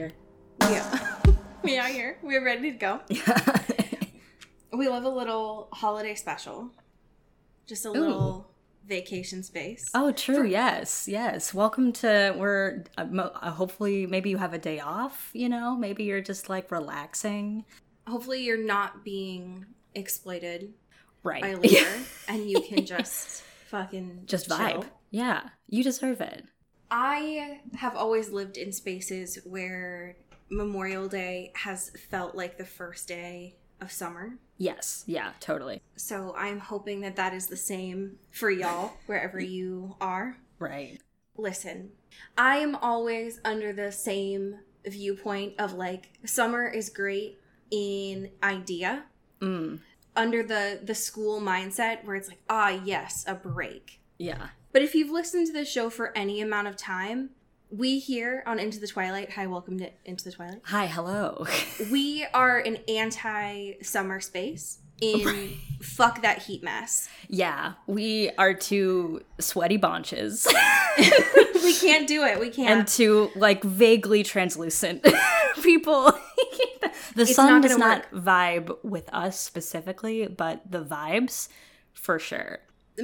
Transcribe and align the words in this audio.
Here. 0.00 0.12
Yeah. 0.62 1.16
we 1.62 1.76
are 1.78 1.88
here. 1.88 2.16
We're 2.22 2.42
ready 2.44 2.72
to 2.72 2.76
go. 2.78 3.00
Yeah. 3.08 3.56
We 4.72 4.88
love 4.88 5.04
a 5.04 5.08
little 5.10 5.68
holiday 5.72 6.14
special. 6.14 6.70
Just 7.66 7.84
a 7.84 7.90
little 7.90 8.50
vacation 8.86 9.42
space. 9.42 9.90
oh, 9.94 10.10
true. 10.12 10.46
yes, 10.46 11.06
yes. 11.06 11.52
Welcome 11.52 11.92
to. 11.94 12.34
We're 12.38 12.84
uh, 12.96 13.04
mo- 13.04 13.32
uh, 13.42 13.50
hopefully 13.50 14.06
maybe 14.06 14.30
you 14.30 14.38
have 14.38 14.54
a 14.54 14.58
day 14.58 14.80
off. 14.80 15.30
You 15.34 15.48
know, 15.50 15.76
maybe 15.76 16.04
you're 16.04 16.22
just 16.22 16.48
like 16.48 16.70
relaxing. 16.70 17.64
Hopefully 18.06 18.42
you're 18.42 18.64
not 18.64 19.04
being 19.04 19.66
exploited 19.94 20.72
Right. 21.22 21.42
by 21.42 21.54
labor 21.54 21.98
and 22.28 22.48
you 22.50 22.62
can 22.62 22.86
just 22.86 23.42
fucking 23.68 24.22
just 24.24 24.46
chill. 24.46 24.56
vibe. 24.56 24.86
Yeah, 25.10 25.42
you 25.68 25.84
deserve 25.84 26.20
it. 26.22 26.44
I 26.90 27.60
have 27.76 27.94
always 27.96 28.30
lived 28.30 28.56
in 28.56 28.72
spaces 28.72 29.38
where 29.44 30.16
Memorial 30.50 31.08
Day 31.08 31.52
has 31.54 31.90
felt 32.10 32.34
like 32.34 32.58
the 32.58 32.64
first 32.64 33.06
day 33.08 33.56
of 33.80 33.92
summer. 33.92 34.38
Yes. 34.58 35.04
Yeah. 35.06 35.32
Totally. 35.40 35.80
So 35.96 36.34
I'm 36.36 36.58
hoping 36.58 37.00
that 37.02 37.16
that 37.16 37.32
is 37.32 37.46
the 37.46 37.56
same 37.56 38.16
for 38.30 38.50
y'all 38.50 38.92
wherever 39.06 39.40
you 39.40 39.96
are. 40.00 40.36
Right. 40.58 41.00
listen, 41.36 41.90
I 42.36 42.58
am 42.58 42.74
always 42.76 43.40
under 43.46 43.72
the 43.72 43.90
same 43.92 44.56
viewpoint 44.86 45.54
of 45.58 45.72
like 45.72 46.10
summer 46.26 46.66
is 46.68 46.90
great 46.90 47.38
in 47.70 48.30
idea, 48.42 49.04
Mm. 49.40 49.78
under 50.16 50.42
the 50.42 50.80
the 50.82 50.94
school 50.94 51.40
mindset 51.40 52.04
where 52.04 52.16
it's 52.16 52.28
like, 52.28 52.42
ah, 52.50 52.68
yes, 52.84 53.24
a 53.26 53.34
break. 53.34 54.00
Yeah. 54.18 54.48
But 54.72 54.82
if 54.82 54.94
you've 54.94 55.10
listened 55.10 55.46
to 55.48 55.52
this 55.52 55.68
show 55.70 55.90
for 55.90 56.16
any 56.16 56.40
amount 56.40 56.68
of 56.68 56.76
time, 56.76 57.30
we 57.70 57.98
here 57.98 58.42
on 58.46 58.58
Into 58.58 58.78
the 58.80 58.86
Twilight, 58.86 59.32
hi, 59.32 59.46
welcome 59.46 59.78
to 59.78 59.90
Into 60.04 60.24
the 60.24 60.32
Twilight. 60.32 60.60
Hi. 60.64 60.86
Hello. 60.86 61.46
We 61.90 62.26
are 62.34 62.58
an 62.58 62.76
anti 62.88 63.72
summer 63.82 64.20
space 64.20 64.78
in 65.00 65.56
fuck 65.80 66.20
that 66.22 66.42
heat 66.42 66.62
mess. 66.62 67.08
yeah. 67.28 67.72
We 67.86 68.30
are 68.38 68.52
two 68.54 69.22
sweaty 69.38 69.78
bonches 69.78 70.46
we 71.64 71.74
can't 71.74 72.06
do 72.06 72.22
it. 72.24 72.38
We 72.38 72.50
can't. 72.50 72.80
and 72.80 72.86
two 72.88 73.30
like 73.34 73.64
vaguely 73.64 74.22
translucent 74.22 75.02
people. 75.62 76.12
the 77.14 77.22
It's 77.22 77.34
sun 77.34 77.48
not 77.48 77.62
does 77.62 77.76
gonna 77.76 77.84
not 77.94 78.10
vibe 78.12 78.76
with 78.84 79.08
us 79.12 79.40
specifically, 79.40 80.26
but 80.28 80.70
the 80.70 80.84
vibes 80.84 81.48
for 81.94 82.18
sure. 82.18 82.58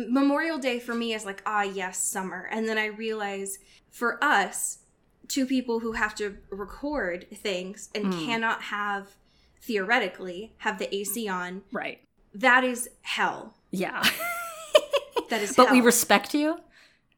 Memorial 0.08 0.58
Day 0.58 0.78
for 0.78 0.94
me 0.94 1.14
is 1.14 1.24
like, 1.24 1.42
ah, 1.46 1.62
yes, 1.62 1.98
summer. 2.02 2.48
And 2.50 2.68
then 2.68 2.78
I 2.78 2.86
realize 2.86 3.58
for 3.90 4.22
us, 4.22 4.78
two 5.28 5.46
people 5.46 5.80
who 5.80 5.92
have 5.92 6.14
to 6.16 6.36
record 6.50 7.26
things 7.34 7.88
and 7.94 8.12
Hmm. 8.14 8.24
cannot 8.26 8.62
have, 8.62 9.08
theoretically, 9.62 10.52
have 10.58 10.78
the 10.78 10.94
AC 10.94 11.28
on, 11.28 11.62
Right. 11.72 12.00
that 12.34 12.64
is 12.64 12.88
hell. 13.02 13.54
Yeah. 13.70 14.02
That 15.28 15.42
is 15.42 15.56
hell. 15.56 15.64
but 15.66 15.72
we 15.72 15.80
respect 15.80 16.34
you 16.34 16.60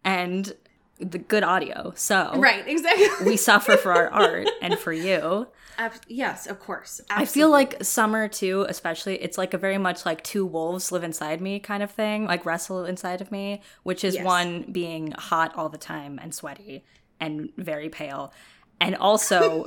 and 0.03 0.55
the 0.99 1.19
good 1.19 1.43
audio. 1.43 1.93
So 1.95 2.33
Right, 2.37 2.67
exactly. 2.67 3.27
we 3.27 3.37
suffer 3.37 3.77
for 3.77 3.93
our 3.93 4.09
art 4.25 4.49
and 4.63 4.79
for 4.79 4.93
you. 4.95 5.49
Ab- 5.79 5.93
yes, 6.09 6.47
of 6.49 6.59
course. 6.59 7.01
I 7.09 7.25
feel 7.25 7.51
like 7.51 7.83
summer 7.85 8.27
too, 8.27 8.67
especially, 8.69 9.15
it's 9.23 9.39
like 9.39 9.55
a 9.55 9.59
very 9.59 9.79
much 9.79 10.05
like 10.05 10.23
two 10.25 10.45
wolves 10.45 10.91
live 10.91 11.05
inside 11.05 11.41
me 11.41 11.61
kind 11.61 11.83
of 11.85 11.91
thing, 11.93 12.25
like 12.25 12.45
wrestle 12.45 12.85
inside 12.85 13.21
of 13.21 13.31
me, 13.31 13.63
which 13.85 14.03
is 14.03 14.15
Yes. 14.17 14.25
one 14.25 14.63
being 14.73 15.13
hot 15.13 15.55
all 15.57 15.69
the 15.69 15.79
time 15.79 16.19
and 16.21 16.35
sweaty 16.35 16.85
and 17.21 17.51
very 17.57 17.89
pale, 17.89 18.33
and 18.81 18.97
also 18.97 19.65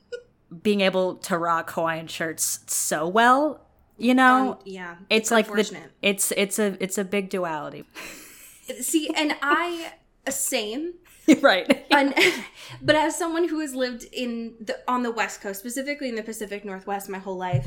being 0.62 0.80
able 0.80 1.16
to 1.16 1.36
rock 1.36 1.70
Hawaiian 1.72 2.06
shirts 2.06 2.60
so 2.66 3.06
well. 3.08 3.64
You 4.00 4.14
know, 4.14 4.52
Um, 4.52 4.58
yeah, 4.64 4.94
it's, 5.10 5.32
like 5.32 5.48
the, 5.48 5.76
it's 6.02 6.30
it's 6.36 6.60
a 6.60 6.76
it's 6.80 6.98
a 6.98 7.04
big 7.04 7.30
duality, 7.30 7.84
See, 8.80 9.10
and 9.12 9.34
I, 9.42 9.92
same. 10.28 10.94
right? 11.40 11.86
and, 11.90 12.14
but 12.82 12.96
as 12.96 13.16
someone 13.16 13.48
who 13.48 13.60
has 13.60 13.74
lived 13.74 14.04
in 14.12 14.54
the 14.60 14.78
on 14.86 15.02
the 15.02 15.10
west 15.10 15.40
coast 15.40 15.60
specifically 15.60 16.08
in 16.08 16.14
the 16.14 16.22
pacific 16.22 16.64
northwest 16.64 17.08
my 17.08 17.18
whole 17.18 17.36
life 17.36 17.66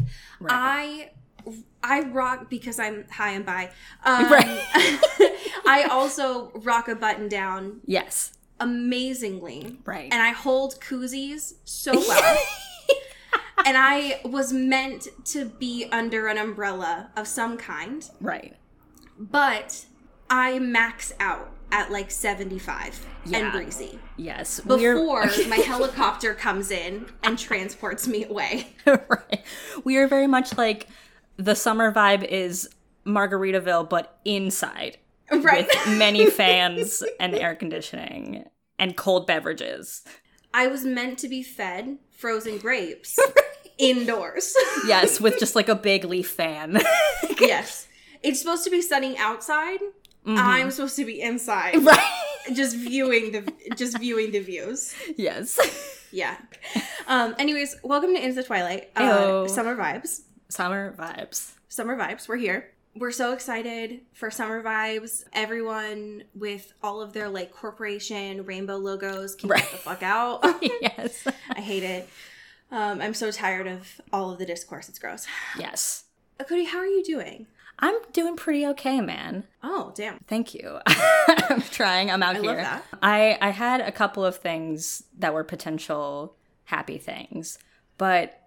i 0.50 1.10
i 1.84 2.02
rock 2.02 2.50
because 2.50 2.80
i'm 2.80 3.06
high 3.10 3.32
and 3.32 3.46
by 3.46 3.70
um, 4.06 4.32
Right. 4.32 4.46
i 5.66 5.88
also 5.90 6.52
rock 6.56 6.88
a 6.88 6.96
button 6.96 7.28
down 7.28 7.82
yes, 7.86 8.34
amazingly 8.60 9.80
Right. 9.86 10.12
and 10.12 10.22
i 10.22 10.30
hold 10.32 10.80
koozies 10.80 11.54
so 11.64 11.94
well 11.94 12.38
and 13.66 13.76
i 13.78 14.22
was 14.26 14.54
meant 14.54 15.08
to 15.26 15.46
be 15.46 15.86
under 15.92 16.28
an 16.28 16.38
umbrella 16.38 17.10
of 17.16 17.28
some 17.28 17.58
kind 17.58 18.10
right. 18.20 18.56
but 19.18 19.86
i 20.30 20.60
max 20.60 21.14
out 21.20 21.52
at 21.72 21.92
like 21.92 22.12
75 22.12 23.06
Yeah. 23.26 23.38
and 23.40 23.52
breezy 23.52 24.00
Yes, 24.18 24.60
before 24.60 25.26
my 25.48 25.58
helicopter 25.58 26.34
comes 26.34 26.70
in 26.72 27.06
and 27.24 27.38
transports 27.40 28.08
me 28.08 28.26
away. 28.26 28.68
right. 28.86 29.44
We 29.84 29.98
are 29.98 30.08
very 30.08 30.28
much 30.28 30.58
like 30.58 30.88
the 31.38 31.56
summer 31.56 31.92
vibe 31.92 32.24
is 32.24 32.70
Margaritaville, 33.06 33.90
but 33.90 34.20
inside. 34.26 34.98
Right. 35.32 35.68
With 35.68 35.98
many 35.98 36.30
fans 36.30 37.04
and 37.20 37.34
air 37.34 37.56
conditioning 37.56 38.46
and 38.78 38.96
cold 38.98 39.26
beverages. 39.28 40.04
I 40.54 40.68
was 40.68 40.84
meant 40.84 41.18
to 41.20 41.28
be 41.30 41.42
fed 41.42 41.98
frozen 42.12 42.58
grapes 42.58 43.18
indoors. 43.78 44.54
Yes, 44.86 45.20
with 45.22 45.40
just 45.40 45.56
like 45.56 45.70
a 45.70 45.76
big 45.76 46.04
leaf 46.04 46.30
fan. 46.30 46.80
yes. 47.40 47.88
It's 48.22 48.40
supposed 48.40 48.64
to 48.66 48.70
be 48.70 48.82
sunny 48.82 49.18
outside. 49.18 49.80
I'm 50.26 50.72
supposed 50.72 50.96
to 50.98 51.06
be 51.06 51.22
inside. 51.22 51.76
Mm-hmm. 51.76 51.86
right. 51.88 52.56
Just 52.56 52.76
viewing 52.76 53.32
the 53.32 53.54
just 53.76 53.98
viewing 54.00 54.32
the 54.32 54.40
views. 54.40 54.94
Yes. 55.18 55.60
Yeah. 56.12 56.38
Um 57.08 57.36
anyways, 57.40 57.78
welcome 57.84 58.14
to 58.16 58.22
Into 58.22 58.36
the 58.36 58.44
Twilight. 58.44 58.90
Uh, 58.96 59.48
summer 59.48 59.76
vibes. 59.76 60.22
Summer 60.50 60.94
vibes. 60.98 61.54
Summer 61.70 61.96
vibes. 61.98 62.28
We're 62.28 62.38
here. 62.38 62.72
We're 62.96 63.12
so 63.12 63.32
excited 63.34 64.02
for 64.12 64.30
summer 64.30 64.62
vibes. 64.62 65.24
Everyone 65.32 66.24
with 66.36 66.74
all 66.84 67.02
of 67.02 67.14
their 67.14 67.30
like 67.30 67.52
corporation 67.54 68.44
rainbow 68.46 68.78
logos 68.78 69.36
can 69.36 69.50
Right. 69.50 69.62
get 69.62 69.72
the 69.72 69.78
fuck 69.78 70.04
out. 70.04 70.44
Yes. 70.82 71.26
I 71.50 71.62
hate 71.62 71.84
it. 71.84 72.10
Um, 72.72 73.02
I'm 73.02 73.14
so 73.14 73.32
tired 73.32 73.68
of 73.68 74.02
all 74.12 74.32
of 74.32 74.40
the 74.40 74.46
discourse. 74.46 74.90
It's 74.90 75.00
gross. 75.00 75.26
Yes. 75.58 76.06
Uh, 76.40 76.44
Cody, 76.44 76.64
how 76.66 76.80
are 76.80 76.86
you 76.88 77.04
doing? 77.04 77.48
I'm 77.82 77.96
doing 78.14 78.36
pretty 78.36 78.66
okay, 78.68 79.02
man. 79.02 79.46
Oh, 79.64 79.92
damn. 79.96 80.20
Thank 80.28 80.54
you. 80.54 80.80
I'm 80.88 81.62
trying. 81.62 82.12
I'm 82.12 82.22
out 82.22 82.36
I 82.36 82.40
here. 82.40 82.48
love 82.50 82.58
that. 82.58 82.84
I 83.02 83.38
I 83.42 83.50
had 83.50 83.82
a 83.82 83.92
couple 83.92 84.24
of 84.24 84.38
things 84.38 85.04
that 85.18 85.34
were 85.34 85.44
potential 85.44 86.36
happy 86.66 86.98
things, 86.98 87.58
but 87.98 88.40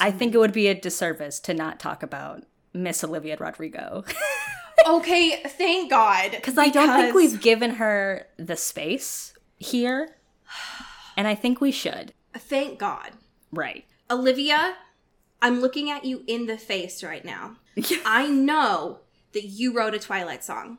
I 0.00 0.10
think 0.10 0.34
it 0.34 0.38
would 0.38 0.52
be 0.52 0.66
a 0.68 0.74
disservice 0.74 1.40
to 1.40 1.54
not 1.54 1.78
talk 1.80 2.02
about 2.02 2.44
Miss 2.72 3.02
Olivia 3.02 3.36
Rodrigo 3.38 4.04
Okay, 4.88 5.42
thank 5.46 5.90
God. 5.90 6.30
because 6.32 6.56
I 6.56 6.68
don't 6.68 6.88
think 6.98 7.14
we've 7.14 7.40
given 7.40 7.72
her 7.72 8.26
the 8.38 8.56
space 8.56 9.34
here, 9.58 10.16
and 11.16 11.28
I 11.28 11.34
think 11.34 11.60
we 11.60 11.70
should. 11.70 12.14
Thank 12.34 12.78
God. 12.78 13.10
Right. 13.52 13.84
Olivia, 14.10 14.76
I'm 15.42 15.60
looking 15.60 15.90
at 15.90 16.04
you 16.04 16.24
in 16.26 16.46
the 16.46 16.56
face 16.56 17.04
right 17.04 17.24
now. 17.24 17.56
I 18.04 18.28
know 18.28 19.00
that 19.32 19.44
you 19.44 19.72
wrote 19.72 19.94
a 19.94 19.98
Twilight 19.98 20.44
song. 20.44 20.78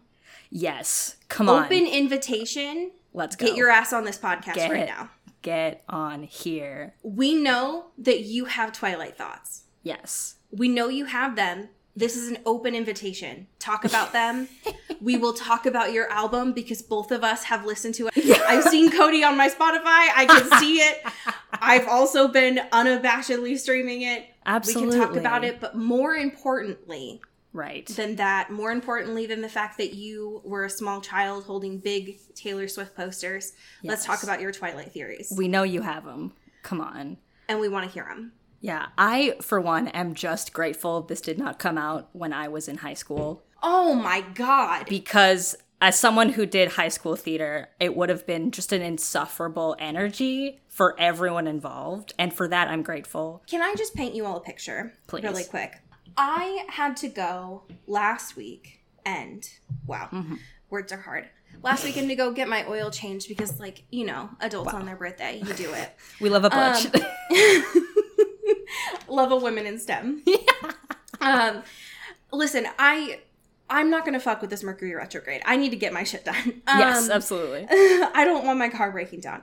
Yes. 0.50 1.16
Come 1.30 1.50
on. 1.50 1.66
Open 1.66 1.86
invitation. 1.88 2.92
Let's 3.14 3.36
go. 3.36 3.48
Get 3.48 3.56
your 3.56 3.70
ass 3.70 3.94
on 3.94 4.04
this 4.04 4.18
podcast 4.18 4.56
Get 4.56 4.72
right 4.72 4.82
it. 4.82 4.90
now. 4.90 5.10
Get 5.42 5.84
on 5.90 6.24
here. 6.24 6.94
We 7.04 7.34
know 7.34 7.88
that 7.98 8.22
you 8.22 8.46
have 8.46 8.72
Twilight 8.74 9.18
thoughts. 9.18 9.64
Yes. 9.84 10.36
We 10.52 10.68
know 10.68 10.90
you 10.90 11.06
have 11.06 11.36
them 11.36 11.70
This 11.96 12.16
is 12.16 12.30
an 12.30 12.38
open 12.46 12.74
invitation. 12.74 13.48
Talk 13.60 13.84
about 13.84 14.14
them. 14.14 14.48
we 15.02 15.18
will 15.18 15.34
talk 15.34 15.66
about 15.66 15.92
your 15.92 16.10
album 16.10 16.54
because 16.54 16.82
both 16.82 17.12
of 17.12 17.24
us 17.24 17.44
have 17.46 17.66
listened 17.66 17.96
to 17.96 18.08
it. 18.08 18.42
I've 18.48 18.64
seen 18.66 18.92
Cody 18.92 19.24
on 19.26 19.36
my 19.36 19.50
Spotify. 19.50 20.08
I 20.16 20.26
can 20.26 20.60
see 20.60 20.78
it. 20.78 21.04
I've 21.54 21.88
also 21.88 22.28
been 22.30 22.62
unabashedly 22.72 23.58
streaming 23.58 24.04
it. 24.04 24.26
Absolutely. 24.46 24.96
We 24.98 25.00
can 25.00 25.08
talk 25.10 25.18
about 25.18 25.44
it, 25.44 25.60
but 25.60 25.76
more 25.76 26.16
importantly 26.16 27.22
Right. 27.54 27.86
than 27.88 28.16
that, 28.16 28.50
more 28.52 28.72
importantly 28.72 29.26
than 29.26 29.42
the 29.42 29.50
fact 29.50 29.78
that 29.78 29.94
you 29.94 30.42
were 30.46 30.64
a 30.66 30.70
small 30.70 31.02
child 31.02 31.44
holding 31.46 31.80
big 31.80 32.20
Taylor 32.34 32.68
Swift 32.68 32.96
posters, 32.96 33.54
let's 33.84 34.06
talk 34.06 34.24
about 34.24 34.40
your 34.42 34.52
Twilight 34.52 34.94
theories. 34.94 35.34
We 35.36 35.48
know 35.48 35.64
you 35.64 35.82
have 35.82 36.06
them. 36.06 36.34
Come 36.64 36.80
on. 36.82 37.18
and 37.50 37.60
we 37.60 37.68
want 37.68 37.86
to 37.86 37.92
hear 37.92 38.06
them. 38.06 38.32
Yeah, 38.62 38.88
I, 38.98 39.36
for 39.42 39.60
one, 39.60 39.88
am 39.90 40.14
just 40.14 40.54
grateful 40.54 41.02
this 41.02 41.20
did 41.20 41.38
not 41.40 41.60
come 41.60 41.78
out 41.78 42.10
when 42.14 42.32
I 42.32 42.48
was 42.48 42.68
in 42.70 42.78
high 42.78 42.94
school. 42.94 43.44
Oh 43.64 43.94
my 43.96 44.22
god. 44.22 44.86
Because 44.88 45.58
as 45.82 46.00
someone 46.00 46.30
who 46.30 46.46
did 46.46 46.70
high 46.74 46.88
school 46.90 47.16
theater, 47.16 47.70
it 47.80 47.96
would 47.96 48.10
have 48.10 48.26
been 48.28 48.52
just 48.52 48.72
an 48.72 48.82
insufferable 48.84 49.76
energy 49.80 50.62
for 50.68 50.96
everyone 51.00 51.48
involved. 51.48 52.14
And 52.20 52.32
for 52.34 52.48
that, 52.48 52.68
I'm 52.68 52.84
grateful. 52.84 53.42
Can 53.48 53.62
I 53.62 53.74
just 53.76 53.96
paint 53.96 54.14
you 54.14 54.26
all 54.26 54.38
a 54.38 54.42
picture 54.42 54.94
Please. 55.08 55.24
really 55.24 55.44
quick? 55.44 55.74
I 56.16 56.66
had 56.70 56.96
to 56.98 57.08
go 57.10 57.64
last 57.88 58.36
week 58.36 58.82
and 59.06 59.48
wow, 59.88 60.10
Mm-hmm. 60.12 60.36
words 60.70 60.92
are 60.94 61.00
hard. 61.02 61.28
Last 61.64 61.84
weekend 61.84 62.10
to 62.10 62.16
go 62.16 62.32
get 62.32 62.48
my 62.48 62.66
oil 62.68 62.92
changed 62.92 63.28
because 63.28 63.60
like, 63.60 63.84
you 63.92 64.06
know, 64.06 64.30
adults 64.40 64.74
on 64.74 64.86
their 64.86 64.96
birthday, 64.96 65.42
you 65.44 65.54
do 65.54 65.74
it. 65.74 65.90
We 66.22 66.30
love 66.30 66.44
a 66.46 66.50
butch. 66.50 66.88
Love 69.08 69.32
a 69.32 69.36
women 69.36 69.66
in 69.66 69.80
STEM. 69.80 70.24
Um 71.20 71.62
listen, 72.34 72.66
I 72.80 73.20
I'm 73.72 73.90
not 73.90 74.06
gonna 74.06 74.20
fuck 74.20 74.42
with 74.42 74.50
this 74.50 74.64
Mercury 74.64 74.94
retrograde. 74.94 75.42
I 75.46 75.56
need 75.56 75.70
to 75.72 75.76
get 75.78 75.94
my 75.94 76.04
shit 76.04 76.26
done. 76.26 76.62
yes, 76.68 77.06
Um, 77.06 77.12
absolutely. 77.12 77.66
I 77.72 78.24
don't 78.26 78.46
want 78.46 78.60
my 78.60 78.70
car 78.70 78.92
breaking 78.92 79.22
down. 79.22 79.42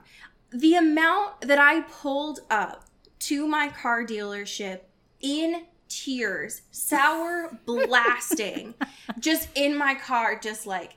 The 0.50 0.74
amount 0.74 1.40
that 1.42 1.58
I 1.58 1.80
pulled 1.82 2.40
up 2.50 2.84
to 3.20 3.46
my 3.48 3.68
car 3.68 4.04
dealership 4.04 4.80
in 5.20 5.64
tears, 5.88 6.62
sour 6.70 7.58
blasting, 7.66 8.74
just 9.18 9.48
in 9.54 9.76
my 9.76 9.94
car, 9.94 10.38
just 10.38 10.66
like, 10.66 10.96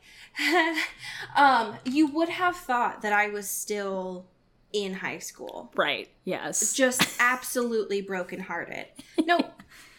um, 1.35 1.75
you 1.85 2.07
would 2.07 2.29
have 2.29 2.55
thought 2.55 3.01
that 3.01 3.13
I 3.13 3.27
was 3.27 3.49
still 3.49 4.25
in 4.73 4.93
high 4.93 5.19
school. 5.19 5.71
Right. 5.75 6.09
Yes. 6.23 6.73
Just 6.73 7.17
absolutely 7.19 8.01
brokenhearted. 8.01 8.85
No, 9.25 9.39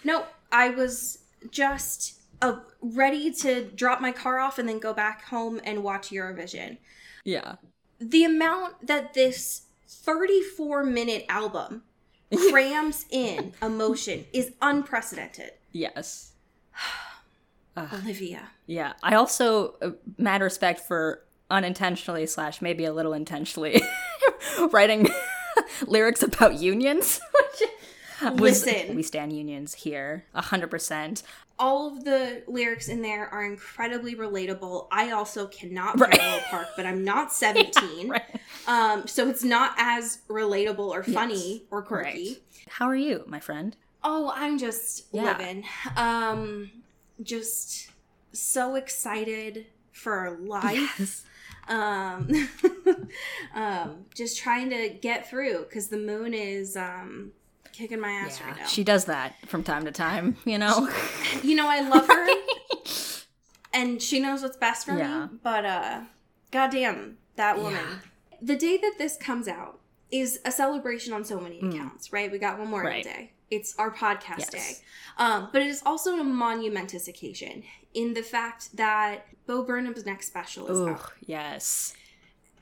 no, 0.04 0.24
I 0.50 0.70
was 0.70 1.18
just 1.50 2.21
uh, 2.42 2.56
ready 2.82 3.30
to 3.32 3.64
drop 3.70 4.00
my 4.00 4.12
car 4.12 4.38
off 4.40 4.58
and 4.58 4.68
then 4.68 4.78
go 4.78 4.92
back 4.92 5.24
home 5.26 5.60
and 5.64 5.82
watch 5.82 6.10
Eurovision 6.10 6.76
Yeah. 7.24 7.54
the 7.98 8.24
amount 8.24 8.86
that 8.86 9.14
this 9.14 9.62
34 9.88 10.84
minute 10.84 11.24
album 11.28 11.82
crams 12.50 13.06
in 13.10 13.52
emotion 13.62 14.24
is 14.32 14.52
unprecedented. 14.60 15.52
Yes. 15.72 16.32
Olivia. 17.76 18.50
Yeah. 18.66 18.92
I 19.02 19.14
also 19.14 19.76
uh, 19.80 19.90
mad 20.18 20.42
respect 20.42 20.80
for 20.80 21.22
unintentionally 21.50 22.26
slash 22.26 22.60
maybe 22.60 22.84
a 22.84 22.92
little 22.92 23.12
intentionally 23.14 23.82
writing 24.70 25.08
lyrics 25.86 26.22
about 26.22 26.54
unions. 26.60 27.20
which 27.32 27.70
was- 28.40 28.64
Listen. 28.66 28.94
we 28.96 29.02
stand 29.02 29.32
unions 29.36 29.74
here, 29.74 30.24
a 30.34 30.42
hundred 30.42 30.70
percent. 30.70 31.22
All 31.62 31.86
of 31.96 32.04
the 32.04 32.42
lyrics 32.48 32.88
in 32.88 33.02
there 33.02 33.28
are 33.28 33.44
incredibly 33.44 34.16
relatable. 34.16 34.88
I 34.90 35.12
also 35.12 35.46
cannot 35.46 35.98
Right. 36.00 36.10
parallel 36.12 36.40
park, 36.50 36.66
but 36.76 36.86
I'm 36.86 37.04
not 37.04 37.32
17. 37.44 38.08
Right. 38.08 38.22
Um, 38.66 39.06
so 39.06 39.28
it's 39.28 39.44
not 39.44 39.74
as 39.78 40.18
relatable 40.28 40.80
or 40.88 41.02
funny 41.04 41.66
or 41.70 41.82
quirky. 41.82 42.08
Right. 42.58 42.68
How 42.68 42.86
are 42.86 42.96
you, 42.96 43.22
my 43.26 43.38
friend? 43.38 43.76
Oh, 44.02 44.32
I'm 44.34 44.58
just 44.58 45.06
Yeah. 45.12 45.24
living. 45.38 45.64
Um, 45.96 46.70
just 47.22 47.90
so 48.32 48.74
excited 48.74 49.66
for 49.92 50.38
life. 50.42 51.24
um 51.68 52.28
um 53.54 54.04
just 54.16 54.36
trying 54.36 54.68
to 54.70 54.88
get 54.88 55.28
through 55.30 55.60
because 55.68 55.86
the 55.88 55.96
moon 55.96 56.34
is 56.34 56.76
um 56.76 57.30
kicking 57.72 58.00
my 58.00 58.10
ass 58.10 58.40
right 58.42 58.56
now 58.56 58.66
She 58.66 58.84
does 58.84 59.06
that 59.06 59.34
from 59.46 59.62
time 59.62 59.84
to 59.86 59.90
time, 59.92 60.36
you 60.44 60.58
know. 60.58 60.88
you 61.42 61.54
know 61.56 61.68
i 61.68 61.80
love 61.80 62.06
her 62.06 62.26
and 63.72 64.00
she 64.02 64.20
knows 64.20 64.42
what's 64.42 64.56
best 64.56 64.86
for 64.86 64.96
Yeah. 64.96 65.26
me 65.26 65.38
but 65.42 65.64
uh 65.64 66.00
goddamn 66.50 67.18
that 67.36 67.58
woman 67.58 68.00
the 68.40 68.56
day 68.56 68.76
that 68.76 68.94
this 68.98 69.16
comes 69.16 69.48
out 69.48 69.80
is 70.10 70.40
a 70.44 70.50
celebration 70.52 71.12
on 71.14 71.24
so 71.24 71.40
many 71.40 71.58
accounts 71.60 72.12
right 72.12 72.30
we 72.30 72.38
got 72.38 72.58
memorial 72.58 72.90
Mm. 72.90 72.94
Right. 72.94 73.04
day 73.04 73.32
it's 73.50 73.74
our 73.78 73.90
podcast 73.90 74.38
Yes. 74.38 74.50
day 74.50 74.72
um, 75.18 75.48
but 75.52 75.62
it 75.62 75.68
is 75.68 75.82
also 75.84 76.18
a 76.18 76.24
monumentous 76.24 77.08
occasion 77.08 77.62
in 77.94 78.14
the 78.14 78.22
fact 78.22 78.76
that 78.76 79.26
bo 79.46 79.62
burnham's 79.62 80.04
next 80.06 80.26
special 80.26 80.66
is 80.68 80.78
Ooh, 80.78 80.88
out 80.90 81.12
yes. 81.26 81.94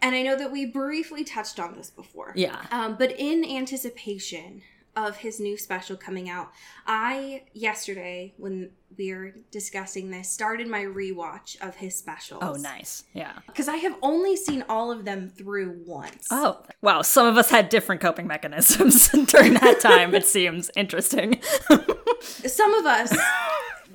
And 0.03 0.15
I 0.15 0.23
know 0.23 0.35
that 0.35 0.51
we 0.51 0.65
briefly 0.65 1.25
touched 1.25 1.61
on 1.61 1.75
this 1.77 1.91
before. 1.91 2.33
Yeah. 2.35 2.65
Um, 2.73 2.97
but 2.99 3.13
in 3.19 3.45
anticipation 3.45 4.63
of 5.07 5.19
his 5.19 5.41
new 5.41 5.57
special 5.57 5.97
coming 5.97 6.29
out, 6.29 6.51
I 6.87 7.45
yesterday 7.53 8.35
when 8.37 8.71
we 8.99 9.15
were 9.15 9.35
discussing 9.51 10.11
this 10.11 10.29
started 10.29 10.67
my 10.67 10.83
rewatch 10.83 11.61
of 11.61 11.77
his 11.77 11.97
specials. 11.97 12.41
Oh, 12.43 12.55
nice. 12.55 13.05
Yeah. 13.15 13.33
Because 13.47 13.69
I 13.69 13.77
have 13.77 13.95
only 14.03 14.37
seen 14.37 14.65
all 14.69 14.91
of 14.91 15.05
them 15.05 15.29
through 15.29 15.83
once. 15.87 16.27
Oh, 16.31 16.63
wow. 16.83 17.03
Some 17.03 17.27
of 17.27 17.37
us 17.37 17.51
had 17.51 17.69
different 17.69 18.01
coping 18.01 18.27
mechanisms 18.27 19.09
during 19.27 19.55
that 19.55 19.81
time. 19.81 20.15
it 20.15 20.27
seems 20.27 20.71
interesting. 20.77 21.41
Some 22.21 22.75
of 22.75 22.85
us, 22.85 23.17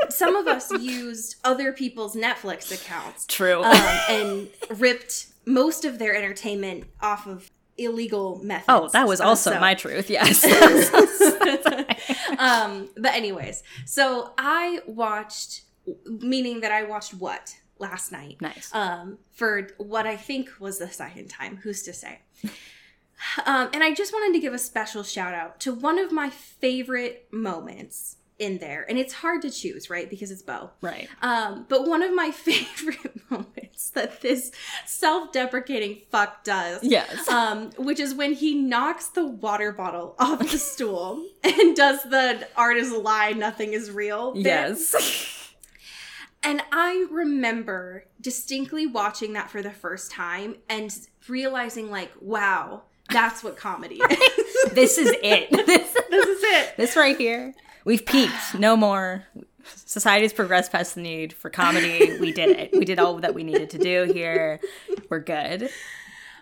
some 0.10 0.36
of 0.36 0.48
us 0.48 0.72
used 0.72 1.36
other 1.44 1.72
people's 1.72 2.16
Netflix 2.16 2.72
accounts 2.72 3.28
True. 3.28 3.62
um, 3.64 3.76
and 4.10 4.48
ripped 4.80 5.28
most 5.46 5.86
of 5.86 6.00
their 6.00 6.16
entertainment 6.16 6.86
off 7.02 7.28
of 7.28 7.52
illegal 7.78 8.40
methods. 8.44 8.66
oh, 8.70 8.88
that 8.94 9.08
was 9.08 9.20
Uh, 9.22 9.26
also 9.26 9.52
so- 9.52 9.60
my 9.60 9.74
truth. 9.76 10.10
Yes. 10.10 10.44
um 12.40 12.90
but 12.98 13.14
anyways 13.14 13.64
so 13.86 14.32
i 14.38 14.80
watched 14.88 15.62
meaning 16.06 16.62
that 16.62 16.72
i 16.72 16.84
watched 16.84 17.14
what 17.14 17.56
last 17.80 18.12
night 18.12 18.38
nice. 18.42 18.70
um 18.74 19.18
for 19.32 19.70
what 19.78 20.06
i 20.08 20.16
think 20.16 20.50
was 20.60 20.78
the 20.80 20.90
second 20.90 21.28
time 21.30 21.58
who's 21.64 21.84
to 21.84 21.94
say 21.94 22.20
um 23.46 23.70
and 23.74 23.84
i 23.84 23.94
just 23.94 24.12
wanted 24.14 24.34
to 24.34 24.40
give 24.40 24.54
a 24.54 24.58
special 24.60 25.04
shout 25.04 25.34
out 25.34 25.60
to 25.60 25.74
one 25.74 25.98
of 26.00 26.12
my 26.12 26.30
favorite 26.30 27.28
moments 27.32 28.18
in 28.38 28.58
there 28.58 28.86
and 28.90 28.98
it's 28.98 29.14
hard 29.14 29.42
to 29.42 29.50
choose 29.50 29.90
right 29.90 30.10
because 30.10 30.30
it's 30.30 30.42
bo 30.42 30.70
right. 30.82 31.08
um, 31.22 31.66
but 31.70 31.88
one 31.88 32.04
of 32.04 32.14
my 32.14 32.32
favorite 32.46 33.22
moments 33.32 33.90
that 33.92 34.22
this 34.22 34.52
self-deprecating 34.86 36.02
fuck 36.12 36.44
does 36.44 36.84
Yes. 36.84 37.28
um, 37.30 37.72
which 37.78 38.00
is 38.00 38.14
when 38.14 38.34
he 38.34 38.54
knocks 38.56 39.08
the 39.08 39.26
water 39.26 39.72
bottle 39.72 40.16
off 40.20 40.40
the 40.40 40.58
stool 40.58 41.26
and 41.44 41.76
does 41.76 42.04
the 42.04 42.48
art 42.56 42.78
is 42.78 42.92
a 42.92 42.98
lie, 42.98 43.32
nothing 43.32 43.74
is 43.74 43.90
real. 43.92 44.34
bit. 44.34 44.44
yes. 44.44 45.52
And 46.44 46.62
I 46.72 47.08
remember 47.10 48.06
distinctly 48.22 48.86
watching 48.86 49.34
that 49.34 49.50
for 49.50 49.64
the 49.64 49.72
first 49.72 50.12
time 50.12 50.58
and 50.70 50.96
realizing, 51.28 51.90
like, 51.90 52.12
wow, 52.22 52.84
that's 53.10 53.44
what 53.44 53.58
comedy 53.58 53.96
is. 53.96 54.72
this 54.74 54.98
is 55.00 55.12
it. 55.24 55.50
This, 55.50 55.94
this 56.10 56.26
is 56.28 56.44
it. 56.44 56.78
this 56.78 56.96
right 56.96 57.18
here. 57.18 57.54
We've 57.86 58.06
peaked. 58.06 58.56
No 58.58 58.76
more. 58.76 59.26
Society's 59.64 60.34
progressed 60.34 60.72
past 60.72 60.96
the 60.96 61.02
need 61.02 61.34
for 61.34 61.50
comedy. 61.50 62.18
We 62.20 62.32
did 62.32 62.50
it. 62.50 62.72
We 62.74 62.86
did 62.86 63.00
all 63.00 63.16
that 63.20 63.34
we 63.34 63.44
needed 63.44 63.70
to 63.72 63.78
do 63.78 64.12
here. 64.12 64.60
We're 65.10 65.20
good. 65.20 65.70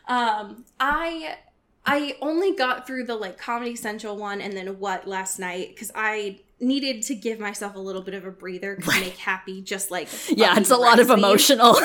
Um, 0.08 0.66
I 0.80 1.38
I 1.86 2.16
only 2.22 2.56
got 2.56 2.88
through 2.88 3.06
the 3.06 3.16
like 3.16 3.38
Comedy 3.38 3.76
Central 3.76 4.18
one 4.18 4.42
and 4.42 4.56
then 4.56 4.80
what 4.80 5.08
last 5.08 5.40
night 5.40 5.70
because 5.70 5.92
I 5.96 6.40
needed 6.60 7.02
to 7.04 7.16
give 7.16 7.40
myself 7.40 7.76
a 7.76 7.80
little 7.80 8.02
bit 8.02 8.14
of 8.14 8.26
a 8.26 8.32
breather 8.32 8.76
because 8.76 9.00
make 9.00 9.18
happy 9.18 9.62
just 9.62 9.92
like 9.92 10.08
Yeah, 10.30 10.58
it's 10.58 10.72
a 10.72 10.78
lot 10.78 11.00
of 11.00 11.10
emotional 11.10 11.78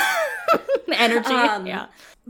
energy. 0.92 1.34
Um, 1.34 1.66
yeah. 1.66 1.86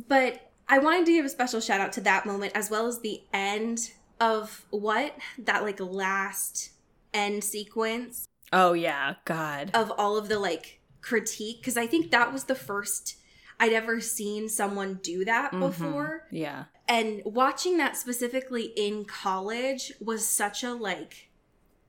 But 0.08 0.50
I 0.68 0.78
wanted 0.78 1.06
to 1.06 1.12
give 1.12 1.24
a 1.24 1.28
special 1.28 1.60
shout 1.60 1.80
out 1.80 1.92
to 1.94 2.00
that 2.02 2.26
moment 2.26 2.52
as 2.54 2.70
well 2.70 2.86
as 2.86 3.00
the 3.00 3.22
end 3.32 3.92
of 4.20 4.64
what 4.70 5.16
that 5.38 5.62
like 5.62 5.80
last 5.80 6.70
end 7.14 7.42
sequence 7.44 8.26
Oh 8.52 8.72
yeah. 8.72 9.14
God. 9.24 9.70
of 9.74 9.92
all 9.98 10.16
of 10.16 10.28
the 10.28 10.38
like 10.38 10.80
critique 11.00 11.58
because 11.60 11.76
I 11.76 11.86
think 11.86 12.10
that 12.10 12.32
was 12.32 12.44
the 12.44 12.54
first 12.54 13.16
I'd 13.60 13.72
ever 13.72 14.00
seen 14.00 14.48
someone 14.48 15.00
do 15.02 15.24
that 15.24 15.50
Mm-hmm. 15.52 15.60
before. 15.60 16.26
Yeah. 16.30 16.64
And 16.86 17.22
watching 17.24 17.76
that 17.78 17.96
specifically 17.96 18.72
in 18.76 19.04
college 19.04 19.92
was 20.00 20.26
such 20.26 20.62
a 20.62 20.72
like 20.72 21.28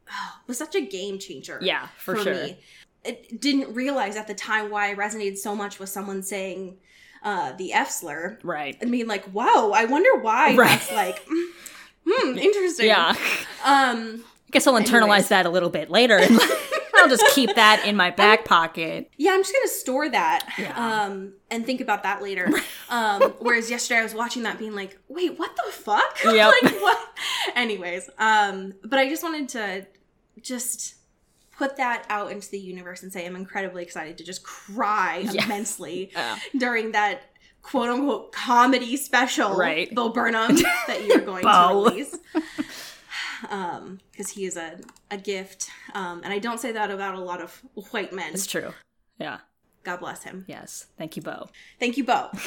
was 0.48 0.58
such 0.58 0.76
a 0.76 0.82
game 0.82 1.20
changer. 1.20 1.60
Yeah, 1.62 1.88
for 1.98 2.18
sure. 2.18 2.48
It 3.06 3.40
didn't 3.40 3.74
realize 3.74 4.18
at 4.18 4.28
the 4.28 4.34
time 4.34 4.70
why 4.70 4.92
I 4.92 4.96
resonated 4.96 5.38
so 5.38 5.56
much 5.56 5.80
with 5.80 5.88
someone 5.90 6.22
saying 6.22 6.78
uh, 7.24 7.54
the 7.54 7.72
F 7.72 7.90
slur. 7.92 8.38
Right. 8.44 8.78
I 8.82 8.86
mean, 8.86 9.08
like, 9.08 9.34
wow, 9.34 9.72
I 9.74 9.86
wonder 9.86 10.18
why 10.22 10.56
Right. 10.56 10.68
that's 10.68 10.92
like, 10.92 11.26
hmm, 12.08 12.38
interesting. 12.38 12.88
Yeah. 12.88 13.16
Um, 13.64 14.24
I 14.50 14.52
guess 14.52 14.66
I'll 14.66 14.74
internalize 14.74 15.02
Anyways. 15.04 15.28
that 15.30 15.46
a 15.46 15.50
little 15.50 15.70
bit 15.70 15.92
later. 15.92 16.20
I'll 16.96 17.08
just 17.08 17.24
keep 17.34 17.56
that 17.56 17.86
in 17.86 17.96
my 17.96 18.10
back 18.10 18.44
pocket. 18.44 19.10
yeah, 19.16 19.32
I'm 19.32 19.42
just 19.42 19.54
gonna 19.54 19.68
store 19.70 20.10
that 20.10 20.50
Yeah. 20.58 20.74
um, 21.06 21.34
and 21.50 21.66
think 21.66 21.80
about 21.82 22.04
that 22.04 22.22
later. 22.22 22.50
Um, 22.90 23.22
whereas 23.40 23.70
yesterday 23.70 24.00
I 24.02 24.04
was 24.04 24.14
watching 24.14 24.44
that, 24.44 24.58
being 24.60 24.76
like, 24.76 24.98
"Wait, 25.08 25.38
what 25.40 25.56
the 25.56 25.72
fuck? 25.72 26.18
Yep. 26.26 26.54
like 26.64 26.74
what?" 26.82 27.00
Anyways, 27.56 28.10
um, 28.18 28.74
but 28.84 29.00
I 29.00 29.08
just 29.08 29.24
wanted 29.24 29.48
to 29.50 29.86
just 30.42 30.96
put 31.58 31.78
that 31.78 32.06
out 32.10 32.32
into 32.32 32.50
the 32.50 32.60
universe 32.60 33.04
and 33.04 33.14
say 33.14 33.26
I'm 33.26 33.36
incredibly 33.36 33.84
excited 33.84 34.18
to 34.18 34.24
just 34.26 34.44
cry 34.44 35.20
Yes. 35.32 35.46
immensely 35.46 36.10
Yeah. 36.14 36.38
during 36.58 36.92
that 36.94 37.22
quote 37.62 37.90
unquote 37.90 38.32
comedy 38.34 38.98
special, 38.98 39.56
Right. 39.56 39.94
Bo 39.94 40.10
Burnham, 40.10 40.56
that 40.88 41.06
you're 41.06 41.20
going 41.20 41.44
to 41.44 41.50
Bo. 41.50 42.42
Release. 43.44 43.54
Um, 43.54 44.00
because 44.12 44.30
he 44.32 44.46
is 44.46 44.58
a, 44.58 44.80
a 45.12 45.18
gift. 45.18 45.70
Um, 45.94 46.22
and 46.24 46.34
I 46.34 46.40
don't 46.40 46.60
say 46.60 46.72
that 46.72 46.92
about 46.92 47.16
a 47.16 47.20
lot 47.20 47.42
of 47.42 47.62
white 47.92 48.14
men. 48.14 48.34
It's 48.34 48.46
true. 48.48 48.74
Yeah. 49.20 49.40
God 49.84 50.02
bless 50.02 50.24
him. 50.24 50.46
Yes. 50.48 50.88
Thank 50.98 51.16
you, 51.16 51.22
Bo. 51.22 51.50
Thank 51.80 51.98
you, 51.98 52.04
Bo. 52.04 52.30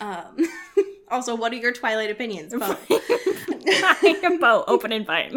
Um, 0.00 0.36
also, 1.10 1.34
what 1.34 1.52
are 1.52 1.56
your 1.56 1.72
Twilight 1.72 2.08
opinions, 2.08 2.54
Bo? 2.54 2.76
Bo, 4.40 4.64
open 4.68 4.92
invite. 4.92 5.36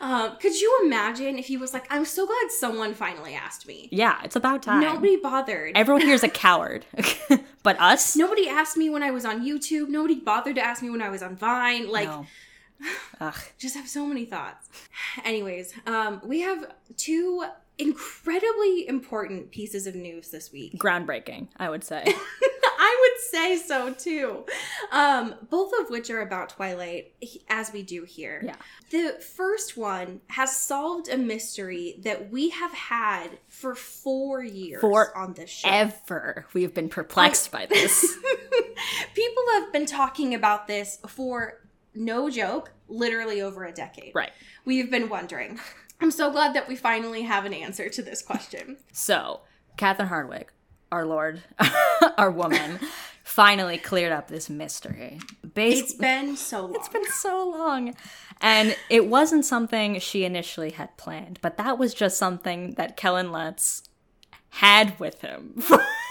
um, 0.00 0.36
could 0.40 0.58
you 0.58 0.80
imagine 0.84 1.38
if 1.38 1.46
he 1.46 1.58
was 1.58 1.74
like, 1.74 1.86
I'm 1.90 2.06
so 2.06 2.26
glad 2.26 2.50
someone 2.50 2.94
finally 2.94 3.34
asked 3.34 3.66
me? 3.66 3.90
yeah, 3.92 4.18
it's 4.24 4.34
about 4.34 4.62
time. 4.62 4.80
Nobody 4.80 5.16
bothered. 5.18 5.72
Everyone 5.76 6.00
here 6.00 6.14
is 6.14 6.22
a 6.24 6.28
coward. 6.28 6.86
but 7.62 7.78
us? 7.80 8.16
Nobody 8.16 8.48
asked 8.48 8.78
me 8.78 8.88
when 8.88 9.02
I 9.02 9.10
was 9.10 9.26
on 9.26 9.44
YouTube. 9.46 9.88
Nobody 9.90 10.14
bothered 10.14 10.54
to 10.56 10.62
ask 10.62 10.82
me 10.82 10.88
when 10.88 11.02
I 11.02 11.10
was 11.10 11.22
on 11.22 11.36
Vine. 11.36 11.90
Like, 11.90 12.08
No. 12.08 12.26
Ugh. 13.20 13.34
just 13.58 13.76
have 13.76 13.88
so 13.88 14.06
many 14.06 14.24
thoughts. 14.24 14.68
Anyways, 15.24 15.72
um, 15.86 16.20
we 16.24 16.40
have 16.40 16.72
two 16.96 17.44
incredibly 17.78 18.86
important 18.86 19.50
pieces 19.50 19.86
of 19.86 19.94
news 19.94 20.30
this 20.30 20.52
week. 20.52 20.78
Groundbreaking, 20.78 21.48
I 21.56 21.68
would 21.70 21.84
say. 21.84 22.04
I 22.76 22.96
would 23.00 23.20
say 23.30 23.56
so 23.56 23.92
too. 23.94 24.44
Um, 24.92 25.34
both 25.48 25.72
of 25.80 25.90
which 25.90 26.10
are 26.10 26.20
about 26.20 26.50
Twilight, 26.50 27.14
as 27.48 27.72
we 27.72 27.82
do 27.82 28.04
here. 28.04 28.42
Yeah. 28.44 28.56
The 28.90 29.20
first 29.20 29.76
one 29.76 30.20
has 30.28 30.54
solved 30.54 31.08
a 31.08 31.16
mystery 31.16 31.96
that 32.02 32.30
we 32.30 32.50
have 32.50 32.72
had 32.72 33.38
for 33.48 33.74
four 33.74 34.42
years 34.42 34.80
For 34.80 35.16
on 35.16 35.34
this 35.34 35.50
show. 35.50 35.68
Ever. 35.68 36.46
We've 36.52 36.74
been 36.74 36.88
perplexed 36.88 37.50
by 37.50 37.66
this. 37.66 38.16
People 39.14 39.44
have 39.54 39.72
been 39.72 39.86
talking 39.86 40.34
about 40.34 40.66
this 40.66 40.98
for 41.08 41.60
no 41.94 42.30
joke, 42.30 42.72
literally 42.88 43.40
over 43.40 43.64
a 43.64 43.72
decade. 43.72 44.12
right. 44.14 44.32
We've 44.64 44.90
been 44.90 45.08
wondering. 45.08 45.58
I'm 46.00 46.10
so 46.10 46.30
glad 46.30 46.54
that 46.54 46.68
we 46.68 46.76
finally 46.76 47.22
have 47.22 47.44
an 47.44 47.54
answer 47.54 47.88
to 47.88 48.02
this 48.02 48.22
question. 48.22 48.78
So, 48.92 49.40
Catherine 49.76 50.08
Hardwicke, 50.08 50.48
our 50.90 51.06
lord, 51.06 51.42
our 52.18 52.30
woman, 52.30 52.78
finally 53.22 53.78
cleared 53.78 54.12
up 54.12 54.28
this 54.28 54.50
mystery. 54.50 55.18
Based, 55.54 55.82
It's 55.84 55.94
been 55.94 56.36
so 56.36 56.62
long. 56.62 56.74
It's 56.76 56.88
been 56.88 57.04
so 57.06 57.48
long. 57.48 57.94
And 58.40 58.76
it 58.90 59.06
wasn't 59.06 59.44
something 59.44 59.98
she 60.00 60.24
initially 60.24 60.70
had 60.70 60.96
planned, 60.96 61.38
but 61.42 61.56
that 61.56 61.78
was 61.78 61.94
just 61.94 62.18
something 62.18 62.72
that 62.72 62.96
Kellen 62.96 63.30
Lutz 63.32 63.84
had 64.50 64.98
with 64.98 65.20
him. 65.20 65.62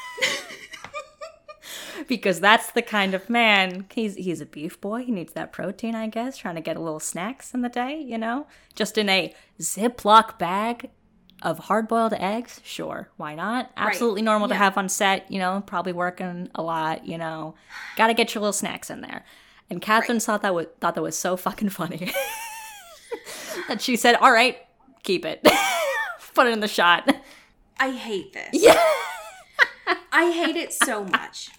because 2.08 2.40
that's 2.40 2.72
the 2.72 2.82
kind 2.82 3.14
of 3.14 3.30
man 3.30 3.86
he's 3.94 4.16
he's 4.16 4.42
a 4.42 4.46
beef 4.46 4.80
boy. 4.80 5.04
He 5.04 5.12
needs 5.12 5.34
that 5.34 5.52
protein, 5.52 5.96
I 5.96 6.08
guess, 6.08 6.38
trying 6.38 6.56
to 6.56 6.62
get 6.62 6.78
a 6.78 6.80
little 6.80 7.00
snacks 7.00 7.54
in 7.54 7.62
the 7.62 7.70
day, 7.70 8.00
you 8.00 8.18
know? 8.18 8.48
Just 8.76 8.98
in 8.98 9.10
a 9.10 9.34
Ziploc 9.60 10.38
bag 10.38 10.90
of 11.42 11.60
hard-boiled 11.60 12.14
eggs, 12.14 12.62
sure, 12.64 13.10
why 13.18 13.36
not? 13.36 13.70
Absolutely 13.76 14.22
normal 14.22 14.48
to 14.48 14.56
have 14.56 14.78
on 14.78 14.88
set, 14.88 15.30
you 15.30 15.40
know, 15.40 15.62
probably 15.66 15.92
working 15.92 16.50
a 16.56 16.64
lot, 16.64 17.06
you 17.06 17.18
know. 17.18 17.56
Got 17.98 18.08
to 18.08 18.14
get 18.14 18.34
your 18.34 18.42
little 18.42 18.54
snacks 18.54 18.90
in 18.90 19.02
there. 19.02 19.26
And 19.70 19.82
Catherine 19.82 20.20
thought 20.20 20.42
that 20.44 20.54
was 20.54 20.68
thought 20.80 20.96
that 20.96 21.02
was 21.02 21.18
so 21.18 21.36
fucking 21.36 21.70
funny. 21.70 22.12
that 23.68 23.82
she 23.82 23.96
said, 23.96 24.16
"All 24.16 24.32
right, 24.32 24.58
keep 25.04 25.26
it. 25.26 25.46
Put 26.34 26.48
it 26.48 26.54
in 26.54 26.60
the 26.60 26.68
shot." 26.68 27.14
I 27.80 27.92
hate 27.92 28.34
this. 28.34 28.50
Yeah. 28.54 28.82
I 30.12 30.32
hate 30.32 30.56
it 30.56 30.74
so 30.74 31.04
much. 31.04 31.50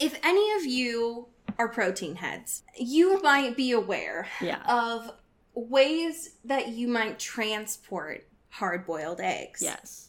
If 0.00 0.18
any 0.24 0.52
of 0.52 0.64
you 0.64 1.28
are 1.58 1.68
protein 1.68 2.16
heads, 2.16 2.62
you 2.76 3.20
might 3.22 3.56
be 3.56 3.70
aware 3.72 4.26
Yeah. 4.40 4.62
of 4.66 5.12
ways 5.54 6.36
that 6.44 6.68
you 6.68 6.88
might 6.88 7.18
transport 7.18 8.26
hard 8.48 8.86
boiled 8.86 9.20
eggs. 9.20 9.60
Yes. 9.62 10.08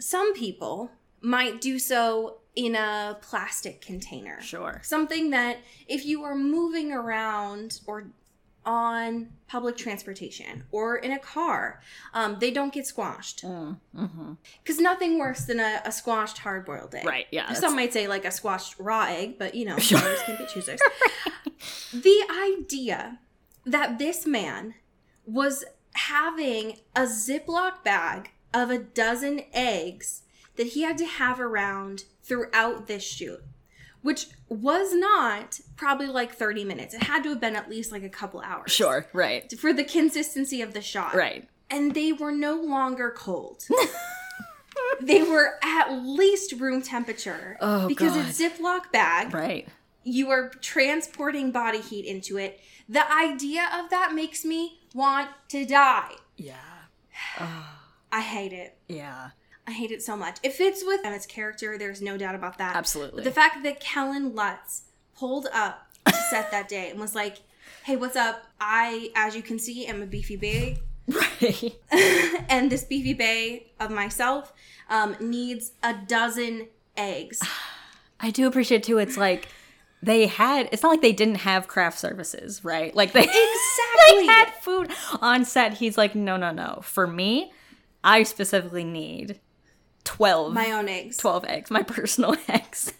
Some 0.00 0.34
people 0.34 0.90
might 1.20 1.60
do 1.60 1.78
so 1.78 2.38
in 2.56 2.74
a 2.74 3.16
plastic 3.22 3.80
container. 3.80 4.40
Sure. 4.40 4.80
Something 4.84 5.30
that 5.30 5.58
if 5.88 6.04
you 6.04 6.22
are 6.24 6.34
moving 6.34 6.92
around 6.92 7.80
or 7.86 8.08
on 8.66 9.28
public 9.46 9.76
transportation 9.76 10.64
or 10.72 10.96
in 10.96 11.12
a 11.12 11.18
car, 11.18 11.80
um, 12.12 12.36
they 12.40 12.50
don't 12.50 12.72
get 12.72 12.86
squashed. 12.86 13.42
Mm, 13.44 13.78
hmm 13.94 14.32
Because 14.62 14.78
nothing 14.80 15.18
worse 15.18 15.44
than 15.44 15.60
a, 15.60 15.80
a 15.84 15.92
squashed 15.92 16.38
hard 16.38 16.64
boiled 16.64 16.94
egg. 16.94 17.04
Right. 17.04 17.26
Yeah. 17.30 17.52
Some 17.52 17.76
might 17.76 17.92
say 17.92 18.06
like 18.08 18.24
a 18.24 18.30
squashed 18.30 18.76
raw 18.78 19.04
egg, 19.04 19.38
but 19.38 19.54
you 19.54 19.64
know, 19.64 19.78
Sure. 19.78 20.00
can 20.24 20.36
be 20.36 20.46
choosers. 20.46 20.80
the 21.92 22.24
idea 22.58 23.18
that 23.64 23.98
this 23.98 24.26
man 24.26 24.74
was 25.26 25.64
having 25.94 26.78
a 26.94 27.02
Ziploc 27.02 27.82
bag 27.84 28.30
of 28.52 28.70
a 28.70 28.78
dozen 28.78 29.42
eggs 29.52 30.22
that 30.56 30.68
he 30.68 30.82
had 30.82 30.98
to 30.98 31.06
have 31.06 31.40
around 31.40 32.04
throughout 32.22 32.86
this 32.86 33.02
shoot, 33.02 33.42
which 34.04 34.26
was 34.48 34.92
not 34.94 35.58
probably 35.76 36.06
like 36.06 36.34
30 36.34 36.62
minutes. 36.64 36.92
It 36.94 37.02
had 37.04 37.22
to 37.24 37.30
have 37.30 37.40
been 37.40 37.56
at 37.56 37.68
least 37.70 37.90
like 37.90 38.02
a 38.04 38.08
couple 38.10 38.40
hours. 38.40 38.70
Sure. 38.70 39.06
Right. 39.12 39.50
For 39.58 39.72
the 39.72 39.82
consistency 39.82 40.60
of 40.62 40.74
the 40.74 40.82
shot 40.82 41.14
Right. 41.14 41.48
and 41.70 41.94
they 41.94 42.12
were 42.12 42.30
no 42.30 42.54
longer 42.54 43.10
cold. 43.16 43.64
they 45.00 45.22
were 45.22 45.54
at 45.62 45.90
least 45.92 46.52
room 46.60 46.82
temperature 46.82 47.56
Oh, 47.60 47.88
because 47.88 48.14
God. 48.14 48.26
it's 48.28 48.40
Ziploc 48.40 48.92
bag. 48.92 49.32
Right. 49.34 49.66
You 50.04 50.30
are 50.30 50.50
transporting 50.60 51.50
body 51.50 51.80
heat 51.80 52.04
into 52.04 52.36
it. 52.36 52.60
The 52.88 53.10
idea 53.10 53.68
of 53.74 53.88
that 53.90 54.12
makes 54.14 54.44
me 54.44 54.80
want 54.94 55.30
to 55.48 55.64
die. 55.64 56.12
Yeah. 56.36 56.56
I 58.12 58.20
hate 58.20 58.52
it. 58.52 58.76
Yeah. 58.86 59.30
I 59.66 59.72
hate 59.72 59.90
it 59.90 60.02
so 60.02 60.16
much. 60.16 60.38
It 60.42 60.52
fits 60.52 60.82
with 60.84 61.00
Emmett's 61.04 61.26
character. 61.26 61.78
There's 61.78 62.02
no 62.02 62.16
doubt 62.16 62.34
about 62.34 62.58
that. 62.58 62.76
Absolutely. 62.76 63.16
But 63.16 63.24
the 63.24 63.30
fact 63.30 63.62
that 63.62 63.80
Kellen 63.80 64.34
Lutz 64.34 64.82
pulled 65.16 65.46
up 65.52 65.88
to 66.06 66.12
set 66.30 66.50
that 66.50 66.68
day 66.68 66.90
and 66.90 67.00
was 67.00 67.14
like, 67.14 67.38
"Hey, 67.84 67.96
what's 67.96 68.16
up? 68.16 68.44
I, 68.60 69.10
as 69.14 69.34
you 69.34 69.42
can 69.42 69.58
see, 69.58 69.86
am 69.86 70.02
a 70.02 70.06
beefy 70.06 70.36
bae. 70.36 70.76
Right. 71.06 71.76
and 72.48 72.72
this 72.72 72.82
beefy 72.84 73.12
bay 73.12 73.66
of 73.78 73.90
myself 73.90 74.54
um, 74.88 75.14
needs 75.20 75.72
a 75.82 75.92
dozen 75.92 76.68
eggs. 76.96 77.42
I 78.20 78.30
do 78.30 78.46
appreciate 78.46 78.84
too. 78.84 78.96
It's 78.96 79.18
like 79.18 79.48
they 80.02 80.26
had. 80.26 80.68
It's 80.72 80.82
not 80.82 80.88
like 80.88 81.02
they 81.02 81.12
didn't 81.12 81.36
have 81.36 81.68
craft 81.68 81.98
services, 81.98 82.64
right? 82.64 82.94
Like 82.94 83.12
they 83.12 83.20
Exactly. 83.24 84.16
they 84.16 84.26
had 84.26 84.48
food 84.62 84.90
on 85.20 85.44
set. 85.44 85.74
He's 85.74 85.98
like, 85.98 86.14
no, 86.14 86.38
no, 86.38 86.52
no. 86.52 86.80
For 86.82 87.06
me, 87.06 87.52
I 88.02 88.22
specifically 88.22 88.84
need 88.84 89.40
twelve. 90.04 90.52
My 90.52 90.70
own 90.72 90.88
eggs. 90.88 91.16
12 91.18 91.44
eggs, 91.46 91.70
my 91.70 91.82
personal 91.82 92.36
eggs. 92.48 92.92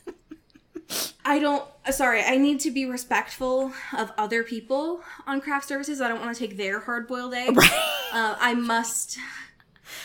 I 1.25 1.38
don't. 1.38 1.64
Sorry, 1.90 2.23
I 2.23 2.37
need 2.37 2.61
to 2.61 2.70
be 2.70 2.87
respectful 2.87 3.73
of 3.96 4.12
other 4.18 4.42
people 4.42 5.02
on 5.26 5.40
craft 5.40 5.66
services. 5.68 6.00
I 6.00 6.08
don't 6.08 6.20
want 6.20 6.34
to 6.37 6.38
take 6.46 6.56
their 6.56 6.80
hard 6.80 7.06
boiled 7.08 7.34
eggs. 7.34 7.64
Uh, 8.12 8.37
I 8.40 8.54
must. 8.54 9.18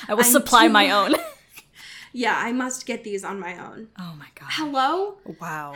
I 0.07 0.13
will 0.13 0.23
I'm 0.23 0.31
supply 0.31 0.67
too- 0.67 0.73
my 0.73 0.89
own. 0.91 1.15
Yeah, 2.11 2.35
I 2.37 2.51
must 2.53 2.85
get 2.85 3.03
these 3.03 3.23
on 3.23 3.39
my 3.39 3.57
own. 3.57 3.89
Oh 3.99 4.15
my 4.17 4.27
god. 4.35 4.47
Hello. 4.51 5.17
Wow. 5.39 5.75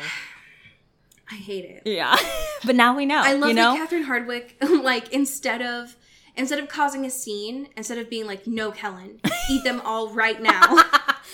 I 1.31 1.35
hate 1.35 1.65
it. 1.65 1.83
Yeah. 1.85 2.15
but 2.65 2.75
now 2.75 2.95
we 2.95 3.05
know. 3.05 3.21
I 3.23 3.33
love 3.33 3.49
you 3.49 3.55
know? 3.55 3.73
that 3.73 3.77
Catherine 3.89 4.05
Hardwicke, 4.05 4.83
like 4.83 5.11
instead 5.13 5.61
of 5.61 5.95
instead 6.35 6.59
of 6.59 6.67
causing 6.69 7.05
a 7.05 7.09
scene, 7.09 7.67
instead 7.77 7.97
of 7.97 8.09
being 8.09 8.25
like, 8.25 8.47
"No, 8.47 8.71
Kellen, 8.71 9.19
eat 9.49 9.63
them 9.63 9.81
all 9.85 10.09
right 10.09 10.41
now," 10.41 10.61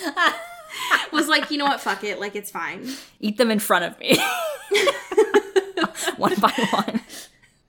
was 1.12 1.28
like, 1.28 1.50
"You 1.52 1.58
know 1.58 1.66
what? 1.66 1.82
Fuck 1.82 2.04
it. 2.04 2.20
Like 2.20 2.36
it's 2.36 2.52
fine." 2.52 2.88
Eat 3.20 3.38
them 3.38 3.52
in 3.52 3.60
front 3.60 3.86
of 3.86 4.00
me. 4.00 4.18
one 6.18 6.36
by 6.40 6.52
one. 6.72 7.02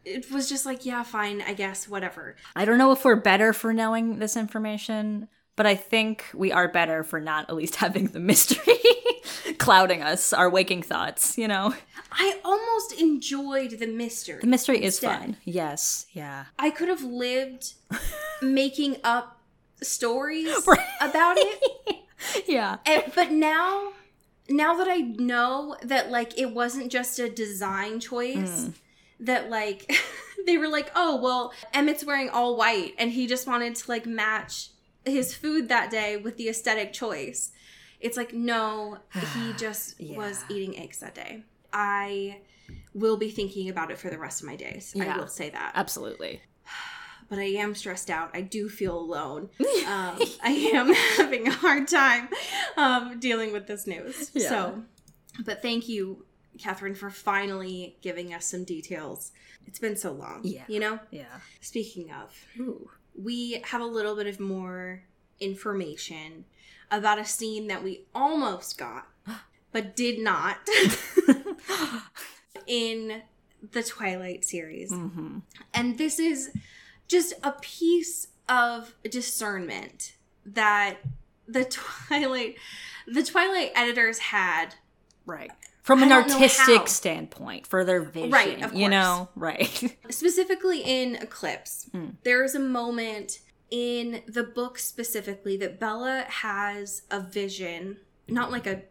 it 0.04 0.30
was 0.30 0.49
just 0.49 0.66
like, 0.66 0.84
yeah, 0.84 1.02
fine, 1.02 1.40
I 1.42 1.54
guess, 1.54 1.88
whatever. 1.88 2.37
I 2.56 2.64
don't 2.64 2.78
know 2.78 2.92
if 2.92 3.04
we're 3.04 3.16
better 3.16 3.52
for 3.52 3.72
knowing 3.72 4.18
this 4.18 4.37
information, 4.37 5.28
but 5.56 5.66
I 5.66 5.75
think 5.76 6.25
we 6.34 6.50
are 6.52 6.68
better 6.68 7.04
for 7.04 7.20
not 7.20 7.49
at 7.49 7.54
least 7.54 7.76
having 7.76 8.08
the 8.08 8.18
mystery 8.20 8.75
clouding 9.58 10.02
us, 10.02 10.32
our 10.32 10.50
waking 10.50 10.82
thoughts, 10.82 11.38
you 11.38 11.46
know? 11.46 11.75
I 12.12 12.40
almost 12.44 13.00
enjoyed 13.00 13.72
the 13.78 13.87
mystery. 13.87 14.40
The 14.40 14.46
mystery 14.49 14.78
is 14.82 14.94
instead. 14.96 15.18
fun. 15.20 15.37
Yes, 15.44 16.06
yeah. 16.12 16.46
I 16.58 16.70
could 16.70 16.88
have 16.88 17.02
lived 17.04 17.75
making 18.42 18.96
up 19.04 19.38
stories 19.82 20.66
Right. 20.66 20.80
about 21.00 21.37
it. 21.38 21.96
Yeah. 22.46 22.78
And, 22.86 23.04
but 23.14 23.30
now, 23.30 23.92
now 24.48 24.76
that 24.76 24.88
I 24.88 24.98
know 24.98 25.76
that 25.82 26.10
like 26.10 26.38
it 26.38 26.52
wasn't 26.52 26.90
just 26.90 27.18
a 27.18 27.28
design 27.28 28.00
choice, 28.00 28.66
mm. 28.66 28.74
that 29.20 29.50
like 29.50 29.92
they 30.46 30.58
were 30.58 30.68
like, 30.68 30.90
oh 30.94 31.20
well, 31.20 31.52
Emmett's 31.72 32.04
wearing 32.04 32.28
all 32.28 32.56
white, 32.56 32.94
and 32.98 33.10
he 33.10 33.26
just 33.26 33.46
wanted 33.46 33.74
to 33.76 33.90
like 33.90 34.06
match 34.06 34.70
his 35.04 35.34
food 35.34 35.68
that 35.68 35.90
day 35.90 36.16
with 36.16 36.36
the 36.36 36.48
aesthetic 36.48 36.92
choice. 36.92 37.52
It's 38.00 38.16
like 38.16 38.32
no, 38.32 38.98
he 39.34 39.52
just 39.54 40.00
was 40.00 40.44
eating 40.48 40.78
eggs 40.78 40.98
that 41.00 41.14
day. 41.14 41.44
I 41.72 42.40
will 42.94 43.16
be 43.16 43.30
thinking 43.30 43.68
about 43.68 43.90
it 43.90 43.98
for 43.98 44.10
the 44.10 44.18
rest 44.18 44.42
of 44.42 44.46
my 44.46 44.56
days. 44.56 44.92
Yeah. 44.94 45.14
I 45.14 45.18
will 45.18 45.28
say 45.28 45.50
that 45.50 45.72
Absolutely. 45.74 46.40
but 47.30 47.38
I 47.38 47.44
am 47.44 47.75
stressed 47.75 48.10
out. 48.10 48.30
I 48.34 48.42
do 48.42 48.68
feel 48.68 48.99
alone. 48.99 49.49
Um, 49.90 50.20
I 50.44 50.50
am 50.72 50.92
having 51.16 51.49
a 51.49 51.52
hard 51.52 51.88
time 51.88 52.28
um, 52.76 53.18
dealing 53.18 53.52
with 53.52 53.66
this 53.66 53.88
news. 53.88 54.30
Yeah. 54.34 54.49
So, 54.49 54.82
but 55.44 55.62
thank 55.62 55.88
you, 55.88 56.26
Catherine, 56.58 56.94
for 56.94 57.10
finally 57.10 57.96
giving 58.02 58.32
us 58.32 58.46
some 58.46 58.62
details. 58.62 59.32
It's 59.66 59.80
been 59.80 59.96
so 59.96 60.12
long. 60.12 60.42
Yeah. 60.44 60.62
You 60.68 60.78
know? 60.78 61.00
Yeah. 61.10 61.25
Speaking 61.60 62.12
of, 62.12 62.44
Ooh. 62.60 62.90
we 63.20 63.62
have 63.64 63.80
a 63.80 63.87
little 63.87 64.14
bit 64.14 64.28
of 64.28 64.38
more 64.38 65.02
information 65.40 66.44
about 66.90 67.18
a 67.18 67.25
scene 67.25 67.66
that 67.66 67.82
we 67.82 68.02
almost 68.14 68.78
got, 68.78 69.08
but 69.72 69.96
did 69.96 70.20
not 70.20 70.58
in 72.66 73.22
the 73.72 73.82
Twilight 73.82 74.44
series. 74.44 74.92
Mm-hmm. 74.92 75.38
And 75.75 75.99
this 75.99 76.20
is 76.20 76.50
just 77.11 77.35
a 77.43 77.52
piece 77.61 78.29
of 78.49 78.95
discernment 79.11 80.14
that 80.47 80.97
the 81.47 81.64
Twilight 82.09 82.57
the 83.07 83.23
Twilight 83.23 83.73
editors 83.75 84.19
had. 84.19 84.75
Right. 85.26 85.50
From 85.83 86.02
an 86.02 86.12
artistic 86.12 86.87
standpoint, 86.87 87.67
for 87.67 87.85
their 87.85 88.02
vision. 88.02 88.31
Right, 88.31 88.62
of 88.62 88.75
You 88.75 88.88
know? 88.88 89.29
Right. 89.35 89.97
Specifically 90.11 90.81
in 90.83 91.17
Eclipse, 91.17 91.88
Hmm. 91.93 92.11
there 92.23 92.45
is 92.45 92.55
a 92.55 92.61
moment 92.61 93.40
in 93.71 94.23
the 94.29 94.45
book 94.45 94.79
specifically 94.79 95.57
that 95.57 95.81
Bella 95.81 96.26
has 96.29 97.02
a 97.11 97.21
vision, 97.21 97.97
not 98.29 98.50
like 98.52 98.67
a 98.67 98.83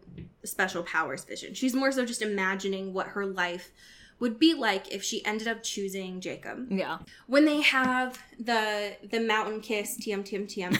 special 0.44 0.84
powers 0.84 1.24
vision. 1.24 1.54
She's 1.54 1.74
more 1.76 1.92
so 1.92 2.06
just 2.06 2.22
imagining 2.22 2.94
what 2.94 3.08
her 3.08 3.26
life 3.26 3.72
would 4.20 4.38
be 4.40 4.54
like 4.54 4.92
if 4.94 5.04
she 5.04 5.24
ended 5.26 5.48
up 5.48 5.64
choosing 5.64 6.20
Jacob. 6.22 6.68
yeah. 6.72 7.00
when 7.28 7.46
they 7.46 7.62
have 7.62 8.20
the 8.40 8.96
the 9.10 9.20
mountain 9.20 9.62
kiss 9.62 9.98
tm 9.98 10.24
tm 10.24 10.46
tm 10.48 10.78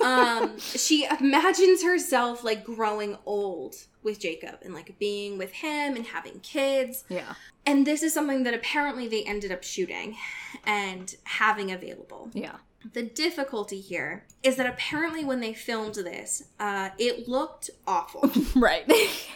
um 0.04 0.58
she 0.58 1.06
imagines 1.20 1.82
herself 1.82 2.42
like 2.42 2.64
growing 2.64 3.16
old 3.26 3.74
with 4.02 4.18
jacob 4.18 4.56
and 4.62 4.72
like 4.74 4.98
being 4.98 5.36
with 5.38 5.52
him 5.52 5.94
and 5.96 6.06
having 6.06 6.40
kids 6.40 7.04
Yeah. 7.08 7.34
and 7.66 7.86
this 7.86 8.02
is 8.02 8.14
something 8.14 8.42
that 8.44 8.54
apparently 8.54 9.08
they 9.08 9.22
ended 9.24 9.52
up 9.52 9.62
shooting 9.62 10.16
and 10.64 11.14
having 11.24 11.70
available 11.70 12.30
Yeah. 12.32 12.56
the 12.94 13.02
difficulty 13.02 13.80
here 13.80 14.24
is 14.42 14.56
that 14.56 14.66
apparently 14.66 15.22
when 15.24 15.40
they 15.40 15.52
filmed 15.52 15.96
this 15.96 16.44
uh 16.58 16.90
it 16.98 17.28
looked 17.28 17.68
awful 17.86 18.30
Right. 18.56 18.90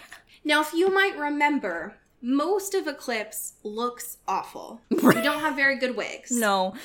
now 0.45 0.63
if 0.63 0.73
you 0.73 0.89
might 0.93 1.17
remember 1.19 1.97
most 2.27 2.73
of 2.75 2.87
eclipse 2.87 3.55
looks 3.63 4.17
awful 4.27 4.81
Right. 4.91 5.17
we 5.17 5.23
don't 5.23 5.41
have 5.41 5.55
very 5.57 5.77
good 5.79 5.95
wigs 5.97 6.31
no. 6.31 6.75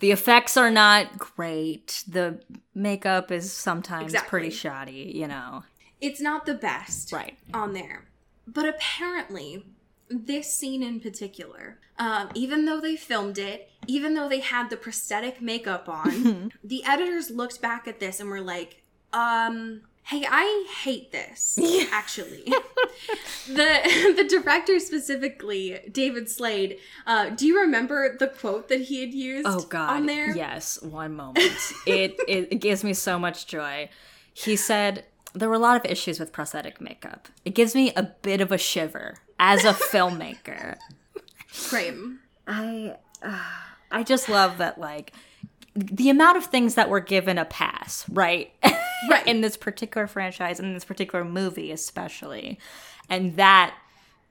The 0.00 0.10
effects 0.12 0.56
are 0.56 0.70
not 0.70 1.18
great. 1.18 2.02
The 2.08 2.40
makeup 2.74 3.30
is 3.30 3.52
sometimes 3.52 4.04
Exactly. 4.14 4.28
pretty 4.30 4.50
shoddy, 4.50 5.12
you 5.14 5.26
know. 5.28 5.64
it's 6.00 6.20
not 6.20 6.46
the 6.46 6.54
best 6.54 7.12
Right. 7.12 7.36
on 7.52 7.74
there. 7.74 8.08
But 8.46 8.66
apparently, 8.66 9.64
this 10.08 10.52
scene 10.54 10.82
in 10.82 10.98
particular, 11.00 11.78
um, 11.98 12.30
even 12.34 12.64
though 12.64 12.80
they 12.80 12.96
filmed 12.96 13.36
it, 13.38 13.70
even 13.86 14.14
though 14.14 14.28
they 14.30 14.40
had 14.40 14.70
the 14.70 14.76
prosthetic 14.78 15.42
makeup 15.42 15.88
on, 15.90 16.52
the 16.64 16.82
editors 16.84 17.30
looked 17.30 17.60
back 17.60 17.86
at 17.86 18.00
this 18.00 18.18
and 18.20 18.30
were 18.30 18.40
like, 18.40 18.82
um, 19.12 19.82
hey, 20.04 20.24
I 20.28 20.66
hate 20.82 21.12
this, 21.12 21.58
actually. 21.92 22.44
the 23.46 24.14
the 24.16 24.24
director 24.28 24.78
specifically, 24.80 25.78
David 25.90 26.28
Slade, 26.28 26.78
uh, 27.06 27.30
do 27.30 27.46
you 27.46 27.60
remember 27.60 28.16
the 28.18 28.26
quote 28.28 28.68
that 28.68 28.82
he 28.82 29.00
had 29.00 29.14
used 29.14 29.46
Oh 29.48 29.60
god. 29.62 29.90
on 29.90 30.06
there? 30.06 30.34
Yes, 30.36 30.80
one 30.82 31.14
moment. 31.14 31.38
it, 31.86 32.16
it 32.28 32.48
it 32.52 32.56
gives 32.60 32.82
me 32.84 32.92
so 32.94 33.18
much 33.18 33.46
joy. 33.46 33.88
He 34.32 34.56
said 34.56 35.04
there 35.34 35.48
were 35.48 35.54
a 35.54 35.58
lot 35.60 35.76
of 35.76 35.90
issues 35.90 36.18
with 36.18 36.32
prosthetic 36.32 36.80
makeup. 36.80 37.28
It 37.44 37.54
gives 37.54 37.74
me 37.74 37.92
a 37.94 38.02
bit 38.02 38.40
of 38.40 38.50
a 38.50 38.58
shiver 38.58 39.18
as 39.38 39.64
a 39.64 39.72
filmmaker. 39.72 40.76
Great. 41.68 41.94
I 42.46 42.96
uh, 43.22 43.38
I 43.90 44.02
just 44.02 44.28
love 44.28 44.58
that 44.58 44.78
like 44.78 45.12
the 45.74 46.10
amount 46.10 46.36
of 46.36 46.46
things 46.46 46.74
that 46.74 46.88
were 46.88 47.00
given 47.00 47.38
a 47.38 47.44
pass, 47.44 48.08
right? 48.08 48.52
Right. 49.08 49.26
in 49.26 49.40
this 49.40 49.56
particular 49.56 50.06
franchise, 50.06 50.60
in 50.60 50.74
this 50.74 50.84
particular 50.84 51.24
movie 51.24 51.70
especially. 51.70 52.58
And 53.08 53.36
that 53.36 53.74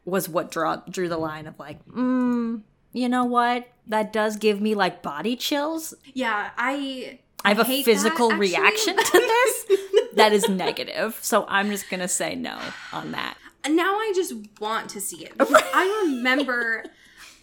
was 0.05 0.27
what 0.29 0.51
draw, 0.51 0.77
drew 0.89 1.07
the 1.09 1.17
line 1.17 1.47
of 1.47 1.59
like, 1.59 1.85
mm, 1.85 2.61
you 2.93 3.09
know 3.09 3.25
what? 3.25 3.67
That 3.87 4.13
does 4.13 4.37
give 4.37 4.61
me 4.61 4.75
like 4.75 5.01
body 5.01 5.35
chills. 5.35 5.93
Yeah, 6.13 6.51
I. 6.57 7.19
I 7.45 7.53
have 7.53 7.59
a 7.59 7.83
physical 7.83 8.29
that, 8.29 8.37
reaction 8.37 8.97
to 8.97 9.11
this 9.13 9.65
that 10.15 10.33
is 10.33 10.49
negative. 10.49 11.17
So 11.21 11.45
I'm 11.47 11.69
just 11.69 11.89
going 11.89 12.01
to 12.01 12.07
say 12.07 12.35
no 12.35 12.59
on 12.91 13.13
that. 13.13 13.37
now 13.67 13.95
I 13.95 14.11
just 14.13 14.33
want 14.59 14.89
to 14.89 15.01
see 15.01 15.23
it 15.23 15.33
I 15.39 16.03
remember 16.05 16.83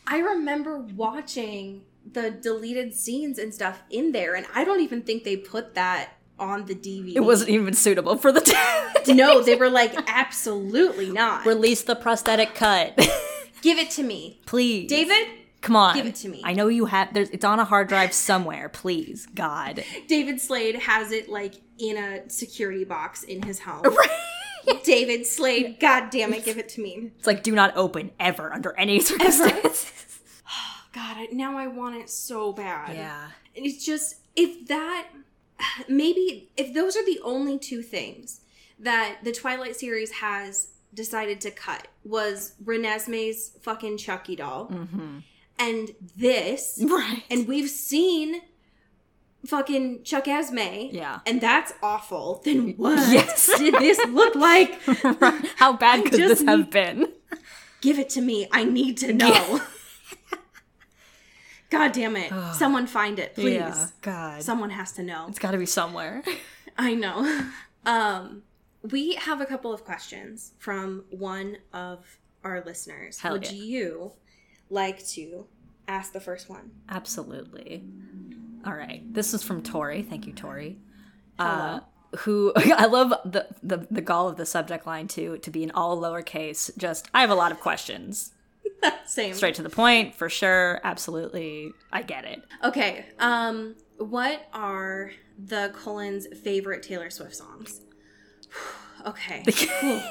I 0.07 0.19
remember 0.19 0.79
watching 0.79 1.83
the 2.13 2.31
deleted 2.31 2.95
scenes 2.95 3.39
and 3.39 3.53
stuff 3.53 3.83
in 3.91 4.13
there 4.13 4.35
and 4.35 4.47
I 4.55 4.65
don't 4.65 4.81
even 4.81 5.03
think 5.03 5.25
they 5.25 5.37
put 5.37 5.75
that 5.75 6.11
on 6.39 6.67
the 6.67 6.75
DVD. 6.75 7.17
It 7.17 7.21
wasn't 7.21 7.51
even 7.51 7.75
suitable 7.75 8.17
for 8.17 8.33
the 8.33 8.41
No, 9.15 9.43
they 9.43 9.57
were 9.57 9.71
like 9.71 9.95
absolutely 10.07 11.11
not. 11.11 11.47
Release 11.47 11.83
the 11.83 11.97
prosthetic 11.97 12.55
cut. 12.55 12.97
Give 13.63 13.79
it 13.79 13.91
to 13.93 14.03
me. 14.03 14.41
Please. 14.47 14.89
David, 14.89 15.27
Come 15.63 15.77
on. 15.77 15.97
Give 15.97 16.07
it 16.07 16.15
to 16.17 16.29
me. 16.29 16.43
I 16.45 16.53
know 16.53 16.69
you 16.69 16.87
have 16.87 17.13
there's 17.13 17.31
it's 17.31 17.45
on 17.45 17.59
a 17.59 17.65
hard 17.65 17.89
drive 17.89 18.13
somewhere. 18.13 18.69
Please. 18.69 19.27
God. 19.35 19.83
David 20.07 20.41
Slade 20.41 20.77
has 20.77 21.11
it 21.11 21.29
like 21.29 21.55
in 21.79 21.97
a 21.97 22.29
security 22.31 22.85
box 22.85 23.23
in 23.23 23.43
his 23.43 23.61
home. 23.61 23.83
Right. 24.69 24.83
David 24.83 25.27
Slade, 25.27 25.79
god 25.79 26.11
damn 26.11 26.35
it, 26.35 26.45
give 26.45 26.59
it 26.59 26.69
to 26.71 26.81
me. 26.81 27.13
It's 27.19 27.27
like 27.27 27.45
do 27.45 27.53
not 27.55 27.77
open 27.77 28.11
ever 28.19 28.53
under 28.53 28.77
any 28.77 28.99
circumstances. 28.99 29.93
God, 30.97 31.17
I, 31.19 31.29
now 31.31 31.59
I 31.59 31.67
want 31.67 31.95
it 31.97 32.09
so 32.09 32.53
bad. 32.55 32.97
Yeah. 32.97 33.29
And 33.55 33.67
it's 33.67 33.85
just 33.85 34.17
if 34.35 34.67
that 34.69 35.09
maybe 35.89 36.49
if 36.57 36.73
those 36.73 36.97
are 36.97 37.05
the 37.05 37.21
only 37.23 37.59
two 37.59 37.83
things 37.83 38.41
that 38.79 39.19
the 39.23 39.33
Twilight 39.33 39.77
series 39.77 40.11
has 40.11 40.69
decided 40.95 41.41
to 41.43 41.51
cut 41.51 41.89
was 42.05 42.55
Renesmee's 42.65 43.51
fucking 43.61 43.99
Chucky 43.99 44.37
doll 44.37 44.69
mm-hmm. 44.69 45.19
and 45.59 45.91
this 46.17 46.83
Right. 46.89 47.23
and 47.31 47.47
we've 47.47 47.69
seen 47.69 48.41
fucking 49.47 50.03
Chuck 50.05 50.27
Esme 50.29 50.89
Yeah. 50.93 51.21
and 51.27 51.41
that's 51.43 51.75
awful 51.83 52.41
then 52.45 52.71
what 52.79 52.97
Yes. 53.13 53.51
did 53.59 53.75
this 53.75 53.99
look 54.09 54.35
like 54.49 54.81
How 55.57 55.75
bad 55.77 56.05
could 56.05 56.15
this 56.15 56.43
have 56.43 56.71
been? 56.71 57.13
give 57.83 57.99
it 57.99 58.09
to 58.11 58.23
me 58.23 58.49
I 58.51 58.65
need 58.65 58.97
to 58.99 59.13
know 59.13 59.61
God 61.79 61.93
damn 61.93 62.17
it 62.17 62.33
someone 62.55 62.87
find 62.87 63.19
it 63.19 63.35
please 63.35 63.93
God. 64.03 64.43
someone 64.43 64.71
has 64.71 64.93
to 64.93 65.03
know 65.03 65.27
it's 65.29 65.39
got 65.39 65.53
to 65.53 65.59
be 65.59 65.67
somewhere. 65.67 66.23
I 66.79 66.95
know. 66.95 67.49
Um, 67.87 68.43
we 68.83 69.15
have 69.15 69.41
a 69.41 69.47
couple 69.47 69.73
of 69.73 69.85
questions 69.85 70.53
from 70.59 71.05
one 71.11 71.59
of 71.73 72.19
our 72.43 72.63
listeners. 72.67 73.21
Hell 73.21 73.35
Would 73.35 73.53
yeah. 73.53 73.63
you 73.63 74.13
like 74.71 75.07
to 75.11 75.47
ask 75.87 76.13
the 76.13 76.21
first 76.21 76.49
one? 76.49 76.73
Absolutely. 76.89 77.85
All 78.65 78.75
right. 78.75 79.03
This 79.15 79.35
is 79.35 79.45
from 79.45 79.63
Tori. 79.63 80.03
Thank 80.03 80.27
you, 80.27 80.33
Tori. 80.33 80.79
Hello. 81.39 81.51
Uh, 81.51 81.81
who 82.19 82.53
I 82.57 82.87
love 82.87 83.11
the, 83.25 83.47
the 83.63 83.87
the 83.91 84.01
gall 84.01 84.29
of 84.29 84.37
the 84.37 84.47
subject 84.47 84.87
line 84.87 85.09
too 85.09 85.39
to 85.39 85.51
be 85.51 85.63
in 85.63 85.71
all 85.73 86.01
lowercase. 86.01 86.77
Just 86.77 87.09
I 87.15 87.21
have 87.21 87.31
a 87.31 87.35
lot 87.35 87.53
of 87.53 87.61
questions. 87.61 88.33
Same. 89.07 89.35
Straight 89.35 89.55
to 89.57 89.63
the 89.63 89.71
point, 89.71 90.15
for 90.15 90.29
sure. 90.29 90.81
Absolutely. 90.85 91.73
I 91.93 92.03
get 92.03 92.25
it. 92.25 92.43
Okay. 92.65 93.07
Um, 93.19 93.77
what 93.99 94.47
are 94.53 95.13
the 95.39 95.73
Cullen's 95.75 96.27
favorite 96.43 96.83
Taylor 96.83 97.11
Swift 97.11 97.37
songs? 97.37 97.81
okay. 99.07 99.43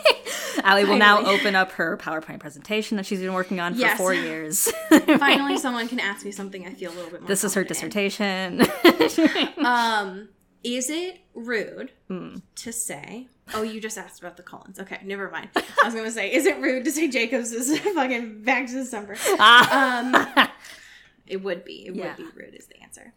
Allie 0.63 0.85
will 0.85 0.97
now 0.97 1.25
open 1.25 1.55
up 1.55 1.71
her 1.73 1.97
PowerPoint 1.97 2.39
presentation 2.39 2.95
that 2.97 3.05
she's 3.05 3.19
been 3.19 3.33
working 3.33 3.59
on 3.59 3.73
for 3.73 3.79
Yes. 3.81 3.97
four 3.97 4.13
years. 4.13 4.71
Finally, 4.89 5.57
someone 5.57 5.87
can 5.87 5.99
ask 5.99 6.25
me 6.25 6.31
something 6.31 6.65
I 6.65 6.73
feel 6.73 6.91
a 6.91 6.95
little 6.95 7.11
bit 7.11 7.21
more. 7.21 7.27
this 7.27 7.43
is 7.43 7.53
her 7.55 7.63
dissertation. 7.63 8.61
Um, 9.57 10.29
is 10.63 10.89
it 10.89 11.19
rude 11.33 11.91
Hmm. 12.07 12.37
to 12.55 12.71
say? 12.71 13.27
Oh, 13.53 13.61
you 13.61 13.79
just 13.79 13.97
asked 13.97 14.19
about 14.19 14.37
the 14.37 14.43
Cullens. 14.43 14.79
Okay, 14.79 14.99
never 15.03 15.29
mind. 15.29 15.49
I 15.55 15.63
was 15.85 15.93
gonna 15.93 16.09
say, 16.11 16.33
is 16.33 16.45
it 16.45 16.59
rude 16.59 16.83
to 16.85 16.91
say 16.91 17.07
Jacobs 17.07 17.51
is 17.51 17.77
fucking 17.93 18.41
back 18.41 18.65
to 18.67 18.73
December? 18.73 19.15
Ah. 19.39 19.99
Um, 20.43 20.49
it 21.27 21.37
would 21.43 21.63
be. 21.63 21.85
It 21.87 21.95
Yeah. 21.95 22.07
would 22.07 22.17
be 22.17 22.39
rude 22.41 22.55
is 22.55 22.65
the 22.67 22.81
answer. 22.81 23.13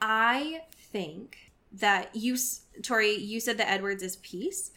I 0.00 0.62
think 0.92 1.36
that 1.72 2.14
you, 2.14 2.36
Tori, 2.82 3.14
you 3.14 3.40
said 3.40 3.58
that 3.58 3.68
Edwards 3.70 4.02
is 4.02 4.16
peace, 4.16 4.70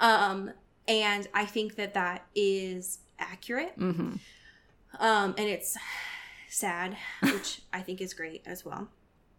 um, 0.00 0.50
and 0.88 1.28
I 1.34 1.44
think 1.44 1.76
that 1.76 1.94
that 1.94 2.24
is 2.34 3.00
accurate. 3.18 3.72
hmm 3.76 4.14
Um, 4.98 5.34
and 5.36 5.48
it's 5.48 5.76
sad, 6.48 6.96
which 7.22 7.60
I 7.72 7.80
think 7.82 8.00
is 8.00 8.14
great 8.14 8.42
as 8.46 8.64
well. 8.64 8.88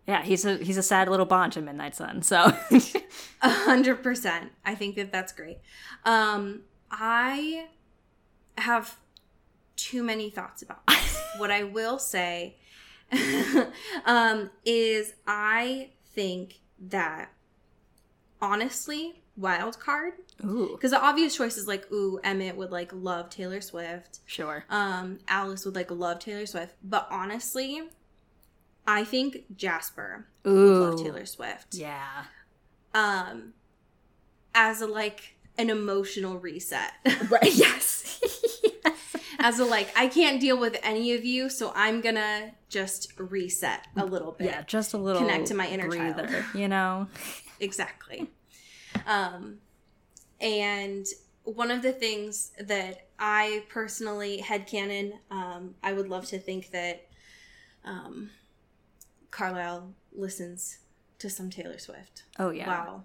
Yeah, 0.08 0.24
he's 0.24 0.46
a 0.46 0.58
he's 0.58 0.78
a 0.78 0.84
sad 0.84 1.10
little 1.10 1.26
bunch 1.26 1.58
in 1.58 1.66
Midnight 1.66 1.96
Sun. 1.96 2.24
So 2.24 2.52
A 3.42 3.50
hundred 3.50 4.04
percent. 4.04 4.52
I 4.66 4.76
think 4.76 4.96
that 4.96 5.12
that's 5.12 5.32
great. 5.32 5.60
Um, 6.06 6.62
I 6.90 7.68
have 8.58 8.98
too 9.76 10.04
many 10.04 10.30
thoughts 10.30 10.62
about 10.62 10.86
this. 10.88 11.22
what 11.38 11.52
I 11.52 11.64
will 11.64 11.98
say 12.00 12.58
um, 14.06 14.50
is 14.66 15.14
I 15.28 15.90
think 16.14 16.60
that 16.80 17.32
honestly, 18.42 19.22
wild 19.38 19.80
card 19.80 20.14
Ooh, 20.44 20.70
because 20.74 20.92
the 20.92 21.02
obvious 21.02 21.36
choice 21.36 21.58
is 21.58 21.68
like, 21.68 21.92
ooh, 21.92 22.20
Emmett 22.24 22.58
would 22.58 22.72
like 22.72 22.92
love 22.94 23.30
Taylor 23.30 23.62
Swift. 23.62 24.20
sure. 24.26 24.66
Um, 24.70 25.20
Alice 25.28 25.66
would 25.66 25.76
like 25.76 25.90
love 25.92 26.20
Taylor 26.20 26.46
Swift, 26.46 26.76
but 26.84 27.08
honestly, 27.12 27.84
I 28.92 29.04
think 29.04 29.56
Jasper 29.56 30.26
would 30.44 30.52
love 30.54 31.04
Taylor 31.04 31.26
Swift. 31.26 31.76
Yeah. 31.76 32.26
um 32.94 33.54
as 34.54 34.82
a 34.82 34.88
like 34.88 35.36
an 35.58 35.70
emotional 35.70 36.38
reset 36.38 36.92
Right. 37.30 37.54
Yes. 37.54 38.20
as 39.40 39.60
a 39.60 39.66
like 39.66 39.90
i 39.96 40.08
can't 40.08 40.40
deal 40.40 40.58
with 40.60 40.78
any 40.84 41.14
of 41.14 41.24
you 41.26 41.50
so 41.50 41.72
i'm 41.76 42.00
gonna 42.02 42.52
just 42.70 43.14
reset 43.18 43.88
a 43.98 44.06
little 44.06 44.34
bit 44.34 44.46
yeah, 44.48 44.62
just 44.64 44.94
a 44.94 44.98
little 44.98 45.22
Connect 45.22 45.48
to 45.48 45.56
my 45.56 45.68
inner 45.68 45.90
child. 45.90 46.30
you 46.54 46.68
know. 46.68 47.08
exactly 47.60 48.30
um 49.08 49.58
and 50.40 51.06
one 51.44 51.72
of 51.72 51.82
the 51.82 51.92
things 51.92 52.52
that 52.60 53.08
i 53.20 53.64
personally 53.70 54.44
headcanon 54.46 55.14
um 55.32 55.74
i 55.82 55.92
would 55.94 56.08
love 56.08 56.26
to 56.28 56.38
think 56.38 56.70
that 56.72 57.08
um 57.86 58.30
carlisle 59.32 59.94
listens 60.14 60.80
to 61.20 61.30
some 61.30 61.50
taylor 61.50 61.78
swift 61.78 62.24
Oh 62.38 62.50
yeah. 62.52 62.68
wow 62.68 63.04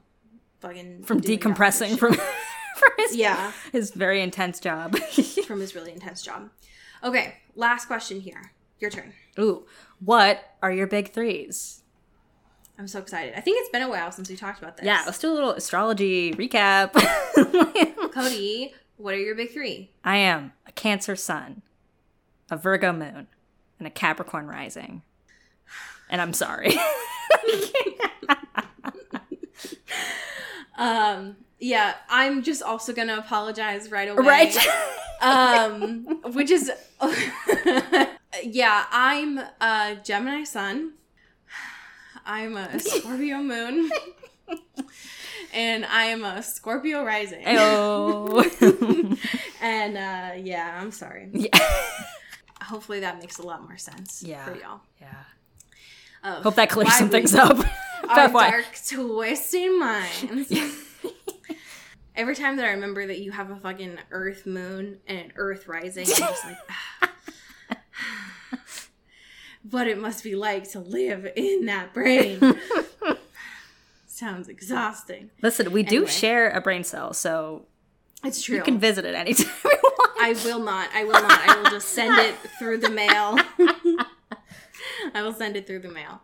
fucking 0.60 1.04
From 1.04 1.20
decompressing 1.20 1.98
from 1.98 2.14
from 2.76 2.90
his 2.98 3.16
yeah 3.16 3.52
his 3.72 3.90
very 3.92 4.20
intense 4.20 4.60
job. 4.60 4.96
from 5.46 5.60
his 5.60 5.74
really 5.74 5.92
intense 5.92 6.22
job. 6.22 6.50
Okay, 7.04 7.34
last 7.54 7.86
question 7.86 8.20
here. 8.20 8.52
Your 8.80 8.90
turn. 8.90 9.12
Ooh, 9.38 9.66
what 10.00 10.56
are 10.62 10.72
your 10.72 10.86
big 10.86 11.12
threes? 11.12 11.82
I'm 12.78 12.88
so 12.88 12.98
excited. 12.98 13.34
I 13.36 13.40
think 13.40 13.58
it's 13.60 13.70
been 13.70 13.82
a 13.82 13.88
while 13.88 14.12
since 14.12 14.28
we 14.28 14.36
talked 14.36 14.58
about 14.58 14.76
this. 14.76 14.84
Yeah, 14.84 15.02
let's 15.06 15.18
do 15.18 15.30
a 15.30 15.34
little 15.34 15.52
astrology 15.52 16.32
recap. 16.32 16.92
Cody, 18.12 18.74
what 18.96 19.14
are 19.14 19.18
your 19.18 19.34
big 19.34 19.52
three? 19.52 19.90
I 20.04 20.16
am 20.18 20.52
a 20.66 20.72
Cancer 20.72 21.16
sun, 21.16 21.62
a 22.50 22.56
Virgo 22.56 22.92
moon, 22.92 23.28
and 23.78 23.86
a 23.86 23.90
Capricorn 23.90 24.46
rising. 24.46 25.02
And 26.10 26.20
I'm 26.20 26.32
sorry. 26.32 26.72
Um, 30.78 31.36
yeah, 31.58 31.94
I'm 32.10 32.42
just 32.42 32.62
also 32.62 32.92
gonna 32.92 33.16
apologize 33.16 33.90
right 33.90 34.08
away. 34.08 34.24
right? 34.26 34.68
Um, 35.18 36.04
which 36.34 36.50
is, 36.50 36.70
yeah, 38.42 38.84
I'm 38.92 39.38
a 39.62 39.96
Gemini 40.04 40.44
sun. 40.44 40.92
I'm 42.26 42.54
a 42.54 42.78
Scorpio 42.78 43.38
moon. 43.38 43.90
And 45.54 45.86
I 45.86 46.04
am 46.04 46.22
a 46.22 46.42
Scorpio 46.42 47.02
rising. 47.02 47.42
Ayo. 47.46 49.18
And 49.62 49.96
uh, 49.96 50.32
yeah, 50.36 50.78
I'm 50.78 50.92
sorry. 50.92 51.30
yeah. 51.32 51.48
Hopefully 52.60 53.00
that 53.00 53.18
makes 53.18 53.38
a 53.38 53.42
lot 53.42 53.62
more 53.66 53.78
sense 53.78 54.22
Yeah. 54.22 54.44
for 54.44 54.54
y'all. 54.54 54.82
yeah. 55.00 55.14
Hope 56.22 56.54
that 56.56 56.70
clears 56.70 56.94
some 56.94 57.08
things 57.08 57.34
up. 57.34 57.58
Our 58.08 58.30
why? 58.30 58.50
dark, 58.50 58.66
twisted 58.88 59.78
minds. 59.78 60.52
Every 62.16 62.34
time 62.34 62.56
that 62.56 62.64
I 62.64 62.70
remember 62.70 63.06
that 63.06 63.18
you 63.18 63.30
have 63.32 63.50
a 63.50 63.56
fucking 63.56 63.98
Earth 64.10 64.46
moon 64.46 64.98
and 65.06 65.18
an 65.18 65.32
Earth 65.36 65.66
rising, 65.68 66.06
I'm 66.06 66.14
just 66.16 66.44
like, 66.44 66.56
ah. 67.02 67.12
what 69.70 69.86
it 69.86 69.98
must 69.98 70.24
be 70.24 70.34
like 70.34 70.70
to 70.70 70.80
live 70.80 71.26
in 71.36 71.66
that 71.66 71.92
brain. 71.92 72.40
Sounds 74.06 74.48
exhausting. 74.48 75.30
Listen, 75.42 75.72
we 75.72 75.82
do 75.82 75.96
Anyway. 75.96 76.10
share 76.10 76.48
a 76.50 76.60
brain 76.60 76.84
cell, 76.84 77.12
so 77.12 77.66
It's 78.24 78.40
true. 78.42 78.56
you 78.56 78.62
can 78.62 78.78
visit 78.78 79.04
it 79.04 79.14
anytime 79.14 79.52
you 79.64 79.70
want. 79.82 80.16
I 80.18 80.32
will 80.44 80.60
not. 80.60 80.88
I 80.94 81.04
will 81.04 81.12
not. 81.12 81.48
I 81.48 81.56
will 81.60 81.70
just 81.70 81.88
send 81.90 82.18
it 82.18 82.34
through 82.58 82.78
the 82.78 82.88
mail. 82.90 83.36
I 85.14 85.22
will 85.22 85.32
send 85.32 85.56
it 85.56 85.66
through 85.66 85.80
the 85.80 85.90
mail. 85.90 86.20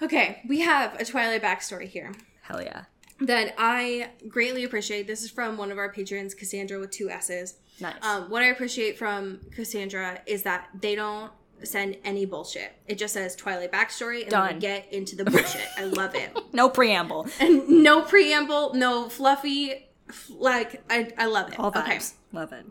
Okay, 0.00 0.42
we 0.48 0.60
have 0.60 0.94
a 1.00 1.04
Twilight 1.04 1.42
backstory 1.42 1.86
here. 1.88 2.12
Hell 2.42 2.60
yeah. 2.62 2.84
that 3.20 3.54
I 3.56 4.10
greatly 4.28 4.64
appreciate. 4.64 5.06
This 5.06 5.22
is 5.22 5.30
from 5.30 5.56
one 5.56 5.70
of 5.70 5.78
our 5.78 5.92
patrons, 5.92 6.34
Cassandra, 6.34 6.78
with 6.80 6.90
two 6.90 7.08
S's. 7.08 7.54
Nice. 7.80 7.94
Um, 8.02 8.28
what 8.30 8.42
I 8.42 8.46
appreciate 8.46 8.98
from 8.98 9.40
Cassandra 9.52 10.20
is 10.26 10.42
that 10.42 10.68
they 10.80 10.94
don't 10.94 11.30
send 11.62 11.96
any 12.04 12.26
bullshit. 12.26 12.72
It 12.88 12.98
just 12.98 13.14
says 13.14 13.36
Twilight 13.36 13.70
backstory 13.70 14.22
and 14.24 14.32
then 14.32 14.54
we 14.54 14.60
get 14.60 14.92
into 14.92 15.14
the 15.14 15.24
bullshit. 15.30 15.66
I 15.76 15.84
love 15.84 16.14
it. 16.16 16.36
no 16.52 16.68
preamble. 16.68 17.28
And 17.38 17.68
no 17.68 18.02
preamble, 18.02 18.74
no 18.74 19.08
fluffy, 19.08 19.86
f- 20.08 20.30
like, 20.30 20.82
I, 20.90 21.12
I 21.16 21.26
love 21.26 21.52
it. 21.52 21.60
All 21.60 21.70
vibes. 21.70 21.80
Okay. 21.80 22.00
Love 22.32 22.52
it. 22.52 22.66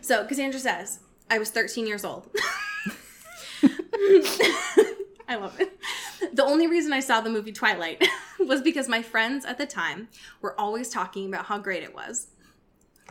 So 0.00 0.24
Cassandra 0.26 0.60
says, 0.60 1.00
I 1.28 1.38
was 1.38 1.50
13 1.50 1.86
years 1.88 2.04
old. 2.04 2.28
I 5.28 5.34
love 5.36 5.58
it. 5.60 5.76
The 6.34 6.44
only 6.44 6.66
reason 6.66 6.92
I 6.92 7.00
saw 7.00 7.20
the 7.20 7.30
movie 7.30 7.52
Twilight 7.52 8.06
was 8.38 8.62
because 8.62 8.88
my 8.88 9.02
friends 9.02 9.44
at 9.44 9.58
the 9.58 9.66
time 9.66 10.08
were 10.40 10.58
always 10.58 10.88
talking 10.88 11.26
about 11.26 11.46
how 11.46 11.58
great 11.58 11.82
it 11.82 11.94
was. 11.94 12.28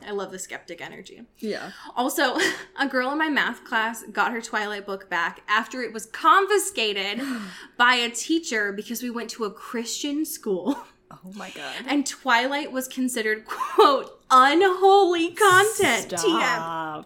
I 0.06 0.12
love 0.12 0.32
the 0.32 0.40
skeptic 0.40 0.82
energy. 0.82 1.24
Yeah. 1.40 1.72
Also, 1.96 2.38
a 2.80 2.88
girl 2.88 3.12
in 3.12 3.18
my 3.18 3.30
math 3.30 3.64
class 3.64 4.04
got 4.12 4.32
her 4.34 4.42
Twilight 4.42 4.86
book 4.86 5.10
back 5.10 5.42
after 5.48 5.82
it 5.82 5.94
was 5.94 6.06
confiscated 6.08 7.22
by 7.78 7.96
a 7.96 8.10
teacher 8.10 8.72
because 8.72 9.02
we 9.02 9.10
went 9.10 9.30
to 9.32 9.46
a 9.46 9.52
Christian 9.52 10.26
school 10.26 10.78
Oh 11.12 11.32
my 11.36 11.50
god. 11.52 11.76
and 11.88 12.06
Twilight 12.06 12.72
was 12.72 12.88
considered, 12.88 13.46
quote, 13.46 14.20
unholy 14.30 15.32
content. 15.32 16.12
TM. 16.12 17.06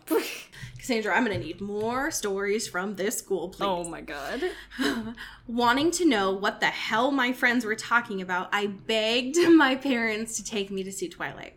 Cassandra, 0.80 1.14
I'm 1.14 1.26
going 1.26 1.38
to 1.40 1.46
need 1.46 1.60
more 1.60 2.10
stories 2.10 2.68
from 2.68 2.96
this 2.96 3.18
school, 3.18 3.50
please. 3.50 3.66
Oh 3.68 3.84
my 3.84 4.00
god. 4.02 4.42
Wanting 5.48 5.92
to 5.92 6.06
know 6.06 6.32
what 6.32 6.62
the 6.62 6.68
hell 6.68 7.12
my 7.12 7.34
friends 7.34 7.66
were 7.66 7.76
talking 7.76 8.22
about, 8.22 8.50
I 8.54 8.68
begged 8.68 9.38
my 9.50 9.76
parents 9.76 10.38
to 10.38 10.44
take 10.44 10.72
me 10.72 10.84
to 10.84 10.92
see 10.92 11.10
Twilight. 11.10 11.56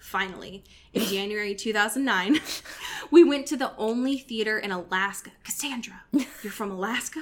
Finally, 0.00 0.64
in 0.92 1.02
January 1.06 1.54
2009, 1.54 2.40
we 3.10 3.22
went 3.24 3.46
to 3.46 3.56
the 3.56 3.74
only 3.76 4.18
theater 4.18 4.58
in 4.58 4.70
Alaska. 4.72 5.30
Cassandra, 5.44 6.02
you're 6.12 6.52
from 6.52 6.70
Alaska? 6.72 7.20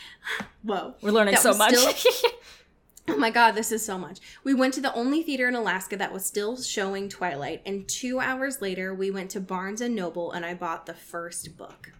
Whoa. 0.62 0.94
We're 1.02 1.12
learning 1.12 1.36
so 1.36 1.54
much. 1.54 1.74
still- 1.76 2.30
Oh 3.08 3.16
my 3.16 3.30
god, 3.30 3.52
this 3.52 3.72
is 3.72 3.84
so 3.84 3.98
much. 3.98 4.18
We 4.44 4.54
went 4.54 4.74
to 4.74 4.80
the 4.80 4.94
only 4.94 5.22
theater 5.22 5.48
in 5.48 5.54
Alaska 5.54 5.96
that 5.96 6.12
was 6.12 6.24
still 6.24 6.56
showing 6.56 7.08
Twilight, 7.08 7.62
and 7.66 7.88
two 7.88 8.20
hours 8.20 8.62
later, 8.62 8.94
we 8.94 9.10
went 9.10 9.30
to 9.32 9.40
Barnes 9.40 9.80
and 9.80 9.94
Noble 9.94 10.32
and 10.32 10.44
I 10.44 10.54
bought 10.54 10.86
the 10.86 10.94
first 10.94 11.56
book. 11.56 11.92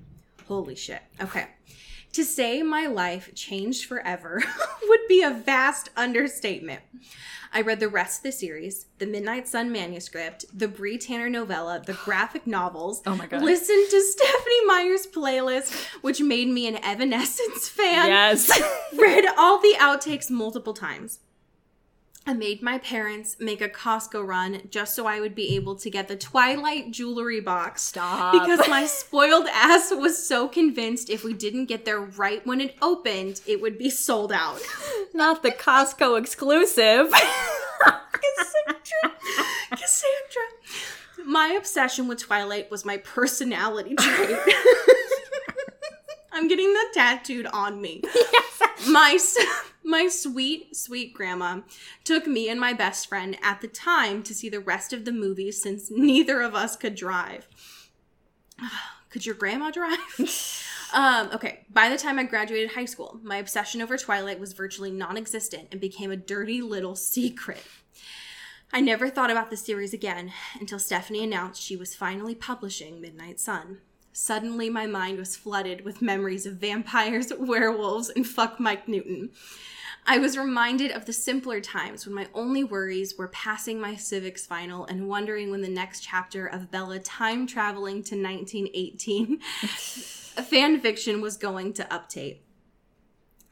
Holy 0.47 0.75
shit. 0.75 1.03
Okay. 1.21 1.47
To 2.15 2.25
say 2.25 2.63
my 2.63 2.87
life 2.87 3.35
changed 3.35 3.85
forever 3.85 4.43
would 4.89 5.01
be 5.09 5.23
a 5.23 5.31
vast 5.31 5.91
understatement. 5.97 6.81
I 7.53 7.63
read 7.63 7.81
the 7.81 7.89
rest 7.89 8.21
of 8.21 8.23
the 8.25 8.33
series, 8.33 8.87
the 8.99 9.07
Midnight 9.07 9.49
Sun 9.49 9.73
manuscript, 9.73 10.45
the 10.57 10.69
Bree 10.69 10.99
Tanner 10.99 11.29
novella, 11.29 11.83
the 11.85 11.93
graphic 12.05 12.47
novels. 12.47 13.03
Oh 13.07 13.15
my 13.15 13.27
God. 13.27 13.43
Listened 13.43 13.91
to 13.91 14.01
Stephenie 14.01 14.67
Meyer's 14.67 15.07
playlist, 15.07 15.73
which 16.03 16.21
made 16.21 16.49
me 16.49 16.67
an 16.67 16.83
Evanescence 16.83 17.69
fan. 17.69 18.09
Yes. 18.09 18.51
Read 18.97 19.27
all 19.39 19.61
the 19.61 19.75
outtakes 19.79 20.31
multiple 20.31 20.75
times. 20.75 21.21
I 22.31 22.33
made 22.33 22.63
my 22.63 22.79
parents 22.79 23.35
make 23.41 23.61
a 23.61 23.69
Costco 23.69 24.25
run 24.25 24.63
just 24.71 24.95
so 24.95 25.05
I 25.05 25.19
would 25.19 25.35
be 25.35 25.57
able 25.57 25.75
to 25.75 25.91
get 25.91 26.07
the 26.07 26.15
Twilight 26.15 26.93
jewelry 26.93 27.41
box. 27.41 27.83
Stop. 27.83 28.33
Because 28.33 28.69
my 28.69 28.87
spoiled 28.87 29.49
ass 29.53 29.91
was 29.91 30.25
so 30.25 30.47
convinced 30.47 31.11
if 31.11 31.25
we 31.25 31.33
didn't 31.33 31.67
get 31.67 31.85
there 31.85 31.99
right 31.99 32.47
when 32.47 32.61
it 32.61 32.77
opened, 32.81 33.41
it 33.49 33.61
would 33.61 33.79
be 33.79 33.91
sold 33.91 34.31
out. 34.31 34.61
Not 35.13 35.43
the 35.43 35.51
Costco 35.51 36.17
exclusive. 36.21 37.11
Cassandra. 37.81 39.17
Cassandra. 39.71 41.27
My 41.27 41.49
obsession 41.59 42.07
with 42.07 42.21
Twilight 42.21 42.71
was 42.71 42.85
my 42.85 42.99
personality 42.99 43.97
trait. 43.97 44.39
I'm 46.33 46.47
getting 46.47 46.73
that 46.73 46.93
tattooed 46.95 47.47
on 47.47 47.81
me. 47.81 48.03
My 48.89 49.19
my 49.85 50.09
sweet 50.09 50.77
sweet 50.77 51.15
grandma 51.15 51.61
took 52.05 52.27
me 52.27 52.49
and 52.49 52.61
my 52.61 52.73
best 52.73 53.09
friend 53.09 53.37
at 53.43 53.61
the 53.61 53.69
time 53.69 54.23
to 54.25 54.35
see 54.35 54.49
the 54.49 54.61
rest 54.61 54.93
of 54.93 55.05
the 55.05 55.13
movie 55.13 55.53
since 55.53 55.91
neither 55.91 56.41
of 56.41 56.55
us 56.55 56.77
could 56.77 56.95
drive. 56.95 57.49
Could 59.11 59.27
your 59.27 59.35
grandma 59.35 59.71
drive? 59.71 59.99
Um, 60.93 61.31
okay, 61.33 61.65
by 61.73 61.89
the 61.89 61.97
time 61.97 62.19
I 62.19 62.25
graduated 62.25 62.73
high 62.73 62.85
school, 62.85 63.21
my 63.23 63.37
obsession 63.37 63.81
over 63.81 63.97
Twilight 63.97 64.41
was 64.41 64.55
virtually 64.55 64.91
non 64.91 65.17
existent 65.17 65.69
and 65.71 65.81
became 65.81 66.11
a 66.11 66.17
dirty 66.17 66.63
little 66.63 66.97
secret. 66.97 67.63
I 68.73 68.81
never 68.81 69.09
thought 69.09 69.31
about 69.31 69.51
the 69.51 69.57
series 69.57 69.93
again 69.93 70.33
until 70.59 70.79
Stephenie 70.79 71.25
announced 71.25 71.63
she 71.63 71.77
was 71.77 71.95
finally 71.95 72.35
publishing 72.35 73.01
Midnight 73.01 73.39
Sun. 73.39 73.79
Suddenly, 74.23 74.69
my 74.69 74.87
mind 74.87 75.17
was 75.19 75.35
flooded 75.35 75.83
with 75.83 76.03
memories 76.03 76.45
of 76.45 76.57
vampires, 76.57 77.33
werewolves, 77.39 78.11
and 78.11 78.27
fuck 78.27 78.61
Mike 78.61 78.87
Newton. 78.87 79.31
I 80.07 80.19
was 80.19 80.37
reminded 80.37 80.91
of 80.91 81.07
the 81.07 81.13
simpler 81.15 81.63
times 81.63 82.05
when 82.05 82.15
my 82.15 82.29
only 82.35 82.63
worries 82.63 83.17
were 83.17 83.29
passing 83.29 83.81
my 83.81 83.97
civics 83.97 84.45
final 84.45 84.85
and 84.85 85.09
wondering 85.09 85.51
when 85.51 85.63
the 85.63 85.71
next 85.71 86.03
chapter 86.03 86.47
of 86.47 86.71
Bella 86.71 86.99
time 86.99 87.47
traveling 87.47 88.03
to 88.03 88.15
1918 88.15 89.41
fan 90.43 90.81
fiction 90.81 91.23
was 91.23 91.39
going 91.39 91.73
to 91.73 91.85
update. 91.85 92.41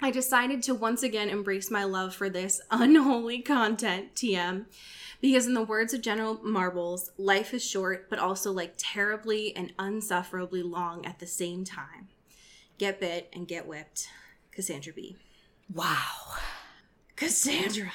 I 0.01 0.11
decided 0.13 0.63
to 0.65 0.75
once 0.75 1.03
again 1.03 1.29
embrace 1.29 1.71
my 1.71 1.85
love 1.85 2.15
for 2.15 2.31
this 2.31 2.61
unholy 2.71 3.41
content, 3.41 4.15
TM, 4.15 4.67
because 5.21 5.47
in 5.47 5.55
the 5.55 5.63
words 5.63 5.93
of 5.93 6.03
General 6.03 6.39
Marbles, 6.43 7.11
life 7.19 7.53
is 7.53 7.65
short, 7.65 8.09
but 8.09 8.19
also 8.19 8.53
like 8.53 8.75
terribly 8.77 9.55
and 9.57 9.73
unsufferably 9.79 10.63
long 10.63 11.05
at 11.05 11.19
the 11.19 11.27
same 11.27 11.65
time. 11.65 12.09
Get 12.79 13.01
bit 13.01 13.29
and 13.33 13.49
get 13.49 13.67
whipped. 13.67 14.09
Cassandra 14.53 14.93
B. 14.93 15.17
wow. 15.73 16.37
Cassandra, 17.17 17.91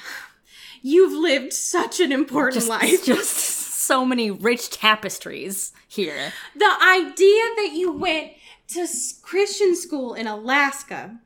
you've 0.81 1.13
lived 1.13 1.53
such 1.53 2.01
an 2.01 2.11
important 2.11 2.55
Just, 2.55 2.67
life. 2.67 3.05
just 3.05 3.37
so 3.37 4.05
many 4.05 4.29
rich 4.29 4.69
tapestries 4.69 5.71
here. 5.87 6.33
the 6.55 6.77
idea 6.81 7.43
that 7.55 7.71
you 7.73 7.93
went 7.93 8.31
to 8.67 8.85
Christian 9.21 9.77
school 9.77 10.13
in 10.13 10.27
Alaska 10.27 11.19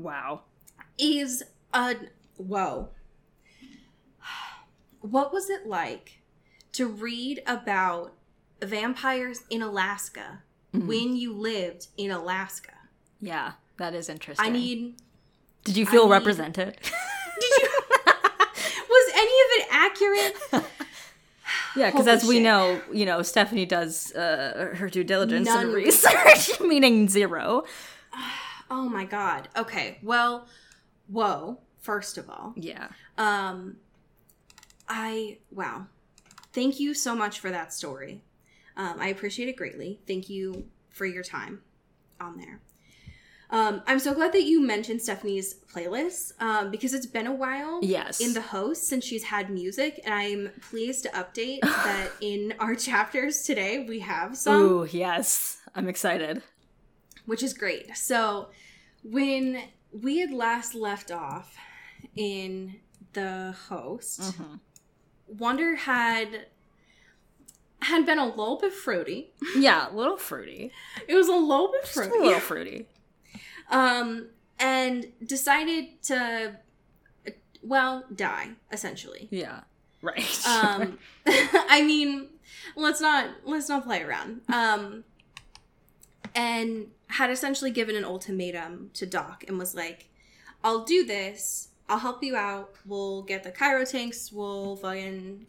Wow. 0.00 0.42
is 0.98 1.42
a 1.74 1.94
whoa. 2.36 2.88
What 5.00 5.32
was 5.32 5.48
it 5.48 5.66
like 5.66 6.20
to 6.72 6.86
read 6.86 7.42
about 7.46 8.12
vampires 8.62 9.42
in 9.48 9.62
Alaska 9.62 10.42
when 10.72 11.16
you 11.16 11.32
lived 11.32 11.88
in 11.96 12.10
Alaska? 12.10 12.72
Yeah, 13.20 13.52
that 13.78 13.94
is 13.94 14.08
interesting. 14.08 14.46
I 14.46 14.50
need. 14.50 14.96
Did 15.64 15.76
you 15.76 15.86
feel 15.86 16.04
need- 16.04 16.12
represented? 16.12 16.76
Did 16.82 17.52
you? 17.62 17.68
was 18.88 19.10
any 19.14 19.22
of 19.24 19.50
it 19.52 19.66
accurate? 19.70 20.36
yeah, 21.76 21.90
because 21.90 22.06
as 22.06 22.24
we 22.24 22.36
shit. 22.36 22.42
know, 22.42 22.80
you 22.92 23.06
know, 23.06 23.22
Stephenie 23.22 23.66
does 23.66 24.12
uh, 24.14 24.74
her 24.76 24.90
due 24.90 25.04
diligence 25.04 25.46
None. 25.46 25.66
and 25.66 25.74
research, 25.74 26.60
meaning 26.60 27.08
zero. 27.08 27.64
Oh 28.70 28.88
my 28.88 29.04
god. 29.04 29.48
Okay. 29.56 29.98
Well, 30.02 30.46
whoa. 31.08 31.58
First 31.80 32.18
of 32.18 32.28
all, 32.30 32.52
Yeah. 32.56 32.88
Um, 33.18 33.76
I 34.88 35.38
wow, 35.50 35.86
thank 36.52 36.78
you 36.80 36.94
so 36.94 37.14
much 37.14 37.38
for 37.40 37.50
that 37.50 37.72
story. 37.72 38.22
Um, 38.76 38.96
I 39.00 39.08
appreciate 39.08 39.48
it 39.48 39.56
greatly. 39.56 40.00
Thank 40.06 40.28
you 40.28 40.66
for 40.90 41.06
your 41.06 41.22
time 41.22 41.62
on 42.20 42.36
there. 42.36 42.60
Um, 43.52 43.82
I'm 43.86 43.98
so 43.98 44.14
glad 44.14 44.32
that 44.32 44.44
you 44.44 44.60
mentioned 44.60 45.02
Stephenie's 45.02 45.54
playlist 45.74 46.32
um, 46.40 46.70
because 46.70 46.94
it's 46.94 47.06
been 47.06 47.26
a 47.26 47.32
while 47.34 47.80
Yes. 47.82 48.20
in 48.20 48.32
the 48.32 48.40
host 48.40 48.84
since 48.86 49.04
she's 49.04 49.24
had 49.24 49.50
music, 49.50 50.00
and 50.04 50.14
I'm 50.14 50.50
pleased 50.70 51.02
to 51.04 51.08
update 51.10 51.60
that 51.62 52.10
in 52.20 52.54
our 52.60 52.74
chapters 52.76 53.42
today 53.42 53.84
we 53.88 54.00
have 54.00 54.36
some 54.36 54.60
Ooh, 54.62 54.84
yes. 54.90 55.58
I'm 55.74 55.88
excited. 55.88 56.42
Which 57.30 57.44
is 57.44 57.54
great. 57.54 57.96
So, 57.96 58.48
when 59.04 59.62
we 59.92 60.18
had 60.18 60.32
last 60.32 60.74
left 60.74 61.12
off 61.12 61.56
in 62.16 62.80
the 63.12 63.54
host, 63.68 64.20
Mm-hmm. 64.20 64.54
Wanda 65.38 65.76
had 65.76 66.46
had 67.82 68.04
been 68.04 68.18
a 68.18 68.26
little 68.26 68.58
bit 68.58 68.72
fruity. 68.72 69.30
Yeah, 69.56 69.92
a 69.92 69.94
little 69.94 70.16
fruity. 70.16 70.72
It 71.06 71.14
was 71.14 71.28
a 71.28 71.36
little 71.36 71.70
bit 71.70 71.84
Just 71.84 71.98
a 71.98 72.02
little 72.02 72.40
fruity. 72.40 72.86
Um, 73.70 74.30
and 74.58 75.06
decided 75.24 76.02
to, 76.06 76.56
well, 77.62 78.06
die 78.12 78.48
essentially. 78.72 79.28
Yeah. 79.30 79.60
Right. 80.02 80.48
Um, 80.48 80.98
I 81.26 81.82
mean, 81.86 82.26
let's 82.74 83.00
not 83.00 83.28
let's 83.44 83.68
not 83.68 83.84
play 83.84 84.02
around. 84.02 84.40
Um, 84.48 85.04
and 86.34 86.88
had 87.10 87.30
essentially 87.30 87.70
given 87.70 87.96
an 87.96 88.04
ultimatum 88.04 88.90
to 88.94 89.06
Doc 89.06 89.44
and 89.48 89.58
was 89.58 89.74
like, 89.74 90.08
"I'll 90.64 90.84
do 90.84 91.04
this. 91.04 91.68
I'll 91.88 91.98
help 91.98 92.22
you 92.22 92.36
out. 92.36 92.74
We'll 92.86 93.22
get 93.22 93.42
the 93.42 93.50
Cairo 93.50 93.84
tanks. 93.84 94.30
We'll 94.32 94.76
fucking 94.76 95.46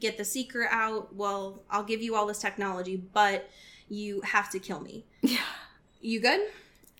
get 0.00 0.18
the 0.18 0.24
Seeker 0.24 0.68
out. 0.70 1.14
Well, 1.14 1.62
I'll 1.70 1.84
give 1.84 2.02
you 2.02 2.14
all 2.14 2.26
this 2.26 2.38
technology, 2.40 2.96
but 2.96 3.48
you 3.88 4.20
have 4.22 4.50
to 4.50 4.58
kill 4.58 4.80
me. 4.80 5.04
yeah. 5.22 5.38
You 6.00 6.20
good?" 6.20 6.40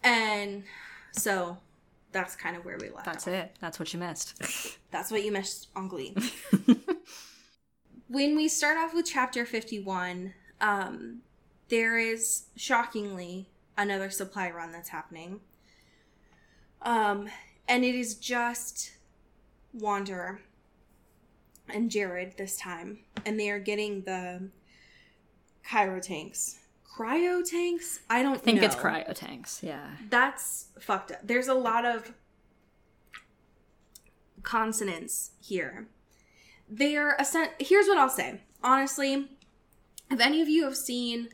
And 0.03 0.65
so 1.13 1.59
that's 2.13 2.35
kind 2.37 2.57
of 2.57 2.65
where 2.65 2.79
we 2.81 2.91
left. 2.91 3.05
That's 3.05 3.27
off. 3.29 3.35
it. 3.35 3.57
That's 3.61 3.79
what 3.79 3.93
you 3.93 4.01
missed. 4.01 4.79
That's 4.91 5.11
what 5.11 5.23
you 5.23 5.31
missed 5.31 5.69
on 5.77 5.87
Glee. 5.89 6.17
when 8.09 8.37
we 8.37 8.49
start 8.49 8.79
off 8.79 8.95
with 8.95 9.05
chapter 9.05 9.45
51, 9.45 10.33
um, 10.63 11.21
there 11.69 11.99
is 11.99 12.45
shockingly 12.57 13.51
another 13.79 14.11
supply 14.11 14.51
run 14.51 14.73
that's 14.73 14.91
happening. 14.91 15.41
Um, 16.83 17.29
and 17.67 17.85
it 17.85 17.95
is 17.95 18.17
just 18.17 18.93
Wanderer 19.73 20.41
and 21.69 21.91
Jared 21.91 22.37
this 22.37 22.57
time. 22.59 22.99
And 23.25 23.39
they 23.41 23.49
are 23.51 23.59
getting 23.59 24.03
the 24.03 24.51
Cairo 25.65 26.01
tanks. 26.01 26.59
Cryo 26.99 27.49
tanks? 27.49 28.01
I 28.11 28.23
don't 28.23 28.37
I 28.37 28.39
think 28.39 28.63
it's 28.63 28.75
know 28.75 28.83
cryo 28.83 29.15
tanks. 29.15 29.61
Yeah. 29.63 29.87
that's 30.11 30.67
fucked 30.81 31.13
up. 31.13 31.19
There's 31.23 31.47
a 31.47 31.55
lot 31.55 31.85
of 31.85 32.13
consonants 34.43 35.31
here. 35.41 35.87
They're 36.69 37.15
a 37.19 37.25
sen- 37.25 37.51
here's 37.61 37.87
what 37.87 37.99
I'll 37.99 38.09
say. 38.09 38.41
Honestly, 38.65 39.29
if 40.11 40.19
any 40.21 40.43
of 40.43 40.49
you 40.49 40.65
have 40.65 40.77
seen 40.77 41.29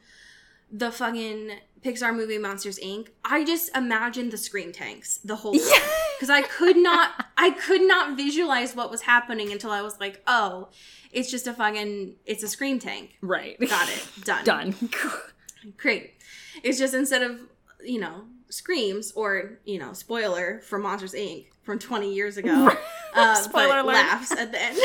the 0.71 0.91
fucking 0.93 1.53
Pixar 1.85 2.15
movie 2.17 2.39
Monsters 2.39 2.79
Inc., 2.79 3.09
I 3.25 3.45
just 3.45 3.77
imagined 3.77 4.33
the 4.33 4.39
scream 4.39 4.73
tanks 4.73 5.19
the 5.19 5.37
whole 5.37 5.53
time. 5.53 5.83
Because 6.17 6.31
I 6.31 6.43
could 6.43 6.77
not 6.77 7.27
I 7.37 7.51
could 7.51 7.83
not 7.83 8.17
visualize 8.17 8.75
what 8.75 8.91
was 8.91 9.03
happening 9.03 9.53
until 9.53 9.71
I 9.71 9.83
was 9.83 10.01
like, 10.01 10.23
oh, 10.27 10.69
it's 11.13 11.31
just 11.31 11.47
a 11.47 11.53
fucking 11.53 12.15
it's 12.25 12.43
a 12.43 12.49
scream 12.49 12.79
tank. 12.79 13.19
Right. 13.21 13.59
Got 13.61 13.89
it. 13.91 14.09
Done. 14.25 14.45
Done. 14.45 14.75
Great. 15.77 16.15
It's 16.63 16.79
just 16.79 16.95
instead 16.95 17.23
of, 17.23 17.41
you 17.85 18.01
know, 18.01 18.25
screams 18.49 19.13
or, 19.13 19.59
you 19.65 19.79
know, 19.79 19.93
spoiler 19.93 20.61
for 20.65 20.79
Monsters 20.79 21.13
Inc. 21.15 21.47
from 21.63 21.79
20 21.79 22.15
years 22.15 22.37
ago. 22.37 22.71
Uh, 23.15 23.35
Spoiler 23.37 23.69
but 23.69 23.85
alert. 23.85 23.93
laughs 23.95 24.33
at 24.33 24.53
the 24.53 24.61
end. 24.63 24.79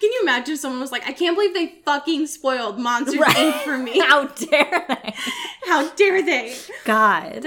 Can 0.00 0.12
you 0.12 0.20
imagine 0.22 0.54
if 0.54 0.60
someone 0.60 0.80
was 0.80 0.92
like, 0.92 1.06
I 1.06 1.12
can't 1.12 1.36
believe 1.36 1.54
they 1.54 1.80
fucking 1.84 2.26
spoiled 2.26 2.78
Monsters 2.78 3.18
Right. 3.20 3.34
Inc. 3.36 3.62
for 3.62 3.78
me. 3.78 3.98
How 4.06 4.26
dare 4.26 4.84
they? 4.88 5.14
How 5.66 5.88
dare 5.90 6.22
they? 6.22 6.56
God. 6.84 7.46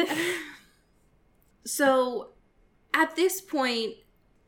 So 1.66 2.30
at 2.94 3.16
this 3.16 3.42
point, 3.42 3.96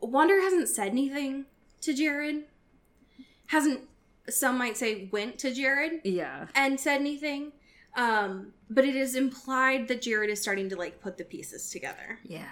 Wanda 0.02 0.34
hasn't 0.42 0.68
said 0.70 0.88
anything 0.90 1.46
to 1.82 1.94
Jared. 1.94 2.44
Hasn't 3.48 3.82
some 4.30 4.58
might 4.58 4.78
say 4.78 5.10
went 5.12 5.38
to 5.40 5.54
Jared 5.54 6.02
Yeah. 6.04 6.48
and 6.56 6.80
said 6.80 7.02
anything. 7.02 7.52
Um, 7.96 8.54
but 8.70 8.86
it 8.86 8.96
is 8.96 9.16
implied 9.16 9.88
that 9.90 10.02
Jared 10.02 10.30
is 10.30 10.42
starting 10.42 10.70
to 10.70 10.76
like 10.78 11.02
put 11.02 11.18
the 11.18 11.26
pieces 11.26 11.70
together 11.70 12.20
Yeah. 12.24 12.46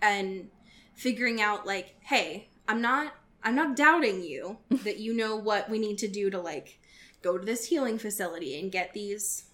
and 0.00 0.48
figuring 0.94 1.40
out 1.42 1.66
like, 1.66 1.96
hey, 2.00 2.48
I'm 2.68 2.80
not 2.80 3.14
I'm 3.42 3.54
not 3.54 3.76
doubting 3.76 4.22
you 4.22 4.58
that 4.84 4.98
you 4.98 5.14
know 5.14 5.36
what 5.36 5.70
we 5.70 5.78
need 5.78 5.98
to 5.98 6.08
do 6.08 6.30
to 6.30 6.38
like 6.40 6.78
go 7.22 7.38
to 7.38 7.44
this 7.44 7.66
healing 7.66 7.98
facility 7.98 8.58
and 8.60 8.70
get 8.72 8.92
these 8.94 9.44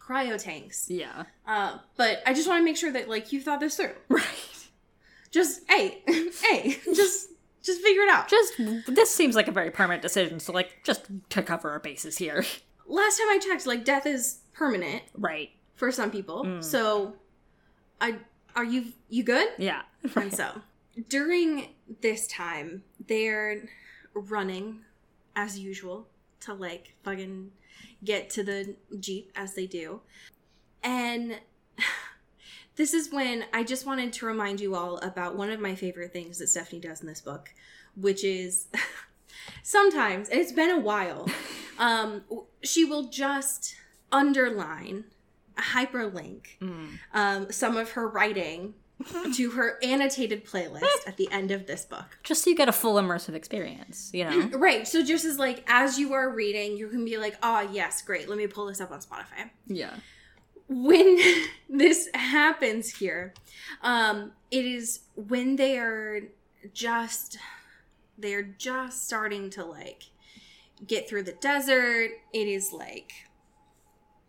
cryo 0.00 0.42
tanks. 0.42 0.86
Yeah. 0.88 1.24
Uh, 1.46 1.78
but 1.96 2.22
I 2.26 2.34
just 2.34 2.48
want 2.48 2.60
to 2.60 2.64
make 2.64 2.76
sure 2.76 2.92
that 2.92 3.08
like 3.08 3.32
you 3.32 3.40
thought 3.40 3.60
this 3.60 3.76
through. 3.76 3.92
Right. 4.08 4.24
Just 5.30 5.60
hey, 5.68 6.02
hey, 6.06 6.78
just 6.94 7.28
just 7.62 7.82
figure 7.82 8.02
it 8.02 8.08
out. 8.08 8.28
Just 8.28 8.54
this 8.86 9.14
seems 9.14 9.36
like 9.36 9.46
a 9.46 9.52
very 9.52 9.70
permanent 9.70 10.00
decision, 10.00 10.40
so 10.40 10.52
like 10.54 10.70
just 10.84 11.04
to 11.30 11.42
cover 11.42 11.70
our 11.70 11.80
bases 11.80 12.16
here. 12.16 12.44
Last 12.86 13.18
time 13.18 13.28
I 13.28 13.38
checked, 13.38 13.66
like 13.66 13.84
death 13.84 14.06
is 14.06 14.38
permanent 14.54 15.02
Right. 15.14 15.50
for 15.74 15.92
some 15.92 16.10
people. 16.10 16.44
Mm. 16.44 16.64
So, 16.64 17.16
I 18.00 18.16
are 18.56 18.64
you 18.64 18.86
you 19.10 19.22
good? 19.22 19.48
Yeah. 19.58 19.82
And 20.16 20.32
so 20.34 20.62
during 21.08 21.68
this 22.00 22.26
time, 22.26 22.82
they're 23.06 23.68
running 24.14 24.80
as 25.36 25.58
usual 25.58 26.08
to 26.40 26.54
like 26.54 26.94
fucking 27.02 27.50
get 28.04 28.30
to 28.30 28.42
the 28.42 28.74
jeep 28.98 29.30
as 29.36 29.54
they 29.54 29.66
do, 29.66 30.00
and. 30.82 31.40
This 32.76 32.94
is 32.94 33.10
when 33.10 33.44
I 33.52 33.64
just 33.64 33.86
wanted 33.86 34.12
to 34.12 34.26
remind 34.26 34.60
you 34.60 34.76
all 34.76 34.98
about 34.98 35.34
one 35.34 35.50
of 35.50 35.58
my 35.58 35.74
favorite 35.74 36.12
things 36.12 36.38
that 36.38 36.48
Stephenie 36.48 36.80
does 36.80 37.00
in 37.00 37.08
this 37.08 37.20
book, 37.20 37.52
which 37.96 38.22
is 38.22 38.68
sometimes, 39.64 40.28
and 40.28 40.40
it's 40.40 40.52
been 40.52 40.70
a 40.70 40.78
while, 40.78 41.28
um, 41.80 42.22
she 42.62 42.84
will 42.84 43.08
just 43.08 43.74
underline, 44.12 45.02
a 45.56 45.60
hyperlink 45.60 46.42
Mm. 46.60 46.98
um, 47.12 47.50
some 47.50 47.76
of 47.76 47.90
her 47.90 48.06
writing 48.06 48.74
to 49.34 49.50
her 49.52 49.78
annotated 49.82 50.44
playlist 50.44 50.82
at 51.06 51.16
the 51.16 51.30
end 51.30 51.50
of 51.50 51.66
this 51.66 51.84
book. 51.84 52.18
Just 52.22 52.44
so 52.44 52.50
you 52.50 52.56
get 52.56 52.68
a 52.68 52.72
full 52.72 52.94
immersive 52.96 53.34
experience, 53.34 54.10
you 54.12 54.24
know? 54.24 54.48
Right. 54.58 54.86
So 54.86 55.04
just 55.04 55.24
as 55.24 55.38
like 55.38 55.64
as 55.68 55.98
you 55.98 56.12
are 56.14 56.28
reading, 56.30 56.76
you 56.76 56.88
can 56.88 57.04
be 57.04 57.16
like, 57.16 57.36
"Oh, 57.42 57.68
yes, 57.72 58.02
great. 58.02 58.28
Let 58.28 58.38
me 58.38 58.46
pull 58.46 58.66
this 58.66 58.80
up 58.80 58.90
on 58.90 59.00
Spotify." 59.00 59.50
yeah. 59.66 59.94
When 60.68 61.18
this 61.70 62.08
happens 62.12 62.96
here, 62.96 63.32
um, 63.82 64.32
it 64.50 64.64
is 64.64 65.00
when 65.14 65.56
they 65.56 65.78
are 65.78 66.22
just 66.74 67.38
they're 68.18 68.42
just 68.42 69.06
starting 69.06 69.48
to 69.50 69.64
like 69.64 70.04
get 70.86 71.08
through 71.08 71.22
the 71.22 71.32
desert. 71.32 72.10
It 72.32 72.48
is 72.48 72.72
like 72.72 73.12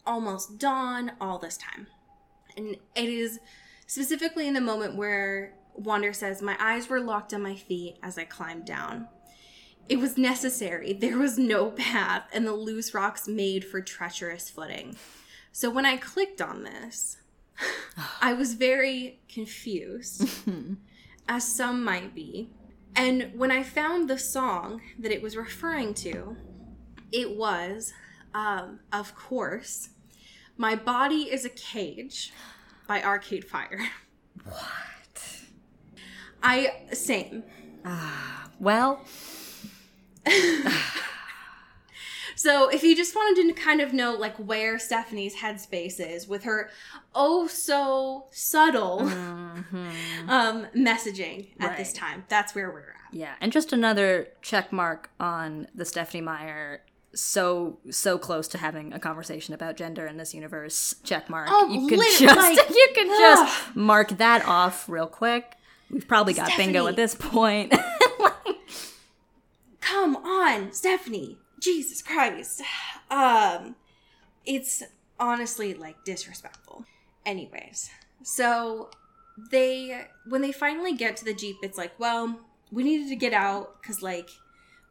almost 0.05 0.57
dawn 0.57 1.13
all 1.19 1.39
this 1.39 1.57
time. 1.57 1.87
And 2.55 2.77
it 2.95 3.09
is 3.09 3.39
specifically 3.89 4.47
in 4.47 4.53
the 4.53 4.61
moment 4.61 4.95
where 4.95 5.51
Wanda 5.73 6.13
says, 6.13 6.43
My 6.43 6.55
eyes 6.59 6.87
were 6.87 6.99
locked 6.99 7.33
on 7.33 7.41
my 7.41 7.55
feet 7.55 7.97
as 8.03 8.19
I 8.19 8.23
climbed 8.23 8.65
down. 8.65 9.07
It 9.89 9.97
was 9.97 10.15
necessary. 10.15 10.93
There 10.93 11.17
was 11.17 11.39
no 11.39 11.71
path, 11.77 12.29
and 12.31 12.45
the 12.45 12.53
loose 12.53 12.93
rocks 12.93 13.27
made 13.27 13.65
for 13.65 13.81
treacherous 13.81 14.47
footing. 14.47 14.95
So 15.51 15.71
when 15.71 15.87
I 15.87 15.97
clicked 15.97 16.39
on 16.39 16.63
this, 16.63 17.17
I 18.21 18.33
was 18.33 18.53
very 18.53 19.21
confused, 19.27 20.29
as 21.27 21.43
some 21.43 21.83
might 21.83 22.13
be. 22.13 22.51
And 22.95 23.31
when 23.33 23.49
I 23.49 23.63
found 23.63 24.07
the 24.07 24.19
song 24.19 24.81
that 24.99 25.11
it 25.11 25.23
was 25.23 25.35
referring 25.35 25.95
to, 25.95 26.37
it 27.11 27.35
was, 27.35 27.91
um, 28.35 28.81
of 28.93 29.15
course, 29.15 29.89
My 30.57 30.75
Body 30.75 31.31
is 31.31 31.43
a 31.43 31.49
Cage 31.49 32.31
by 32.89 33.01
Arcade 33.03 33.45
Fire. 33.45 33.79
What? 34.45 35.39
I, 36.41 36.71
same. 36.93 37.43
Ah, 37.85 38.49
well, 38.59 39.05
So 42.35 42.69
if 42.69 42.83
you 42.83 42.95
just 42.95 43.15
wanted 43.15 43.53
to 43.53 43.61
kind 43.61 43.81
of 43.81 43.91
know 43.91 44.13
like 44.13 44.37
where 44.37 44.79
Stephenie's 44.79 45.35
headspace 45.35 45.99
is 45.99 46.25
with 46.25 46.43
her 46.43 46.69
oh 47.13 47.47
so 47.47 48.27
subtle 48.31 48.99
mhm. 49.01 49.91
um 50.29 50.65
messaging 50.73 51.47
at 51.59 51.75
this 51.75 51.91
time, 51.91 52.23
that's 52.29 52.55
where 52.55 52.71
we're 52.71 52.79
at. 52.91 53.13
yeah, 53.13 53.33
and 53.41 53.51
just 53.51 53.73
another 53.73 54.29
check 54.41 54.71
mark 54.71 55.09
on 55.19 55.67
the 55.75 55.83
Stephenie 55.83 56.21
Meyer 56.21 56.81
so 57.13 57.79
so 57.89 58.17
close 58.17 58.47
to 58.49 58.57
having 58.57 58.93
a 58.93 58.99
conversation 58.99 59.53
about 59.53 59.75
gender 59.75 60.05
in 60.05 60.17
this 60.17 60.33
universe 60.33 60.95
check 61.03 61.29
mark. 61.29 61.47
Oh, 61.49 61.69
you 61.69 61.87
can 61.87 61.97
just 61.99 62.21
like, 62.37 62.69
you 62.69 62.87
can 62.93 63.07
just 63.07 63.75
mark 63.75 64.09
that 64.17 64.45
off 64.45 64.87
real 64.87 65.07
quick. 65.07 65.55
We've 65.89 66.07
probably 66.07 66.33
got 66.33 66.55
bingo 66.55 66.85
at 66.87 66.95
this 66.95 67.15
point. 67.15 67.73
Come 69.81 70.17
on, 70.17 70.71
Stephenie. 70.71 71.37
Jesus 71.59 72.01
Christ. 72.01 72.61
Um 73.09 73.75
it's 74.45 74.83
honestly 75.19 75.73
like 75.73 76.03
disrespectful. 76.05 76.85
Anyways, 77.25 77.89
so 78.23 78.91
they 79.51 80.05
when 80.27 80.41
they 80.41 80.51
finally 80.51 80.93
get 80.93 81.17
to 81.17 81.25
the 81.25 81.33
Jeep, 81.33 81.57
it's 81.63 81.77
like, 81.77 81.99
well, 81.99 82.39
we 82.71 82.83
needed 82.83 83.09
to 83.09 83.15
get 83.15 83.33
out 83.33 83.81
cuz 83.81 84.03
like 84.03 84.29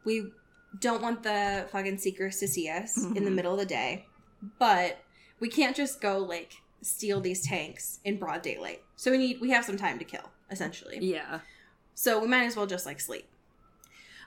we 0.05 0.33
don't 0.79 1.01
want 1.03 1.23
the 1.23 1.67
fucking 1.73 1.99
seekers 1.99 2.39
to 2.39 2.49
see 2.49 2.69
us 2.69 2.97
in 2.97 3.25
the 3.25 3.31
Mhm. 3.31 3.35
middle 3.35 3.53
of 3.55 3.59
the 3.59 3.67
day. 3.67 4.07
But 4.59 4.99
we 5.41 5.49
can't 5.49 5.75
just 5.77 6.01
go 6.01 6.19
like 6.19 6.53
steal 6.83 7.21
these 7.21 7.43
tanks 7.47 8.01
in 8.05 8.19
broad 8.19 8.43
daylight. 8.43 8.83
So 8.97 9.11
we 9.11 9.19
need 9.19 9.41
we 9.41 9.51
have 9.51 9.65
some 9.65 9.77
time 9.77 9.99
to 9.99 10.05
kill, 10.05 10.31
essentially. 10.51 10.99
yeah. 11.01 11.41
So 11.95 12.21
we 12.21 12.29
might 12.29 12.45
as 12.45 12.55
well 12.57 12.67
just 12.67 12.87
like 12.87 13.01
sleep. 13.01 13.27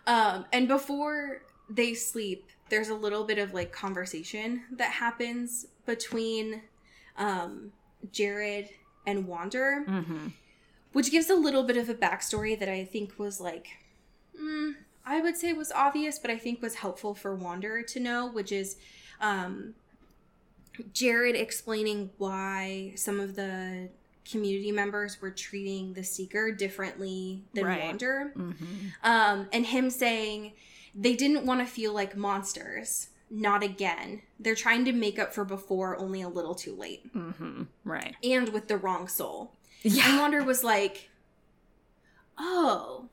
Um, 0.08 0.46
and 0.52 0.68
before 0.68 1.44
they 1.70 1.94
sleep, 1.94 2.50
there's 2.70 2.90
a 2.90 2.96
little 2.96 3.24
bit 3.24 3.38
of 3.38 3.54
like 3.54 3.72
conversation 3.72 4.64
that 4.72 4.92
happens 4.92 5.68
between 5.86 6.64
um, 7.18 7.72
Jared 8.12 8.70
and 9.06 9.28
Wanda, 9.28 9.84
hmm 9.86 10.28
which 10.94 11.10
gives 11.10 11.30
a 11.30 11.36
little 11.36 11.64
bit 11.64 11.78
of 11.78 11.88
a 11.88 11.94
backstory 11.94 12.60
that 12.60 12.68
I 12.68 12.84
think 12.84 13.18
was 13.18 13.40
like, 13.40 13.68
mm, 14.38 14.74
I 15.06 15.20
would 15.22 15.36
say 15.38 15.54
was 15.54 15.72
obvious, 15.72 16.20
but 16.20 16.30
I 16.32 16.38
think 16.38 16.62
was 16.62 16.76
helpful 16.76 17.14
for 17.16 17.36
Wanda 17.36 17.82
to 17.84 18.00
know, 18.00 18.28
which 18.30 18.52
is 18.52 18.78
um, 19.20 19.74
Jared 20.94 21.36
explaining 21.36 22.12
why 22.18 22.94
some 22.96 23.20
of 23.20 23.36
the 23.36 23.90
community 24.30 24.72
members 24.72 25.20
were 25.22 25.32
treating 25.32 25.94
the 25.94 26.04
seeker 26.04 26.52
differently 26.52 27.44
than 27.56 27.66
Right. 27.66 27.82
Wanda 27.84 28.30
hmm 28.36 28.52
um, 29.04 29.48
and 29.52 29.66
him 29.66 29.90
saying 29.90 30.54
they 30.94 31.16
didn't 31.16 31.46
want 31.46 31.60
to 31.60 31.66
feel 31.66 31.92
like 31.94 32.16
monsters 32.16 33.10
not 33.32 33.64
again 33.64 34.22
they're 34.40 34.54
trying 34.56 34.86
to 34.86 34.94
make 34.94 35.18
up 35.18 35.34
for 35.34 35.44
before 35.44 35.98
only 35.98 36.22
a 36.22 36.30
little 36.30 36.54
too 36.54 36.76
late 36.76 37.02
hmm 37.14 37.64
Right. 37.84 38.16
and 38.24 38.50
with 38.50 38.68
the 38.68 38.78
wrong 38.78 39.08
soul 39.08 39.54
Yeah. 39.82 40.08
and 40.12 40.20
Wanda 40.20 40.44
was 40.44 40.64
like 40.64 41.10
oh 42.38 43.08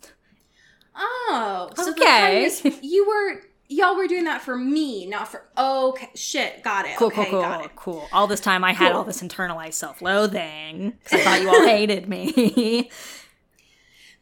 oh 0.99 1.71
so 1.77 1.91
Okay. 1.93 2.05
kindness- 2.05 2.65
you 2.83 3.07
were 3.09 3.41
y'all 3.71 3.97
were 3.97 4.07
doing 4.07 4.25
that 4.25 4.41
for 4.43 4.57
me 4.57 5.07
not 5.07 5.29
for 5.29 5.45
okay 5.57 6.09
shit 6.15 6.63
got 6.63 6.87
it 6.87 6.97
Cool, 6.97 7.09
okay 7.09 7.25
cool, 7.25 7.33
cool, 7.33 7.41
got 7.43 7.65
it 7.65 7.77
cool. 7.77 8.09
All 8.13 8.27
this 8.27 8.41
time 8.41 8.65
I 8.65 8.73
had 8.73 8.89
Cool. 8.93 8.99
all 8.99 9.05
this 9.05 9.21
internalized 9.23 9.75
self-loathing 9.75 10.91
because 11.05 11.21
I 11.21 11.25
thought 11.25 11.41
you 11.43 11.49
all 11.51 11.67
hated 11.67 12.09
me. 12.09 12.91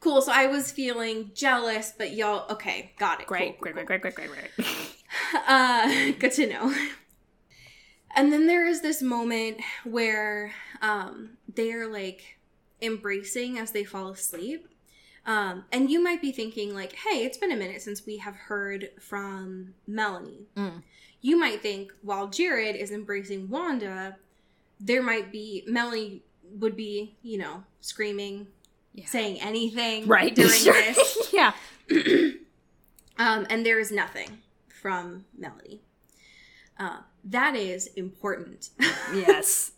cool 0.00 0.20
so 0.20 0.30
i 0.32 0.46
was 0.46 0.70
feeling 0.70 1.30
jealous 1.34 1.92
but 1.96 2.12
y'all 2.12 2.50
okay 2.52 2.92
got 2.98 3.20
it 3.20 3.26
great, 3.26 3.54
Cool, 3.58 3.72
great, 3.72 3.74
cool, 3.76 3.84
great, 3.84 4.02
great, 4.02 4.14
great, 4.14 4.30
great, 4.30 4.50
great. 4.56 4.66
Uh, 5.48 6.12
good 6.18 6.32
to 6.32 6.46
know. 6.48 6.74
And 8.14 8.32
then 8.32 8.46
there 8.48 8.66
is 8.66 8.80
this 8.82 9.00
moment 9.02 9.60
where 9.84 10.52
um, 10.82 11.36
they're 11.54 11.86
like 11.86 12.38
embracing 12.82 13.56
as 13.58 13.70
they 13.70 13.84
fall 13.84 14.08
asleep. 14.10 14.66
Um, 15.26 15.64
and 15.72 15.90
you 15.90 16.00
might 16.02 16.22
be 16.22 16.30
thinking, 16.32 16.72
like, 16.74 16.92
hey, 16.92 17.24
it's 17.24 17.36
been 17.36 17.50
a 17.52 17.56
minute 17.56 17.82
since 17.82 18.06
we 18.06 18.18
have 18.18 18.34
heard 18.36 18.90
from 19.00 19.74
Melanie. 19.86 20.46
Mm. 20.56 20.82
You 21.20 21.36
might 21.38 21.60
think 21.62 21.92
while 22.02 22.28
Jared 22.28 22.76
is 22.76 22.92
embracing 22.92 23.48
Wanda, 23.50 24.16
there 24.78 25.02
might 25.02 25.32
be, 25.32 25.64
Melanie 25.66 26.22
would 26.60 26.76
be, 26.76 27.16
you 27.22 27.38
know, 27.38 27.64
screaming, 27.80 28.46
Yeah. 28.94 29.06
saying 29.06 29.40
anything 29.40 30.06
Right. 30.06 30.32
during 30.34 30.50
sure. 30.52 30.72
this. 30.74 31.30
yeah. 31.32 31.52
Um, 33.18 33.46
and 33.48 33.64
there 33.64 33.78
is 33.78 33.90
nothing 33.90 34.42
from 34.68 35.24
Melanie. 35.36 35.80
Uh, 36.78 36.98
that 37.24 37.56
is 37.56 37.86
important 37.96 38.68
Yes. 39.14 39.72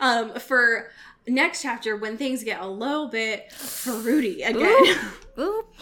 um, 0.00 0.34
for 0.34 0.90
next 1.26 1.62
chapter 1.62 1.96
when 1.96 2.16
things 2.16 2.42
get 2.44 2.60
a 2.60 2.66
little 2.66 3.08
bit 3.08 3.52
fruity 3.52 4.42
again. 4.42 4.96
Oop. 5.38 5.74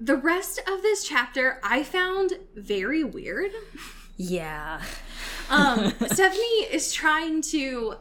The 0.00 0.16
rest 0.16 0.60
of 0.68 0.82
this 0.82 1.04
chapter 1.06 1.60
I 1.62 1.82
found 1.82 2.34
very 2.54 3.02
weird. 3.04 3.50
Yeah. 4.16 4.80
Um, 5.50 5.92
Stephenie 6.06 6.66
is 6.70 6.92
trying 6.92 7.42
to, 7.42 7.94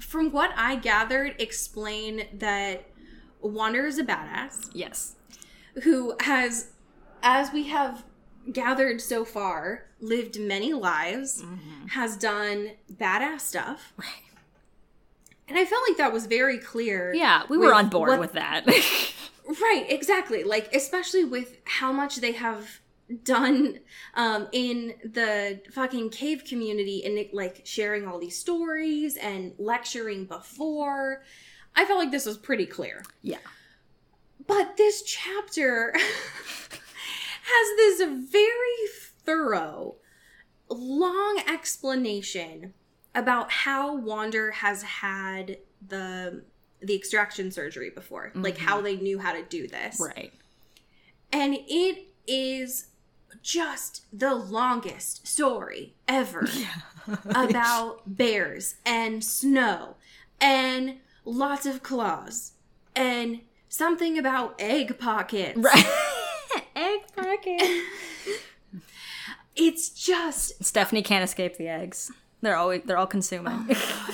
from 0.00 0.30
what 0.32 0.52
I 0.56 0.76
gathered, 0.76 1.34
explain 1.40 2.26
that 2.34 2.84
Wanda 3.40 3.84
is 3.84 3.98
a 3.98 4.04
badass 4.04 4.70
Yes. 4.74 5.16
who 5.82 6.14
has, 6.20 6.68
as 7.22 7.52
we 7.52 7.64
have 7.68 8.04
gathered 8.52 9.00
so 9.00 9.24
far, 9.24 9.86
lived 10.00 10.38
many 10.38 10.72
lives, 10.72 11.42
has 11.90 12.16
done 12.16 12.72
badass 12.92 13.40
stuff. 13.40 13.92
Right. 13.96 14.08
And 15.48 15.58
I 15.58 15.64
felt 15.64 15.82
like 15.88 15.98
that 15.98 16.12
was 16.12 16.26
very 16.26 16.58
clear. 16.58 17.12
Yeah, 17.14 17.42
we 17.48 17.58
were 17.58 17.74
on 17.74 17.88
board 17.88 18.10
what- 18.10 18.20
with 18.20 18.32
that. 18.32 18.64
Right, 19.46 19.84
exactly. 19.90 20.42
Like 20.42 20.74
especially 20.74 21.22
with 21.24 21.58
how 21.64 21.92
much 21.92 22.16
they 22.16 22.32
have 22.32 22.80
done 23.24 23.78
um 24.14 24.48
in 24.52 24.94
the 25.04 25.60
fucking 25.70 26.08
cave 26.08 26.44
community 26.48 27.04
and 27.04 27.28
like 27.34 27.60
sharing 27.64 28.06
all 28.08 28.18
these 28.18 28.38
stories 28.38 29.18
and 29.18 29.52
lecturing 29.58 30.24
before. 30.24 31.22
I 31.76 31.84
felt 31.84 31.98
like 31.98 32.10
this 32.10 32.24
was 32.24 32.38
pretty 32.38 32.64
clear. 32.64 33.04
yeah. 33.20 33.36
But 34.46 34.78
this 34.78 35.02
chapter 35.02 35.92
has 37.42 37.76
this 37.76 38.08
very 38.32 38.88
thorough, 39.26 39.96
long 40.70 41.42
explanation 41.46 42.72
about 43.14 43.50
how 43.50 43.96
Wanda 43.96 44.50
has 44.52 44.82
had 44.82 45.58
the 45.86 46.42
the 46.80 46.94
extraction 46.94 47.50
surgery 47.50 47.90
before, 47.90 48.30
like 48.34 48.58
how 48.58 48.76
mm-hmm. 48.76 48.84
they 48.84 48.96
knew 48.96 49.18
how 49.18 49.32
to 49.32 49.42
do 49.42 49.66
this. 49.66 49.98
Right. 49.98 50.32
And 51.32 51.56
it 51.66 52.08
is 52.26 52.88
just 53.42 54.02
the 54.12 54.34
longest 54.34 55.26
story 55.26 55.94
ever 56.06 56.46
about 57.26 58.02
bears 58.06 58.76
and 58.84 59.24
snow 59.24 59.96
and 60.40 60.98
lots 61.24 61.66
of 61.66 61.82
claws 61.82 62.52
and 62.94 63.40
something 63.68 64.18
about 64.18 64.54
egg 64.58 64.98
pockets. 64.98 65.58
Right. 65.58 65.86
Egg 66.76 67.00
pockets. 67.14 67.84
It's 69.54 69.90
just 69.90 70.64
Stephenie 70.64 71.02
can't 71.02 71.22
escape 71.22 71.56
the 71.56 71.68
eggs. 71.68 72.10
They're 72.44 72.56
always 72.56 72.82
they're 72.84 72.98
all 72.98 73.06
consuming. 73.06 73.66
Oh 73.70 74.10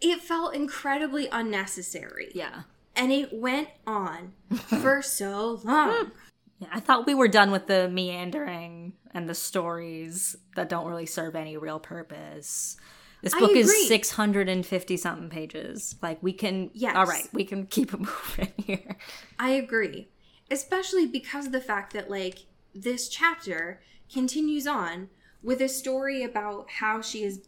it 0.00 0.20
felt 0.20 0.54
incredibly 0.54 1.28
unnecessary. 1.28 2.30
yeah. 2.34 2.62
And 2.94 3.12
it 3.12 3.30
went 3.32 3.68
on 3.86 4.32
for 4.80 5.02
so 5.02 5.60
long. 5.64 6.12
Yeah, 6.58 6.68
I 6.72 6.80
thought 6.80 7.06
we 7.06 7.12
were 7.14 7.28
done 7.28 7.50
with 7.50 7.66
the 7.66 7.86
meandering 7.90 8.94
and 9.12 9.28
the 9.28 9.34
stories 9.34 10.36
that 10.54 10.70
don't 10.70 10.86
really 10.86 11.04
serve 11.04 11.36
any 11.36 11.58
real 11.58 11.78
purpose. 11.78 12.78
This 13.20 13.34
book 13.34 13.50
is 13.50 13.86
650 13.88 14.96
something 14.96 15.28
pages. 15.28 15.96
Like 16.00 16.22
we 16.22 16.32
can 16.32 16.70
Yes. 16.72 16.96
All 16.96 17.04
right, 17.04 17.28
we 17.34 17.44
can 17.44 17.66
keep 17.66 17.92
it 17.94 18.00
moving 18.00 18.52
here. 18.56 18.96
I 19.38 19.50
agree. 19.50 20.08
Especially 20.50 21.04
because 21.06 21.44
of 21.44 21.52
the 21.52 21.60
fact 21.60 21.92
that, 21.92 22.08
like, 22.08 22.46
this 22.74 23.08
chapter 23.08 23.82
continues 24.10 24.66
on 24.66 25.10
with 25.46 25.62
a 25.62 25.68
story 25.68 26.22
about 26.24 26.68
how 26.68 27.00
she 27.00 27.22
is, 27.22 27.40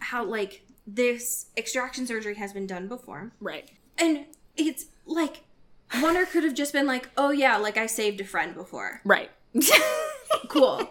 how, 0.00 0.24
like, 0.24 0.66
this 0.86 1.46
extraction 1.56 2.06
surgery 2.06 2.34
has 2.34 2.52
been 2.52 2.66
done 2.66 2.88
before. 2.88 3.32
Right. 3.40 3.70
And 3.98 4.26
it's 4.56 4.86
like, 5.06 5.44
Wanda 6.02 6.26
could 6.26 6.42
have 6.44 6.54
just 6.54 6.72
been 6.72 6.86
like, 6.86 7.08
oh, 7.16 7.30
yeah, 7.30 7.56
like 7.56 7.76
I 7.76 7.86
saved 7.86 8.20
a 8.20 8.24
friend 8.24 8.54
before. 8.54 9.00
Right. 9.04 9.30
Cool. 10.48 10.90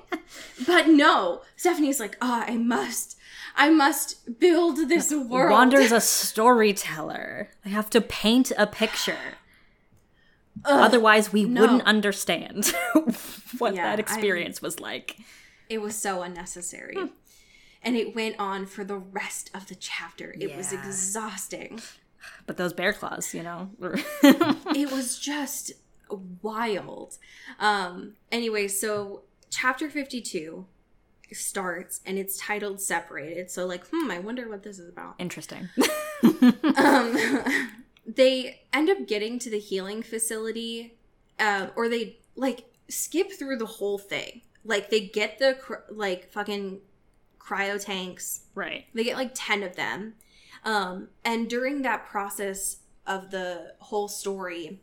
but 0.66 0.88
no, 0.88 1.42
Stephenie's 1.58 2.00
like, 2.00 2.18
oh, 2.22 2.44
I 2.48 2.56
must, 2.56 3.18
I 3.56 3.70
must 3.70 4.40
build 4.40 4.88
this 4.90 5.12
world. 5.14 5.52
Wanda's 5.52 5.92
a 5.92 6.00
storyteller. 6.00 7.50
I 7.66 7.70
have 7.70 7.90
to 7.92 8.02
paint 8.02 8.52
a 8.58 8.66
picture. 8.66 9.18
Otherwise, 10.64 11.34
we 11.34 11.44
no. 11.44 11.62
wouldn't 11.62 11.84
understand 11.84 12.74
what 13.58 13.76
Yeah, 13.76 13.84
that 13.84 13.90
I'm- 13.92 14.00
experience 14.00 14.62
was 14.62 14.80
like. 14.80 15.18
It 15.70 15.82
was 15.82 15.96
so 15.96 16.22
unnecessary. 16.22 16.98
And 17.82 17.96
it 17.96 18.16
went 18.16 18.36
on 18.40 18.66
for 18.66 18.84
the 18.84 18.98
rest 18.98 19.52
of 19.54 19.68
the 19.68 19.76
chapter. 19.76 20.36
It 20.40 20.56
was 20.56 20.74
exhausting. 20.74 21.80
But 22.48 22.58
those 22.58 22.74
bear 22.74 22.94
claws, 22.94 23.34
you 23.34 23.44
know. 23.44 23.70
It 24.76 24.92
was 24.92 25.20
just 25.20 25.74
wild. 26.42 27.18
Um 27.60 28.14
anyway, 28.32 28.68
so 28.68 29.22
chapter 29.50 29.90
52 29.90 30.66
starts 31.32 32.02
and 32.06 32.18
it's 32.18 32.38
titled 32.38 32.82
separated. 32.82 33.50
So 33.52 33.66
like, 33.66 33.86
hmm, 33.92 34.12
I 34.12 34.20
wonder 34.20 34.48
what 34.50 34.64
this 34.64 34.80
is 34.80 34.90
about. 34.90 35.16
Interesting. 35.20 35.70
Um 36.78 37.18
they 38.08 38.62
end 38.74 38.90
up 38.90 39.08
getting 39.08 39.38
to 39.40 39.50
the 39.50 39.60
healing 39.60 40.02
facility 40.02 40.98
um 41.40 41.72
or 41.76 41.90
they 41.90 42.18
like 42.36 42.66
skip 42.90 43.32
through 43.32 43.58
the 43.58 43.66
whole 43.66 43.98
thing. 43.98 44.42
Like 44.66 44.90
they 44.90 45.02
get 45.02 45.40
the 45.40 45.58
cr- 45.62 45.90
like 45.90 46.32
fucking 46.32 46.80
cryo 47.40 47.84
tanks 47.84 48.42
right. 48.56 48.86
They 48.94 49.04
get 49.04 49.16
like 49.18 49.32
10 49.34 49.64
of 49.64 49.76
them. 49.76 50.16
Um, 50.64 51.10
and 51.24 51.48
during 51.48 51.84
that 51.84 52.08
process 52.08 52.78
of 53.06 53.30
the 53.30 53.74
whole 53.80 54.08
story, 54.08 54.82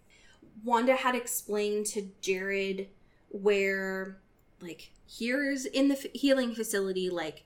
Wanda 0.64 0.94
had 0.94 1.16
explained 1.16 1.86
to 1.86 2.08
Jared 2.20 2.88
where, 3.30 4.18
like, 4.60 4.92
here's 5.08 5.64
in 5.64 5.88
the 5.88 5.96
f- 5.96 6.12
healing 6.12 6.54
facility, 6.54 7.10
like, 7.10 7.44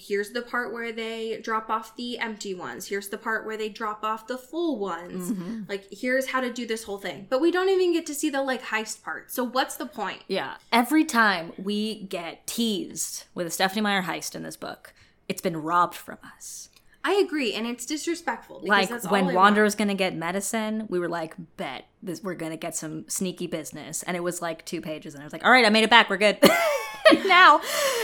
here's 0.00 0.30
the 0.30 0.42
part 0.42 0.72
where 0.72 0.92
they 0.92 1.40
drop 1.42 1.70
off 1.70 1.96
the 1.96 2.18
empty 2.18 2.54
ones. 2.54 2.86
Here's 2.86 3.08
the 3.08 3.18
part 3.18 3.46
where 3.46 3.56
they 3.56 3.68
drop 3.68 4.04
off 4.04 4.26
the 4.26 4.38
full 4.38 4.78
ones. 4.78 5.30
Mm-hmm. 5.30 5.62
Like, 5.68 5.86
here's 5.90 6.28
how 6.28 6.40
to 6.40 6.52
do 6.52 6.66
this 6.66 6.84
whole 6.84 6.98
thing. 6.98 7.26
But 7.28 7.40
we 7.40 7.50
don't 7.50 7.68
even 7.68 7.92
get 7.92 8.06
to 8.06 8.14
see 8.14 8.30
the, 8.30 8.42
like, 8.42 8.62
heist 8.62 9.02
part. 9.02 9.30
So, 9.30 9.44
what's 9.44 9.76
the 9.76 9.86
point? 9.86 10.22
Yeah. 10.28 10.56
Every 10.72 11.04
time 11.04 11.52
we 11.56 12.02
get 12.04 12.46
teased 12.46 13.24
with 13.34 13.46
a 13.46 13.50
Stephenie 13.50 13.82
Meyer 13.82 14.02
heist 14.02 14.34
in 14.34 14.42
this 14.42 14.56
book, 14.56 14.94
it's 15.28 15.42
been 15.42 15.56
robbed 15.56 15.94
from 15.94 16.18
us. 16.36 16.70
I 17.06 17.14
agree. 17.14 17.54
And 17.54 17.68
it's 17.68 17.86
disrespectful. 17.86 18.60
Because 18.64 19.04
Like 19.04 19.12
when 19.12 19.32
Wanda 19.32 19.62
was 19.62 19.76
gonna 19.76 19.94
get 19.94 20.16
medicine, 20.16 20.86
we 20.88 20.98
were 20.98 21.08
like, 21.08 21.34
"Bet 21.56 21.84
this 22.02 22.20
we're 22.20 22.34
gonna 22.34 22.56
get 22.56 22.74
some 22.74 23.08
sneaky 23.08 23.46
business," 23.46 24.02
and 24.02 24.16
it 24.16 24.24
was 24.24 24.42
like 24.42 24.64
two 24.64 24.80
pages, 24.80 25.14
and 25.14 25.22
I 25.22 25.24
was 25.24 25.32
like, 25.32 25.44
"All 25.44 25.52
right, 25.52 25.64
I 25.64 25.70
made 25.70 25.84
it 25.84 25.90
back. 25.90 26.10
We're 26.10 26.16
good." 26.16 26.38
now 27.26 27.60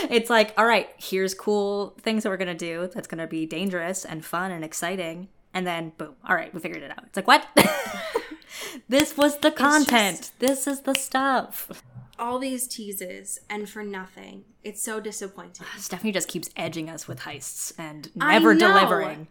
it's 0.09 0.29
like, 0.29 0.53
"All 0.57 0.65
right, 0.65 0.89
here's 0.97 1.33
cool 1.33 1.95
things 2.01 2.23
that 2.23 2.29
we're 2.29 2.37
gonna 2.37 2.53
do. 2.55 2.89
That's 2.93 3.07
gonna 3.07 3.27
be 3.27 3.45
dangerous 3.45 4.05
and 4.05 4.23
fun 4.23 4.51
and 4.51 4.63
exciting." 4.63 5.29
And 5.53 5.67
then 5.67 5.91
boom, 5.97 6.15
all 6.27 6.35
right, 6.35 6.53
we 6.53 6.59
figured 6.59 6.81
it 6.83 6.91
out. 6.91 7.03
It's 7.05 7.15
like 7.15 7.27
what? 7.27 7.45
this 8.89 9.15
was 9.15 9.37
the 9.39 9.51
content. 9.51 10.31
this 10.39 10.67
is 10.67 10.81
the 10.81 10.95
stuff. 10.95 11.83
all 12.17 12.39
these 12.39 12.67
teases 12.67 13.39
and 13.49 13.69
for 13.69 13.83
nothing. 13.83 14.45
It's 14.63 14.81
so 14.81 14.99
disappointing. 14.99 15.65
Stephenie 15.77 16.11
just 16.11 16.27
keeps 16.27 16.49
edging 16.55 16.89
us 16.89 17.07
with 17.07 17.21
heists 17.21 17.73
and 17.77 18.09
never 18.15 18.55
delivering. 18.55 19.27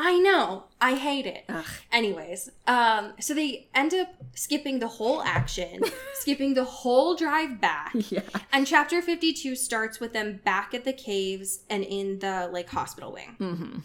I 0.00 0.16
know. 0.20 0.64
I 0.80 0.94
hate 0.94 1.26
it. 1.26 1.44
Anyways, 1.90 2.50
um, 2.68 3.14
so 3.18 3.34
they 3.34 3.66
end 3.74 3.92
up 3.94 4.14
skipping 4.32 4.78
the 4.78 4.86
whole 4.86 5.20
action, 5.22 5.82
skipping 6.14 6.54
the 6.54 6.62
whole 6.62 7.16
drive 7.16 7.60
back. 7.60 7.92
Yeah. 8.08 8.20
And 8.52 8.64
chapter 8.64 9.02
52 9.02 9.56
starts 9.56 9.98
with 9.98 10.12
them 10.12 10.40
back 10.44 10.72
at 10.72 10.84
the 10.84 10.92
caves 10.92 11.64
and 11.68 11.82
in 11.82 12.20
the 12.20 12.48
like 12.52 12.68
hospital 12.70 13.10
wing. 13.12 13.34
Mm-hmm. 13.40 13.78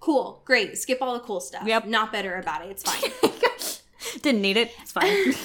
Cool. 0.00 0.40
Great. 0.46 0.78
Skip 0.78 1.02
all 1.02 1.12
the 1.12 1.20
cool 1.20 1.40
stuff. 1.40 1.66
Yep. 1.66 1.84
Not 1.84 2.12
better 2.12 2.36
about 2.36 2.64
it. 2.64 2.70
It's 2.70 2.82
fine. 2.82 3.10
Didn't 4.22 4.40
need 4.40 4.56
it. 4.56 4.72
It's 4.80 4.92
fine. 4.92 5.34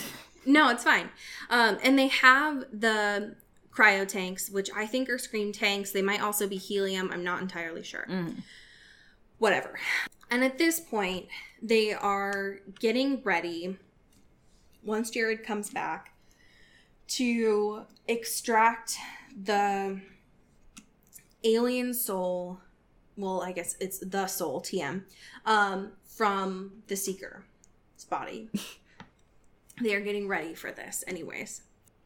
No, 0.49 0.69
it's 0.69 0.85
fine. 0.85 1.09
Um, 1.49 1.77
and 1.83 1.99
they 1.99 2.07
have 2.07 2.63
the 2.71 3.35
cryo 3.69 4.07
tanks, 4.07 4.49
which 4.49 4.69
I 4.73 4.85
think 4.85 5.09
are 5.09 5.17
scream 5.17 5.51
tanks. 5.51 5.91
They 5.91 6.01
might 6.01 6.21
also 6.21 6.47
be 6.47 6.55
helium. 6.55 7.11
I'm 7.11 7.21
not 7.21 7.41
entirely 7.41 7.83
sure. 7.83 8.07
Whatever. 9.39 9.77
And 10.29 10.43
at 10.43 10.57
this 10.57 10.79
point, 10.79 11.27
they 11.61 11.93
are 11.93 12.59
getting 12.79 13.21
ready, 13.23 13.77
once 14.83 15.09
Jared 15.09 15.43
comes 15.43 15.69
back, 15.69 16.13
to 17.09 17.83
extract 18.07 18.97
the 19.41 20.01
alien 21.43 21.93
soul. 21.93 22.59
Well, 23.15 23.41
I 23.41 23.51
guess 23.51 23.75
it's 23.79 23.99
the 23.99 24.27
soul, 24.27 24.61
TM, 24.61 25.03
um, 25.45 25.93
from 26.03 26.71
the 26.87 26.95
Seeker's 26.95 27.43
body 28.09 28.49
they 29.81 29.93
are 29.93 30.01
getting 30.01 30.27
ready 30.27 30.55
for 30.55 30.71
this 30.71 31.03
anyways 31.07 31.61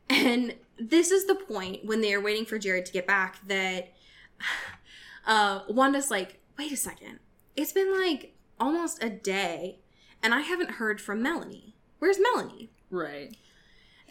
And 0.10 0.56
this 0.78 1.12
is 1.12 1.26
the 1.26 1.36
point 1.36 1.86
when 1.86 2.02
they 2.02 2.14
are 2.14 2.20
waiting 2.22 2.46
for 2.46 2.60
Jared 2.60 2.86
to 2.88 2.92
get 2.92 3.08
back 3.08 3.38
that 3.48 3.94
uh, 5.26 5.62
Wanda's 5.70 6.12
like, 6.12 6.40
wait 6.58 6.72
a 6.72 6.78
second. 6.78 7.20
It's 7.56 7.74
been 7.74 8.00
like 8.00 8.36
almost 8.60 9.04
a 9.04 9.10
day 9.10 9.80
and 10.24 10.34
I 10.34 10.42
haven't 10.42 10.72
heard 10.72 11.02
from 11.02 11.22
Melanie. 11.22 11.76
Where's 12.00 12.20
Melanie? 12.20 12.70
Right. 12.90 13.36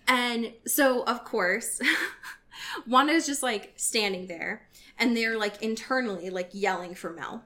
And 0.07 0.53
so, 0.67 1.05
of 1.05 1.25
course, 1.25 1.81
Wanda 2.87 3.13
is 3.13 3.27
just 3.27 3.43
like 3.43 3.75
standing 3.77 4.27
there 4.27 4.69
and 4.99 5.17
they're 5.17 5.39
like 5.39 5.63
internally 5.63 6.31
like 6.31 6.51
yelling 6.53 6.95
for 6.95 7.13
Mel. 7.13 7.45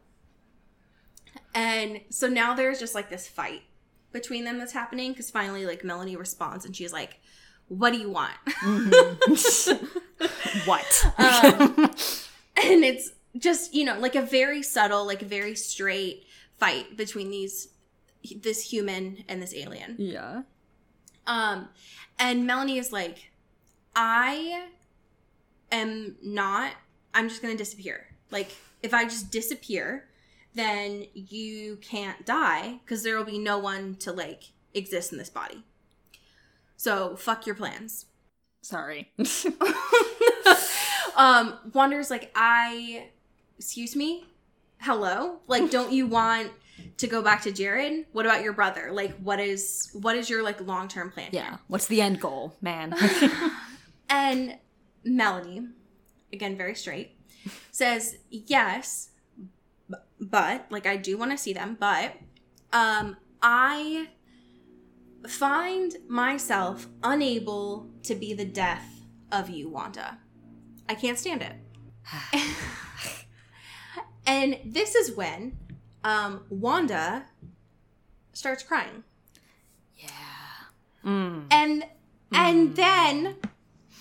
And 1.55 2.01
so 2.11 2.29
now 2.29 2.55
there's 2.55 2.81
just 2.81 2.95
like 2.95 3.11
this 3.11 3.29
fight 3.29 3.63
between 4.13 4.45
them 4.45 4.59
that's 4.59 4.73
happening 4.73 5.13
because 5.13 5.31
finally, 5.31 5.67
like, 5.67 5.85
Melanie 5.85 6.17
responds 6.17 6.65
and 6.65 6.75
she's 6.75 6.93
like, 6.93 7.21
What 7.69 7.93
do 7.93 7.99
you 7.99 8.11
want? 8.11 8.33
What? 10.67 11.05
um, 11.19 11.75
and 12.57 12.85
it's 12.85 13.11
just, 13.39 13.75
you 13.75 13.85
know, 13.85 13.99
like 13.99 14.15
a 14.15 14.23
very 14.23 14.63
subtle, 14.63 15.07
like 15.07 15.21
very 15.21 15.55
straight 15.55 16.25
fight 16.59 16.97
between 16.97 17.31
these 17.31 17.69
this 18.37 18.71
human 18.71 19.23
and 19.29 19.43
this 19.43 19.55
alien. 19.55 19.97
yeah. 19.99 20.43
Um, 21.27 21.69
and 22.19 22.47
Melanie 22.47 22.79
is 22.79 22.93
like, 22.93 23.31
I 23.95 24.69
am 25.71 26.17
not, 26.23 26.73
I'm 27.13 27.29
just 27.29 27.43
gonna 27.43 27.57
disappear. 27.57 28.07
Like, 28.31 28.51
if 28.83 28.95
I 28.95 29.05
just 29.05 29.31
disappear, 29.31 30.09
then 30.55 31.07
you 31.13 31.77
can't 31.83 32.25
die 32.25 32.81
because 32.85 33.03
there 33.03 33.17
will 33.17 33.25
be 33.25 33.39
no 33.39 33.59
one 33.59 33.97
to 33.97 34.13
like 34.13 34.45
exist 34.73 35.13
in 35.13 35.19
this 35.19 35.31
body. 35.31 35.65
So 36.77 37.17
fuck 37.17 37.47
your 37.47 37.57
plans. 37.57 38.07
Sorry. 38.63 39.13
Um, 41.17 41.59
Wanda's 41.73 42.11
like, 42.11 42.31
I, 42.35 43.09
excuse 43.59 43.95
me, 43.97 44.25
hello. 44.79 45.41
Like, 45.47 45.71
don't 45.71 45.93
you 45.93 46.07
want 46.07 46.51
to 46.99 47.07
go 47.07 47.23
back 47.23 47.43
to 47.43 47.53
Jared? 47.53 48.07
What 48.13 48.27
about 48.27 48.43
your 48.43 48.53
brother? 48.53 48.91
Like, 48.93 49.17
what 49.19 49.41
is 49.41 49.91
what 50.01 50.17
is 50.17 50.29
your 50.29 50.43
like 50.43 50.61
long 50.61 50.89
term 50.89 51.11
plan? 51.11 51.31
here? 51.31 51.43
yeah. 51.43 51.57
What's 51.69 51.87
the 51.87 52.01
end 52.01 52.21
goal, 52.21 52.55
man? 52.61 52.95
And 54.09 54.59
Melanie, 55.05 55.69
again, 56.33 56.57
very 56.57 56.75
straight, 56.75 57.19
says, 57.71 58.19
yes, 58.31 59.11
but, 60.21 60.67
like, 60.71 60.87
I 60.87 60.97
do 60.97 61.19
want 61.19 61.31
to 61.33 61.39
see 61.39 61.53
them, 61.53 61.77
but 61.79 62.13
um, 62.73 63.17
I 63.43 64.09
find 65.27 65.97
myself 66.09 66.87
unable 67.03 67.91
to 68.05 68.15
be 68.15 68.35
the 68.35 68.45
death 68.45 68.87
of 69.33 69.51
you, 69.51 69.69
Wanda. 69.69 70.19
I 70.89 70.95
can't 70.95 71.19
stand 71.19 71.43
it. 71.43 71.55
and 74.27 74.59
this 74.65 74.95
is 74.95 75.13
when 75.17 75.57
um, 76.03 76.45
Wanda 76.49 77.25
starts 78.33 78.63
crying. 78.63 79.05
yeah. 79.99 80.09
Mm. 81.05 81.47
and 81.51 81.85
and 82.33 82.75
then 82.77 83.37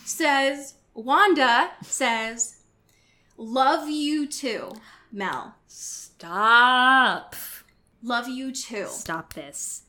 says 0.05 0.75
Wanda 0.93 1.71
says, 1.81 2.61
"Love 3.37 3.89
you 3.89 4.25
too, 4.27 4.71
Mel. 5.11 5.55
Stop. 5.67 7.35
Love 8.01 8.29
you 8.29 8.51
too." 8.53 8.87
Stop 8.87 9.33
this. 9.33 9.83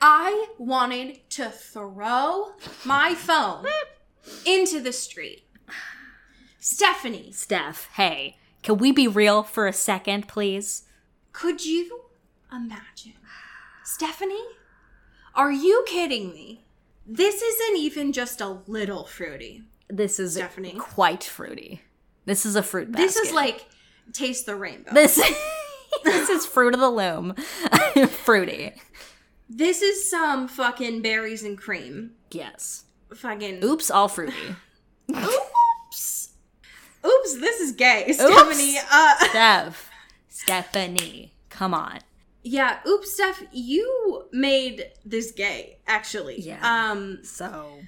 I 0.00 0.46
wanted 0.58 1.28
to 1.30 1.50
throw 1.50 2.52
my 2.84 3.14
phone 3.14 3.66
into 4.46 4.80
the 4.80 4.92
street. 4.92 5.44
Stephenie, 6.58 7.32
Steph, 7.32 7.88
hey, 7.94 8.36
can 8.62 8.78
we 8.78 8.92
be 8.92 9.08
real 9.08 9.42
for 9.42 9.66
a 9.66 9.72
second, 9.72 10.28
please? 10.28 10.84
could 11.32 11.64
you 11.64 12.02
imagine? 12.52 13.14
Stephenie, 13.84 14.44
are 15.34 15.52
you 15.52 15.84
kidding 15.86 16.32
me? 16.32 16.64
This 17.06 17.40
isn't 17.40 17.76
even 17.76 18.12
just 18.12 18.40
a 18.40 18.58
little 18.66 19.04
fruity. 19.04 19.62
This 19.88 20.20
is 20.20 20.34
Stephenie. 20.34 20.74
quite 20.78 21.24
fruity. 21.24 21.82
This 22.24 22.44
is 22.46 22.56
a 22.56 22.62
fruit 22.62 22.92
basket. 22.92 23.06
This 23.06 23.16
is 23.16 23.32
like 23.32 23.66
taste 24.12 24.46
the 24.46 24.54
rainbow. 24.54 24.92
this. 24.92 25.16
this 26.04 26.28
is 26.28 26.46
fruit 26.46 26.74
of 26.74 26.80
the 26.80 26.90
loom. 26.90 27.34
fruity. 28.24 28.72
This 29.48 29.82
is 29.82 30.08
some 30.08 30.46
fucking 30.46 31.02
berries 31.02 31.42
and 31.42 31.58
cream. 31.58 32.12
Yes. 32.30 32.84
Fucking 33.14 33.64
Oops, 33.64 33.90
all 33.90 34.06
fruity. 34.08 34.54
Oops. 35.10 35.49
Oops, 37.04 37.34
this 37.40 37.60
is 37.60 37.72
gay. 37.72 38.12
Stephenie, 38.12 38.78
uh 38.90 39.14
Steph. 39.30 39.90
Stephenie. 40.28 41.32
Come 41.48 41.74
on. 41.74 41.98
Yeah, 42.42 42.78
oops, 42.86 43.12
Steph, 43.12 43.42
you 43.52 44.24
made 44.32 44.86
this 45.04 45.30
gay, 45.32 45.78
actually. 45.86 46.40
Yeah. 46.40 46.60
Um 46.90 47.20
So. 47.22 47.78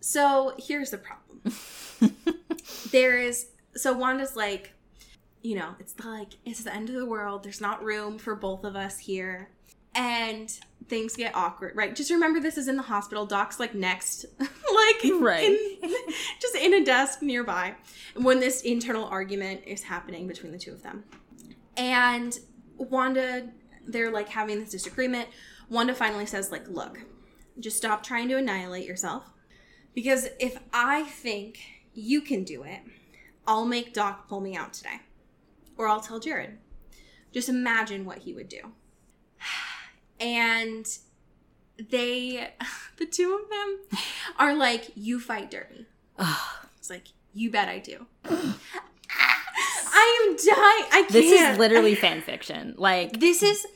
so 0.00 0.54
here's 0.58 0.90
the 0.90 0.98
problem. 0.98 1.54
there 2.90 3.18
is 3.18 3.46
so 3.76 3.92
Wanda's 3.92 4.36
like, 4.36 4.72
you 5.42 5.56
know, 5.56 5.74
it's 5.78 5.94
like 6.04 6.34
it's 6.44 6.62
the 6.64 6.74
end 6.74 6.88
of 6.88 6.96
the 6.96 7.06
world. 7.06 7.44
There's 7.44 7.60
not 7.60 7.82
room 7.82 8.18
for 8.18 8.34
both 8.34 8.64
of 8.64 8.76
us 8.76 8.98
here. 8.98 9.50
And 9.94 10.50
things 10.88 11.16
get 11.16 11.34
awkward, 11.34 11.76
right? 11.76 11.94
Just 11.94 12.10
remember 12.10 12.40
this 12.40 12.56
is 12.56 12.68
in 12.68 12.76
the 12.76 12.82
hospital. 12.82 13.26
Doc's 13.26 13.58
like 13.60 13.74
next, 13.74 14.24
like 14.38 15.12
Right. 15.20 15.44
in, 15.44 15.90
just 16.40 16.54
in 16.54 16.74
a 16.74 16.84
desk 16.84 17.20
nearby 17.22 17.74
when 18.14 18.40
this 18.40 18.62
internal 18.62 19.04
argument 19.04 19.62
is 19.66 19.82
happening 19.82 20.26
between 20.26 20.52
the 20.52 20.58
two 20.58 20.72
of 20.72 20.82
them. 20.82 21.04
And 21.76 22.38
Wanda, 22.76 23.48
they're 23.86 24.10
like 24.10 24.28
having 24.28 24.60
this 24.60 24.70
disagreement. 24.70 25.28
Wanda 25.68 25.94
finally 25.94 26.26
says, 26.26 26.50
like, 26.50 26.66
look, 26.68 27.00
just 27.58 27.76
stop 27.76 28.02
trying 28.02 28.28
to 28.28 28.36
annihilate 28.36 28.86
yourself. 28.86 29.24
Because 29.94 30.28
if 30.38 30.58
I 30.72 31.02
think 31.04 31.58
you 31.92 32.20
can 32.20 32.44
do 32.44 32.62
it, 32.62 32.80
I'll 33.46 33.66
make 33.66 33.92
Doc 33.94 34.28
pull 34.28 34.40
me 34.40 34.56
out 34.56 34.72
today. 34.72 35.00
Or 35.76 35.88
I'll 35.88 36.00
tell 36.00 36.20
Jared. 36.20 36.58
Just 37.32 37.48
imagine 37.48 38.04
what 38.04 38.18
he 38.18 38.32
would 38.32 38.48
do. 38.48 38.72
And 40.20 40.86
they, 41.90 42.50
the 42.96 43.06
two 43.06 43.40
of 43.42 43.50
them, 43.50 44.00
are 44.38 44.54
like, 44.54 44.90
you 44.94 45.20
fight 45.20 45.50
dirty. 45.50 45.86
It's 46.78 46.90
like, 46.90 47.08
you 47.34 47.50
bet 47.50 47.68
I 47.68 47.78
do. 47.78 48.06
I 48.24 50.26
am 50.26 50.36
dying. 50.36 50.56
I 50.56 51.02
can't. 51.02 51.08
This 51.08 51.32
is 51.32 51.58
literally 51.58 51.94
fan 51.94 52.22
fiction. 52.22 52.74
Like. 52.76 53.20
This 53.20 53.42
is 53.42 53.66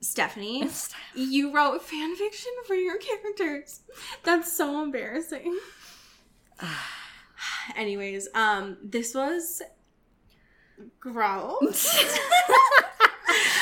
Stephenie. 0.00 0.68
You 1.14 1.54
wrote 1.54 1.82
fan 1.82 2.16
fiction 2.16 2.52
for 2.66 2.74
your 2.74 2.98
characters. 2.98 3.80
That's 4.22 4.52
so 4.52 4.82
embarrassing. 4.82 5.58
Anyways, 7.76 8.28
um, 8.34 8.76
this 8.82 9.14
was 9.14 9.62
gross. 10.98 12.04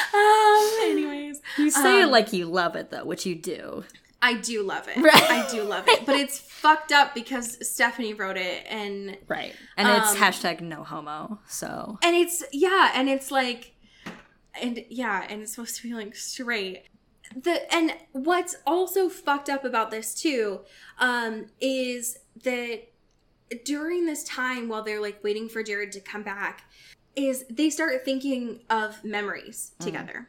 um, 0.14 0.70
anyways, 0.90 1.40
You 1.56 1.70
say 1.70 2.00
it 2.00 2.04
Um, 2.04 2.10
like 2.10 2.32
you 2.32 2.46
love 2.46 2.76
it, 2.76 2.90
though, 2.90 3.04
which 3.04 3.26
you 3.26 3.34
do. 3.34 3.84
I 4.20 4.34
do 4.34 4.62
love 4.64 4.88
it. 4.88 4.96
Right. 4.96 5.14
I 5.30 5.48
do 5.50 5.62
love 5.62 5.84
it, 5.88 6.04
but 6.04 6.16
it's 6.16 6.38
fucked 6.60 6.90
up 6.90 7.14
because 7.14 7.56
Stephenie 7.68 8.14
wrote 8.14 8.36
it, 8.36 8.64
and 8.68 9.16
Right. 9.28 9.54
And 9.76 9.88
it's 9.88 10.10
Um, 10.12 10.16
hashtag 10.16 10.60
no 10.60 10.82
homo. 10.82 11.38
So. 11.46 11.98
and 12.02 12.16
it's 12.16 12.42
yeah 12.52 12.90
and 12.94 13.08
it's 13.08 13.30
like 13.30 13.74
and 14.60 14.84
yeah 14.90 15.24
and 15.28 15.42
it's 15.42 15.52
supposed 15.54 15.76
to 15.76 15.82
be 15.84 15.94
like 15.94 16.16
straight 16.16 16.84
the 17.36 17.72
and 17.72 17.92
what's 18.12 18.56
also 18.66 19.08
fucked 19.08 19.48
up 19.48 19.64
about 19.64 19.90
this 19.92 20.14
too 20.14 20.60
um 20.98 21.46
is 21.60 22.18
that 22.42 22.88
during 23.64 24.06
this 24.06 24.24
time 24.24 24.68
while 24.68 24.82
they're 24.82 25.00
like 25.00 25.22
waiting 25.22 25.48
for 25.48 25.62
jared 25.62 25.92
to 25.92 26.00
come 26.00 26.22
back 26.24 26.64
is 27.18 27.44
they 27.50 27.68
start 27.70 28.04
thinking 28.04 28.60
of 28.70 29.02
memories 29.04 29.72
together 29.80 30.28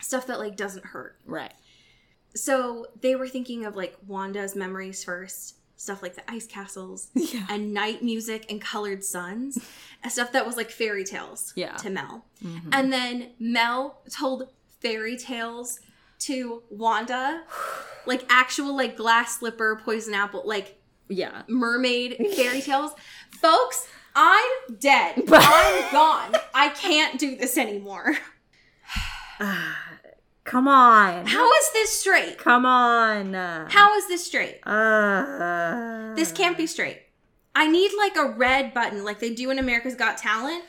stuff 0.00 0.26
that 0.26 0.38
like 0.38 0.56
doesn't 0.56 0.86
hurt 0.86 1.18
Right. 1.26 1.52
so 2.34 2.86
they 3.00 3.14
were 3.16 3.28
thinking 3.28 3.64
of 3.64 3.76
like 3.76 3.96
wanda's 4.06 4.54
memories 4.54 5.02
first 5.04 5.56
stuff 5.76 6.02
like 6.02 6.14
the 6.16 6.28
ice 6.30 6.46
castles 6.46 7.08
Yeah. 7.14 7.46
and 7.48 7.72
night 7.72 8.02
music 8.02 8.46
and 8.50 8.60
colored 8.60 9.04
suns 9.04 9.58
and 10.02 10.10
stuff 10.12 10.32
that 10.32 10.46
was 10.46 10.56
like 10.56 10.70
fairy 10.70 11.04
tales 11.04 11.52
Yeah. 11.56 11.76
to 11.76 11.90
Mel. 11.90 12.24
Mhm. 12.44 12.68
And 12.72 12.92
then 12.92 13.30
Mel 13.38 14.00
told 14.10 14.48
fairy 14.80 15.16
tales 15.16 15.78
to 16.20 16.62
Wanda, 16.70 17.42
like 18.06 18.24
actual 18.28 18.76
like 18.76 18.96
glass 18.96 19.38
slipper, 19.38 19.80
poison 19.84 20.14
apple, 20.14 20.42
like 20.44 20.80
Yeah. 21.08 21.42
mermaid 21.48 22.16
fairy 22.36 22.60
tales. 22.60 22.90
Folks, 23.30 23.86
I'm 24.20 24.76
dead. 24.80 25.22
I'm 25.32 25.92
gone. 25.92 26.32
I 26.52 26.70
can't 26.70 27.20
do 27.20 27.36
this 27.36 27.56
anymore. 27.56 28.16
Come 30.44 30.66
on. 30.66 31.26
How 31.26 31.48
is 31.52 31.72
this 31.72 32.00
straight? 32.00 32.38
Come 32.38 32.64
on. 32.66 33.34
How 33.70 33.94
is 33.96 34.08
this 34.08 34.24
straight? 34.26 34.60
Uh, 34.66 36.14
This 36.14 36.32
can't 36.32 36.56
be 36.56 36.66
straight. 36.66 37.02
I 37.54 37.68
need 37.68 37.90
like 37.98 38.16
a 38.16 38.30
red 38.30 38.72
button, 38.74 39.04
like 39.04 39.18
they 39.20 39.34
do 39.34 39.50
in 39.50 39.58
America's 39.58 39.94
Got 39.94 40.16
Talent, 40.18 40.64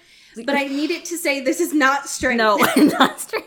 but 0.45 0.55
I 0.55 0.65
need 0.67 0.91
it 0.91 1.05
to 1.05 1.17
say 1.17 1.39
this 1.39 1.59
is 1.59 1.73
not 1.73 2.07
straight. 2.07 2.35
No, 2.35 2.57
not 2.77 3.19
straight. 3.19 3.45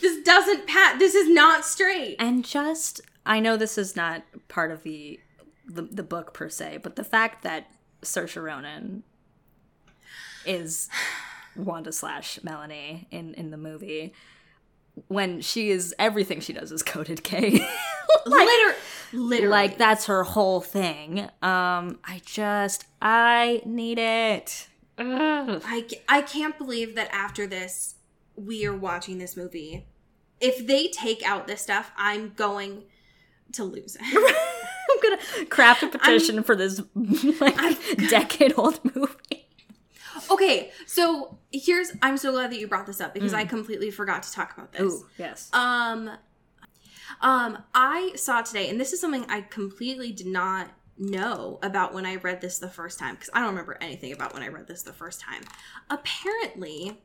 this 0.00 0.22
doesn't 0.24 0.66
pat. 0.66 0.98
This 0.98 1.14
is 1.14 1.28
not 1.28 1.64
straight. 1.64 2.16
And 2.18 2.44
just, 2.44 3.00
I 3.26 3.40
know 3.40 3.56
this 3.56 3.76
is 3.78 3.94
not 3.94 4.22
part 4.48 4.70
of 4.72 4.82
the 4.82 5.20
the, 5.66 5.82
the 5.82 6.02
book 6.02 6.34
per 6.34 6.48
se, 6.48 6.80
but 6.82 6.96
the 6.96 7.04
fact 7.04 7.44
that 7.44 7.70
Saoirse 8.02 8.42
Ronan 8.42 9.02
is 10.46 10.88
Wanda 11.56 11.92
slash 11.92 12.38
Melanie 12.42 13.06
in 13.10 13.34
in 13.34 13.50
the 13.50 13.56
movie, 13.56 14.14
when 15.08 15.40
she 15.40 15.70
is 15.70 15.94
everything 15.98 16.40
she 16.40 16.52
does 16.52 16.72
is 16.72 16.82
coded 16.82 17.22
K. 17.22 17.50
Liter- 18.26 18.76
literally, 19.12 19.48
like 19.48 19.78
that's 19.78 20.06
her 20.06 20.24
whole 20.24 20.60
thing. 20.60 21.20
Um, 21.42 21.98
I 22.04 22.20
just, 22.24 22.84
I 23.00 23.62
need 23.64 23.98
it. 23.98 24.68
Ugh. 24.98 25.62
I, 25.64 25.86
I 26.08 26.22
can't 26.22 26.58
believe 26.58 26.94
that 26.96 27.08
after 27.12 27.46
this, 27.46 27.94
we 28.36 28.66
are 28.66 28.76
watching 28.76 29.18
this 29.18 29.36
movie. 29.36 29.86
If 30.40 30.66
they 30.66 30.88
take 30.88 31.22
out 31.26 31.46
this 31.46 31.62
stuff, 31.62 31.92
I'm 31.96 32.32
going 32.34 32.84
to 33.52 33.64
lose 33.64 33.96
it. 34.00 34.36
I'm 35.38 35.46
craft 35.46 35.82
a 35.82 35.88
petition 35.88 36.42
for 36.42 36.56
this 36.56 36.80
like 37.40 37.56
decade 38.10 38.54
old 38.56 38.80
movie. 38.94 39.48
okay, 40.30 40.70
so 40.86 41.38
here's 41.52 41.92
I'm 42.02 42.16
so 42.16 42.32
glad 42.32 42.50
that 42.52 42.58
you 42.58 42.68
brought 42.68 42.86
this 42.86 43.00
up 43.00 43.14
because 43.14 43.34
I 43.34 43.44
completely 43.44 43.90
forgot 43.90 44.22
to 44.24 44.32
talk 44.32 44.56
about 44.56 44.72
this. 44.72 44.82
Ooh, 44.82 45.06
yes. 45.18 45.50
Um, 45.52 46.10
um, 47.20 47.58
I 47.74 48.12
saw 48.16 48.42
today, 48.42 48.68
and 48.68 48.80
this 48.80 48.92
is 48.92 49.00
something 49.00 49.26
I 49.28 49.42
completely 49.42 50.12
did 50.12 50.26
not 50.26 50.70
know 50.96 51.58
about 51.62 51.94
when 51.94 52.04
I 52.06 52.16
read 52.16 52.40
this 52.40 52.58
the 52.58 52.68
first 52.68 52.98
time 52.98 53.14
because 53.14 53.30
I 53.32 53.40
don't 53.40 53.48
remember 53.50 53.78
anything 53.80 54.12
about 54.12 54.34
when 54.34 54.42
I 54.42 54.48
read 54.48 54.66
this 54.68 54.82
the 54.82 54.92
first 54.92 55.20
time. 55.20 55.42
Apparently, 55.88 56.98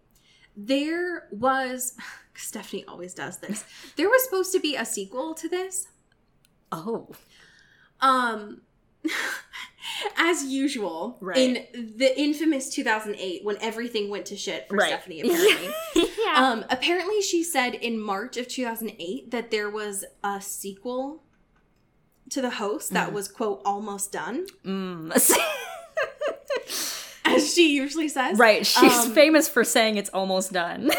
there 0.55 1.28
was 1.32 1.95
Stephenie 2.36 2.86
always 2.88 3.13
does 3.13 3.39
this. 3.39 3.63
There 3.95 4.09
was 4.09 4.24
supposed 4.24 4.51
to 4.53 4.59
be 4.59 4.76
a 4.76 4.86
sequel 4.86 5.34
to 5.36 5.47
this. 5.49 5.88
oh, 6.72 7.09
Um, 8.01 8.61
as 10.17 10.43
usual, 10.45 11.17
Right. 11.21 11.37
in 11.37 11.97
the 11.97 12.17
infamous 12.19 12.69
2008 12.69 13.43
when 13.45 13.57
everything 13.61 14.09
went 14.09 14.25
to 14.27 14.35
shit 14.35 14.67
for 14.67 14.75
Right. 14.77 14.89
Stephenie, 14.89 15.21
apparently. 15.29 15.69
yeah. 16.25 16.33
Um, 16.35 16.65
apparently, 16.69 17.21
she 17.21 17.43
said 17.43 17.75
in 17.75 17.99
March 17.99 18.37
of 18.37 18.47
2008 18.47 19.31
that 19.31 19.51
there 19.51 19.69
was 19.69 20.03
a 20.23 20.41
sequel 20.41 21.23
to 22.31 22.41
the 22.41 22.49
host 22.51 22.91
that 22.93 23.13
was 23.13 23.27
quote 23.27 23.61
almost 23.63 24.11
done, 24.11 24.47
Mm. 24.65 25.11
as 27.25 27.53
she 27.53 27.75
usually 27.75 28.07
says. 28.07 28.37
right. 28.37 28.65
She's 28.65 29.05
Um, 29.05 29.13
famous 29.13 29.47
for 29.49 29.63
saying 29.63 29.97
it's 29.97 30.09
almost 30.09 30.51
done 30.51 30.91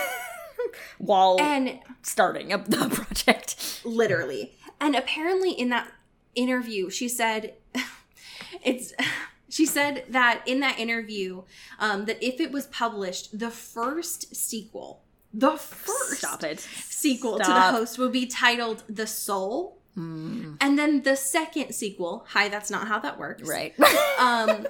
while 0.98 1.36
And 1.40 1.78
starting 2.02 2.52
up 2.52 2.66
the 2.66 2.88
project. 2.88 3.80
literally, 3.84 4.56
and 4.80 4.94
apparently 4.96 5.50
in 5.52 5.68
that 5.70 5.90
interview, 6.36 6.90
she 6.90 7.08
said 7.08 7.54
it's. 8.62 8.92
She 9.48 9.64
said 9.64 10.04
that 10.08 10.42
in 10.44 10.58
that 10.60 10.78
interview, 10.80 11.44
um, 11.78 12.06
that 12.06 12.20
if 12.22 12.40
it 12.40 12.50
was 12.50 12.66
published, 12.66 13.38
the 13.38 13.48
first 13.50 14.34
sequel, 14.34 15.02
the 15.32 15.52
first 15.56 16.18
Stop 16.18 16.42
it. 16.42 16.58
sequel 16.58 17.38
to 17.38 17.44
the 17.44 17.60
host 17.60 17.96
would 17.96 18.10
be 18.10 18.26
titled 18.26 18.82
The 18.88 19.06
Soul. 19.06 19.78
Mm. 19.96 20.56
And 20.60 20.76
then 20.76 21.02
the 21.04 21.14
second 21.16 21.72
sequel, 21.74 22.26
hi, 22.30 22.48
that's 22.48 22.70
not 22.70 22.88
how 22.88 22.98
that 22.98 23.18
works. 23.18 23.48
Right. 23.48 23.72
Um, 24.18 24.66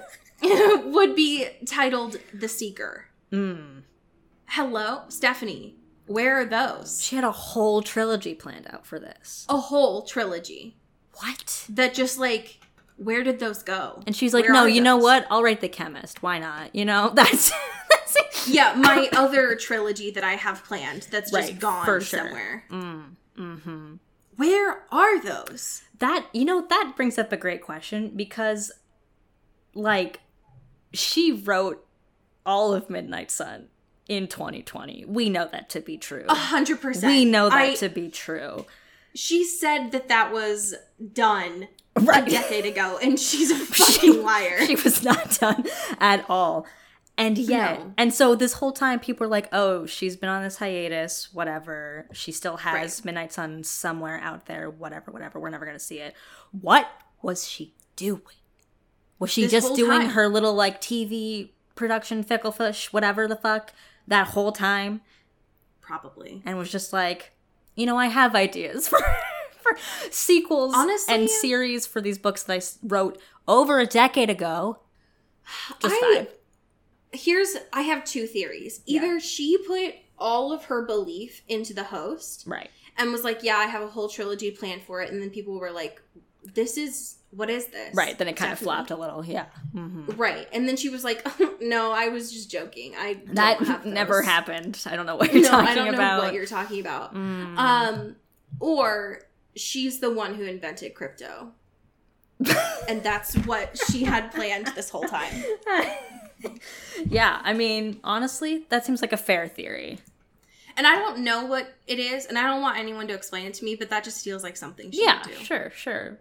would 0.93 1.15
be 1.15 1.47
titled 1.65 2.17
The 2.31 2.47
Seeker. 2.47 3.05
mm. 3.33 3.81
Hello, 4.45 5.01
Stephenie. 5.09 5.75
Where 6.05 6.39
are 6.39 6.45
those? 6.45 7.01
She 7.03 7.15
had 7.15 7.25
a 7.25 7.31
whole 7.31 7.81
trilogy 7.81 8.35
planned 8.35 8.67
out 8.69 8.85
for 8.85 8.99
this. 8.99 9.45
A 9.49 9.57
whole 9.57 10.03
trilogy 10.03 10.77
What? 11.19 11.65
that 11.69 11.93
just 11.93 12.17
like, 12.19 12.59
where 12.97 13.23
did 13.23 13.39
those 13.39 13.63
go? 13.63 14.01
And 14.07 14.15
she's 14.15 14.33
like, 14.33 14.45
Where 14.45 14.53
"No, 14.53 14.65
you 14.65 14.81
know 14.81 14.97
what? 14.97 15.25
I'll 15.29 15.43
write 15.43 15.61
The 15.61 15.69
Chemist. 15.69 16.21
Why 16.23 16.39
not? 16.39 16.73
You 16.75 16.85
know, 16.85 17.09
that's 17.13 17.51
that's. 17.89 18.47
Yeah, 18.49 18.73
my 18.77 19.09
other 19.11 19.55
trilogy 19.55 20.09
that 20.11 20.23
I 20.23 20.33
have 20.35 20.63
planned 20.63 21.07
that's 21.11 21.31
just 21.31 21.49
Right, 21.51 21.59
gone 21.59 21.85
for 21.85 21.99
sure. 21.99 22.19
somewhere. 22.19 22.63
Mm. 22.71 23.03
Mm-hmm. 23.37 23.95
Where 24.37 24.83
are 24.91 25.21
those? 25.21 25.83
That 25.99 26.27
you 26.33 26.45
know 26.45 26.65
that 26.69 26.93
brings 26.95 27.17
up 27.17 27.31
a 27.31 27.37
great 27.37 27.61
question 27.61 28.13
because 28.15 28.71
like 29.73 30.21
she 30.93 31.31
wrote 31.31 31.85
all 32.45 32.73
of 32.73 32.89
Midnight 32.89 33.31
Sun 33.31 33.67
in 34.07 34.27
2020. 34.27 35.05
We 35.05 35.29
know 35.29 35.49
that 35.51 35.69
to 35.71 35.81
be 35.81 35.97
true. 35.97 36.25
A 36.29 36.35
hundred 36.35 36.81
percent. 36.81 37.11
we 37.11 37.25
know 37.25 37.49
that 37.49 37.57
I- 37.57 37.75
to 37.75 37.89
be 37.89 38.09
true. 38.09 38.65
She 39.17 39.43
said 39.43 39.91
that 39.91 40.07
that 40.09 40.31
was 40.31 40.75
done 41.13 41.67
Right. 41.99 42.27
a 42.27 42.29
decade 42.29 42.65
ago, 42.67 42.99
and 43.01 43.19
she's 43.19 43.49
a 43.49 43.55
fucking 43.57 44.21
liar. 44.23 44.65
She 44.67 44.75
was 44.75 45.03
not 45.03 45.39
done 45.39 45.65
at 45.99 46.23
all. 46.29 46.67
And 47.17 47.35
yet, 47.39 47.79
No. 47.79 47.93
and 47.97 48.13
so 48.13 48.35
this 48.35 48.53
whole 48.53 48.71
time 48.71 48.99
people 48.99 49.25
are 49.25 49.29
like, 49.29 49.49
"Oh, 49.51 49.87
she's 49.87 50.15
been 50.15 50.29
on 50.29 50.43
this 50.43 50.57
hiatus, 50.57 51.33
whatever. 51.33 52.07
She 52.13 52.31
still 52.31 52.57
has 52.57 52.99
Right. 52.99 53.05
Midnight 53.05 53.33
Sun 53.33 53.63
somewhere 53.63 54.19
out 54.21 54.45
there, 54.45 54.69
whatever, 54.69 55.09
whatever. 55.11 55.39
We're 55.39 55.49
never 55.49 55.65
going 55.65 55.77
to 55.77 55.83
see 55.83 55.97
it." 55.99 56.13
What 56.51 56.87
was 57.23 57.47
she 57.47 57.73
doing? 57.95 58.21
Was 59.17 59.31
she 59.31 59.41
This 59.47 59.51
just 59.51 59.75
doing 59.75 60.01
time. 60.01 60.09
her 60.11 60.27
little 60.29 60.53
like 60.53 60.79
TV 60.79 61.53
production 61.73 62.21
fickle 62.21 62.51
fish, 62.51 62.93
whatever 62.93 63.27
the 63.27 63.35
fuck, 63.35 63.73
that 64.07 64.27
whole 64.27 64.51
time 64.51 65.01
Probably. 65.81 66.43
and 66.45 66.57
was 66.59 66.71
just 66.71 66.93
like, 66.93 67.31
"You 67.77 67.85
know, 67.85 67.95
I 67.97 68.07
have 68.07 68.35
ideas 68.35 68.87
for 68.89 68.99
for 69.61 69.77
sequels 70.11 70.73
Honestly- 70.75 71.13
and 71.15 71.29
series 71.29 71.87
for 71.87 72.01
these 72.01 72.17
books 72.17 72.43
that 72.43 72.61
I 72.61 72.65
wrote 72.85 73.17
over 73.47 73.79
a 73.79 73.85
decade 73.85 74.29
ago." 74.29 74.79
Just 75.79 75.95
I- 75.95 76.25
vibe. 76.25 76.27
Here's 77.13 77.55
I 77.71 77.83
have 77.83 78.03
two 78.03 78.27
theories. 78.27 78.81
Either 78.85 79.19
she 79.21 79.57
put 79.65 79.95
all 80.19 80.51
of 80.51 80.65
her 80.65 80.81
belief 80.85 81.41
into 81.47 81.73
the 81.73 81.85
host 81.85 82.43
Right. 82.45 82.69
and 82.97 83.11
was 83.13 83.23
like, 83.23 83.43
"Yeah, 83.43 83.55
I 83.57 83.65
have 83.67 83.81
a 83.83 83.87
whole 83.87 84.09
trilogy 84.09 84.51
planned 84.51 84.83
for 84.83 85.01
it," 85.01 85.09
and 85.11 85.21
then 85.21 85.29
people 85.29 85.57
were 85.57 85.71
like, 85.71 86.01
"This 86.43 86.75
is 86.77 87.15
what 87.31 87.49
is 87.49 87.67
this?" 87.67 87.93
Right. 87.95 88.17
Then 88.17 88.27
it 88.27 88.35
kind 88.35 88.51
of 88.51 88.59
flopped 88.59 88.91
a 88.91 88.95
little. 88.95 89.23
Yeah. 89.25 89.45
hmm 89.73 90.05
Right, 90.15 90.47
and 90.53 90.67
then 90.67 90.75
she 90.77 90.89
was 90.89 91.03
like, 91.03 91.25
"No, 91.61 91.91
I 91.91 92.09
was 92.09 92.31
just 92.31 92.49
joking. 92.49 92.93
I 92.97 93.13
don't 93.13 93.35
That 93.35 93.85
never 93.85 94.21
happened. 94.21 94.81
I 94.85 94.95
don't 94.95 95.05
know 95.05 95.15
what 95.15 95.33
you're 95.33 95.43
no, 95.43 95.49
talking 95.49 95.67
I 95.67 95.75
don't 95.75 95.93
about. 95.93 96.17
know 96.17 96.23
what 96.23 96.33
you're 96.33 96.45
talking 96.45 96.79
about. 96.79 97.13
Mm. 97.13 97.57
Um, 97.57 98.15
or 98.59 99.21
she's 99.55 99.99
the 99.99 100.11
one 100.11 100.35
who 100.35 100.43
invented 100.43 100.93
crypto, 100.95 101.51
and 102.87 103.03
that's 103.03 103.35
what 103.45 103.77
she 103.89 104.03
had 104.03 104.31
planned 104.31 104.67
this 104.75 104.89
whole 104.89 105.03
time. 105.03 105.43
yeah. 107.05 107.41
I 107.43 107.53
mean, 107.53 107.99
honestly, 108.03 108.65
that 108.69 108.85
seems 108.85 109.01
like 109.01 109.13
a 109.13 109.17
fair 109.17 109.47
theory. 109.47 109.99
And 110.77 110.85
I 110.85 110.95
don't 110.95 111.19
know 111.19 111.45
what 111.45 111.73
it 111.87 111.97
is, 111.97 112.27
and 112.27 112.37
I 112.37 112.43
don't 112.43 112.61
want 112.61 112.77
anyone 112.77 113.07
to 113.07 113.13
explain 113.15 113.47
it 113.47 113.55
to 113.55 113.65
me, 113.65 113.75
but 113.75 113.89
that 113.89 114.03
just 114.03 114.23
feels 114.23 114.43
like 114.43 114.55
something 114.55 114.91
she 114.91 115.03
yeah. 115.03 115.23
would 115.25 115.35
do. 115.37 115.43
Sure. 115.43 115.71
Sure. 115.75 116.19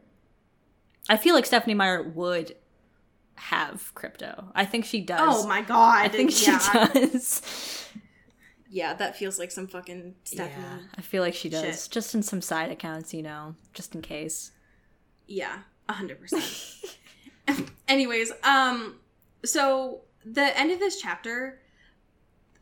I 1.08 1.16
feel 1.16 1.34
like 1.34 1.46
Stephenie 1.46 1.74
Meyer 1.74 2.02
would 2.02 2.56
have 3.36 3.92
crypto. 3.94 4.50
I 4.54 4.64
think 4.64 4.84
she 4.84 5.00
does. 5.00 5.44
Oh 5.44 5.46
my 5.46 5.62
god! 5.62 6.04
I 6.04 6.08
think 6.08 6.30
she 6.32 6.46
does. 6.46 7.42
Yeah, 8.68 8.94
that 8.94 9.16
feels 9.16 9.38
like 9.38 9.50
some 9.52 9.68
fucking 9.68 10.16
Stephenie. 10.24 10.54
Yeah, 10.64 10.78
I 10.96 11.00
feel 11.02 11.22
like 11.22 11.34
she 11.34 11.48
does. 11.48 11.84
Shit. 11.84 11.88
Just 11.92 12.14
in 12.14 12.22
some 12.22 12.42
side 12.42 12.70
accounts, 12.72 13.14
you 13.14 13.22
know, 13.22 13.54
just 13.74 13.94
in 13.94 14.02
case. 14.02 14.50
Yeah, 15.26 15.58
a 15.88 15.92
hundred 15.92 16.20
percent. 16.20 16.44
Anyways, 17.88 18.32
um, 18.42 18.96
so 19.44 20.00
the 20.24 20.58
end 20.58 20.72
of 20.72 20.78
this 20.80 21.00
chapter, 21.00 21.60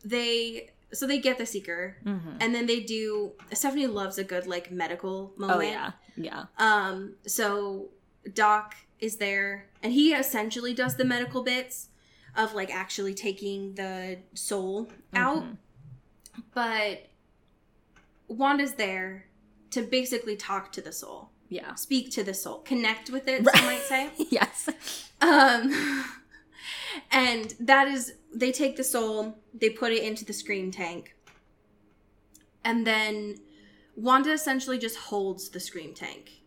they 0.05 0.71
so 0.93 1.07
they 1.07 1.19
get 1.19 1.39
the 1.39 1.47
seeker, 1.47 1.97
Mhm. 2.05 2.37
and 2.41 2.55
then 2.55 2.67
they 2.67 2.81
do. 2.81 3.33
Stephenie 3.53 3.87
loves 3.87 4.19
a 4.19 4.25
good 4.25 4.47
like 4.47 4.71
medical 4.71 5.33
moment. 5.37 5.59
Oh 5.59 5.63
yeah, 5.63 5.93
yeah. 6.17 6.45
Um, 6.59 7.15
so 7.27 7.89
Doc 8.33 8.75
is 9.01 9.17
there, 9.19 9.67
and 9.83 9.93
he 9.93 10.15
essentially 10.15 10.73
does 10.75 10.97
the 10.97 11.05
medical 11.05 11.43
bits 11.43 11.89
of 12.37 12.55
like 12.55 12.75
actually 12.75 13.15
taking 13.15 13.75
the 13.75 14.19
soul 14.35 14.89
out. 15.15 15.43
Mhm. 15.45 15.57
But 16.53 17.07
Wanda's 18.29 18.75
there 18.75 19.27
to 19.71 19.83
basically 19.83 20.37
talk 20.37 20.73
to 20.73 20.81
the 20.81 20.93
soul, 20.93 21.31
Yeah. 21.49 21.75
speak 21.75 22.11
to 22.13 22.25
the 22.25 22.35
soul, 22.35 22.59
connect 22.61 23.11
with 23.11 23.29
it, 23.29 23.45
Right. 23.45 23.57
some 23.57 23.65
might 23.67 23.83
say. 23.83 24.11
yes. 24.31 24.69
Um, 25.21 26.05
and 27.11 27.55
that 27.61 27.89
is, 27.89 28.15
they 28.35 28.51
take 28.53 28.77
the 28.77 28.85
soul, 28.85 29.37
they 29.53 29.71
put 29.71 29.93
it 29.93 30.03
into 30.03 30.25
the 30.25 30.33
scream 30.33 30.71
tank, 30.71 31.15
and 32.65 32.87
then 32.87 33.37
Wanda 33.97 34.33
essentially 34.33 34.79
just 34.79 34.97
holds 34.97 35.51
the 35.51 35.61
scream 35.61 35.95
tank 35.95 36.41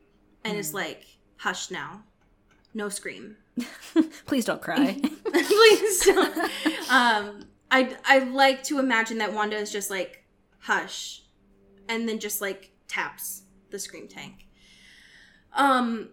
and 0.43 0.53
Hmm. 0.53 0.59
is 0.59 0.73
like, 0.73 1.16
"Hush 1.37 1.71
now, 1.71 2.03
no 2.73 2.89
scream." 2.89 3.37
Please 4.25 4.45
don't 4.45 4.61
cry. 4.61 4.99
Please 5.33 6.05
don't. 6.05 6.37
Um, 6.91 7.45
I 7.71 7.95
I 8.05 8.19
like 8.19 8.63
to 8.63 8.79
imagine 8.79 9.17
that 9.19 9.33
Wanda 9.33 9.57
is 9.57 9.71
just 9.71 9.89
like, 9.89 10.23
"Hush," 10.59 11.23
and 11.87 12.07
then 12.07 12.19
just 12.19 12.41
like 12.41 12.71
taps 12.87 13.43
the 13.69 13.79
scream 13.79 14.07
tank. 14.07 14.47
Um, 15.53 16.09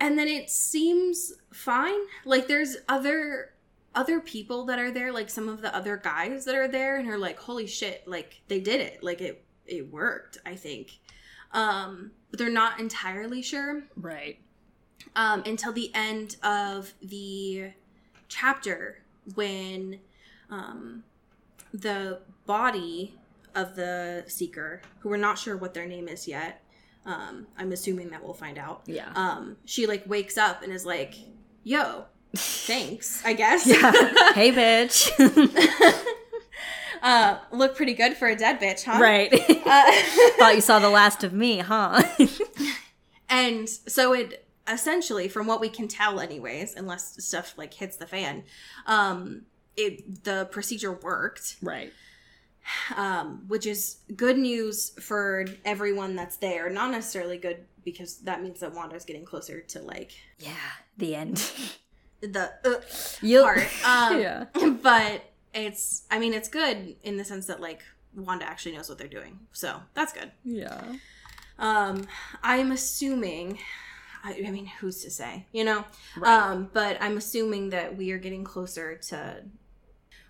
and 0.00 0.18
then 0.18 0.28
it 0.28 0.50
seems 0.50 1.32
fine. 1.52 1.98
Like 2.24 2.48
there's 2.48 2.76
other 2.88 3.50
other 3.94 4.20
people 4.20 4.66
that 4.66 4.78
are 4.78 4.90
there, 4.90 5.12
like 5.12 5.28
some 5.30 5.48
of 5.48 5.60
the 5.60 5.74
other 5.74 5.96
guys 5.96 6.44
that 6.44 6.54
are 6.54 6.68
there, 6.68 6.96
and 6.96 7.08
are 7.08 7.18
like, 7.18 7.38
"Holy 7.38 7.66
shit!" 7.66 8.06
Like 8.06 8.42
they 8.48 8.60
did 8.60 8.80
it. 8.80 9.02
Like 9.02 9.20
it 9.20 9.44
it 9.66 9.90
worked. 9.92 10.38
I 10.46 10.54
think. 10.54 10.98
Um, 11.52 12.12
but 12.30 12.38
they're 12.38 12.50
not 12.50 12.78
entirely 12.78 13.40
sure 13.42 13.82
right. 13.96 14.38
Um, 15.16 15.42
until 15.46 15.72
the 15.72 15.90
end 15.94 16.36
of 16.42 16.94
the 17.02 17.72
chapter 18.28 19.02
when 19.34 19.98
um, 20.50 21.04
the 21.72 22.20
body 22.46 23.14
of 23.54 23.74
the 23.74 24.24
seeker, 24.26 24.80
who 25.00 25.08
we're 25.08 25.16
not 25.16 25.38
sure 25.38 25.56
what 25.56 25.74
their 25.74 25.86
name 25.86 26.08
is 26.08 26.28
yet, 26.28 26.62
um, 27.06 27.46
I'm 27.56 27.72
assuming 27.72 28.10
that 28.10 28.22
we'll 28.22 28.34
find 28.34 28.58
out. 28.58 28.82
Yeah. 28.86 29.10
Um, 29.14 29.56
she 29.64 29.86
like 29.86 30.08
wakes 30.08 30.36
up 30.36 30.62
and 30.62 30.72
is 30.72 30.84
like, 30.84 31.14
"Yo, 31.64 32.04
thanks, 32.36 33.24
I 33.24 33.32
guess." 33.32 33.66
yeah. 33.66 33.92
hey, 34.34 34.52
bitch. 34.52 35.10
uh, 37.02 37.38
look 37.50 37.76
pretty 37.76 37.94
good 37.94 38.16
for 38.16 38.28
a 38.28 38.36
dead 38.36 38.60
bitch, 38.60 38.84
huh? 38.84 39.00
right. 39.00 39.32
Uh, 39.32 39.92
Thought 40.38 40.52
you 40.54 40.60
saw 40.60 40.78
the 40.78 40.90
last 40.90 41.24
of 41.24 41.32
me, 41.32 41.58
huh? 41.58 42.02
And 43.28 43.68
so 43.68 44.12
it 44.12 44.47
essentially, 44.70 45.28
from 45.28 45.46
what 45.46 45.60
we 45.60 45.68
can 45.68 45.88
tell, 45.88 46.20
anyways, 46.20 46.74
unless 46.74 47.22
stuff 47.24 47.54
like 47.56 47.74
hits 47.74 47.96
the 47.96 48.06
fan, 48.06 48.44
um, 48.86 49.42
it 49.76 50.24
the 50.24 50.48
procedure 50.50 50.92
worked, 50.92 51.56
right. 51.62 51.92
um, 52.96 53.44
which 53.48 53.66
is 53.66 53.98
good 54.16 54.38
news 54.38 54.90
for 55.00 55.46
everyone 55.64 56.16
that's 56.16 56.36
there. 56.36 56.68
Not 56.70 56.90
necessarily 56.90 57.38
good 57.38 57.64
because 57.84 58.18
that 58.18 58.42
means 58.42 58.60
that 58.60 58.74
Wanda's 58.74 59.04
getting 59.04 59.24
closer 59.24 59.60
to 59.60 59.80
like 59.80 60.12
Yeah. 60.38 60.50
The 60.98 61.14
end. 61.14 61.50
the 62.20 62.52
uh, 62.64 62.80
You. 63.22 63.42
part. 63.42 63.84
Um, 63.84 64.20
yeah. 64.20 64.44
but 64.82 65.22
it's, 65.54 66.02
I 66.10 66.18
mean, 66.18 66.34
it's 66.34 66.48
good 66.48 66.96
in 67.02 67.16
the 67.16 67.24
sense 67.24 67.46
that 67.46 67.60
like 67.60 67.82
Wanda 68.14 68.44
actually 68.44 68.76
knows 68.76 68.88
what 68.88 68.98
they're 68.98 69.06
doing, 69.06 69.38
so 69.52 69.80
that's 69.94 70.12
good. 70.12 70.32
Yeah. 70.44 70.82
Um, 71.58 72.06
I'm 72.42 72.72
assuming. 72.72 73.58
I, 74.24 74.42
I 74.46 74.50
mean, 74.50 74.66
who's 74.66 75.02
to 75.04 75.10
say? 75.10 75.46
You 75.52 75.64
know. 75.64 75.84
Right. 76.16 76.32
Um, 76.32 76.70
but 76.72 76.96
I'm 77.00 77.16
assuming 77.16 77.70
that 77.70 77.96
we 77.96 78.10
are 78.12 78.18
getting 78.18 78.44
closer 78.44 78.96
to 79.08 79.44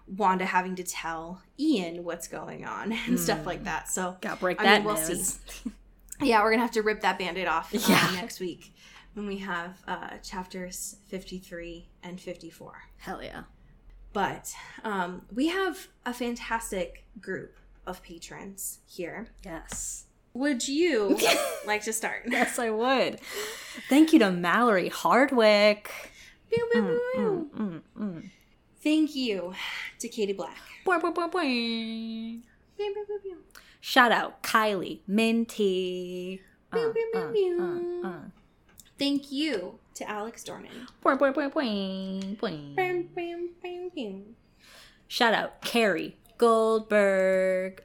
Wanda 0.06 0.44
having 0.46 0.74
to 0.76 0.82
tell 0.84 1.42
Ian 1.60 2.04
what's 2.04 2.28
going 2.28 2.64
on 2.64 2.92
and 2.92 3.18
stuff 3.20 3.44
like 3.46 3.64
that. 3.64 3.88
So 3.88 4.16
Gotta 4.20 4.40
break 4.40 4.60
I 4.60 4.64
that 4.64 4.76
mean, 4.78 4.84
we'll 4.94 5.08
news. 5.08 5.38
yeah, 6.22 6.42
we're 6.42 6.50
gonna 6.50 6.62
have 6.62 6.70
to 6.72 6.82
rip 6.82 7.02
that 7.02 7.18
band-aid 7.18 7.46
off 7.46 7.74
uh, 7.74 7.78
Yeah. 7.88 8.10
next 8.14 8.40
week 8.40 8.72
when 9.14 9.26
we 9.26 9.38
have 9.38 9.78
uh, 9.86 10.16
chapters 10.22 10.96
53 11.08 11.88
and 12.02 12.20
54. 12.20 12.82
Hell 12.98 13.22
yeah. 13.22 13.42
But 14.14 14.54
um, 14.84 15.22
we 15.34 15.48
have 15.48 15.88
a 16.06 16.14
fantastic 16.14 17.04
group 17.20 17.54
of 17.86 18.02
patrons 18.02 18.78
here. 18.86 19.28
Yes. 19.44 20.04
Would 20.38 20.66
you 20.68 21.18
like 21.66 21.82
to 21.82 21.92
start? 21.92 22.22
Yes, 22.28 22.60
I 22.60 22.70
would. 22.70 23.18
Thank 23.88 24.12
you 24.12 24.20
to 24.20 24.30
Mallory 24.30 24.88
Hardwick. 24.88 25.90
Pew, 26.48 26.68
pew, 26.72 26.82
pew, 26.82 27.00
pew. 27.12 27.50
Mm, 27.58 27.82
mm. 27.98 28.30
Thank 28.80 29.16
you 29.16 29.52
to 29.98 30.08
Katie 30.08 30.32
Black. 30.32 30.56
Boing, 30.86 31.00
boing, 31.00 31.32
boing. 31.32 32.42
Shout 33.80 34.12
out 34.12 34.44
Kylie 34.44 35.00
Minty. 35.08 36.40
Uh, 36.72 36.78
uh, 36.78 36.92
uh, 37.18 38.06
uh. 38.06 38.20
Thank 38.96 39.32
you 39.32 39.80
to 39.94 40.08
Alex 40.08 40.44
bam. 40.44 40.86
Shout 45.08 45.34
out 45.34 45.60
Carrie 45.62 46.16
Goldberg. 46.36 47.82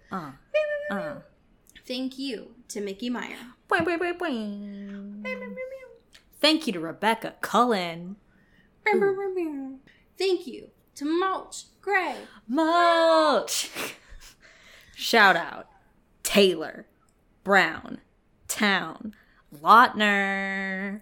Thank 1.85 2.17
you 2.17 2.55
to 2.69 2.81
Mickey 2.81 3.09
Meyer. 3.09 3.35
Thank 6.39 6.67
you 6.67 6.73
to 6.73 6.79
Rebecca 6.79 7.35
Cullen. 7.41 8.15
Thank 10.17 10.47
you 10.47 10.69
to 10.95 11.05
Mulch 11.05 11.63
Gray. 11.81 12.15
Mulch. 12.47 13.69
Shout 14.95 15.35
out 15.35 15.67
Taylor 16.23 16.85
Brown 17.43 17.99
Town 18.47 19.13
Lautner. 19.53 21.01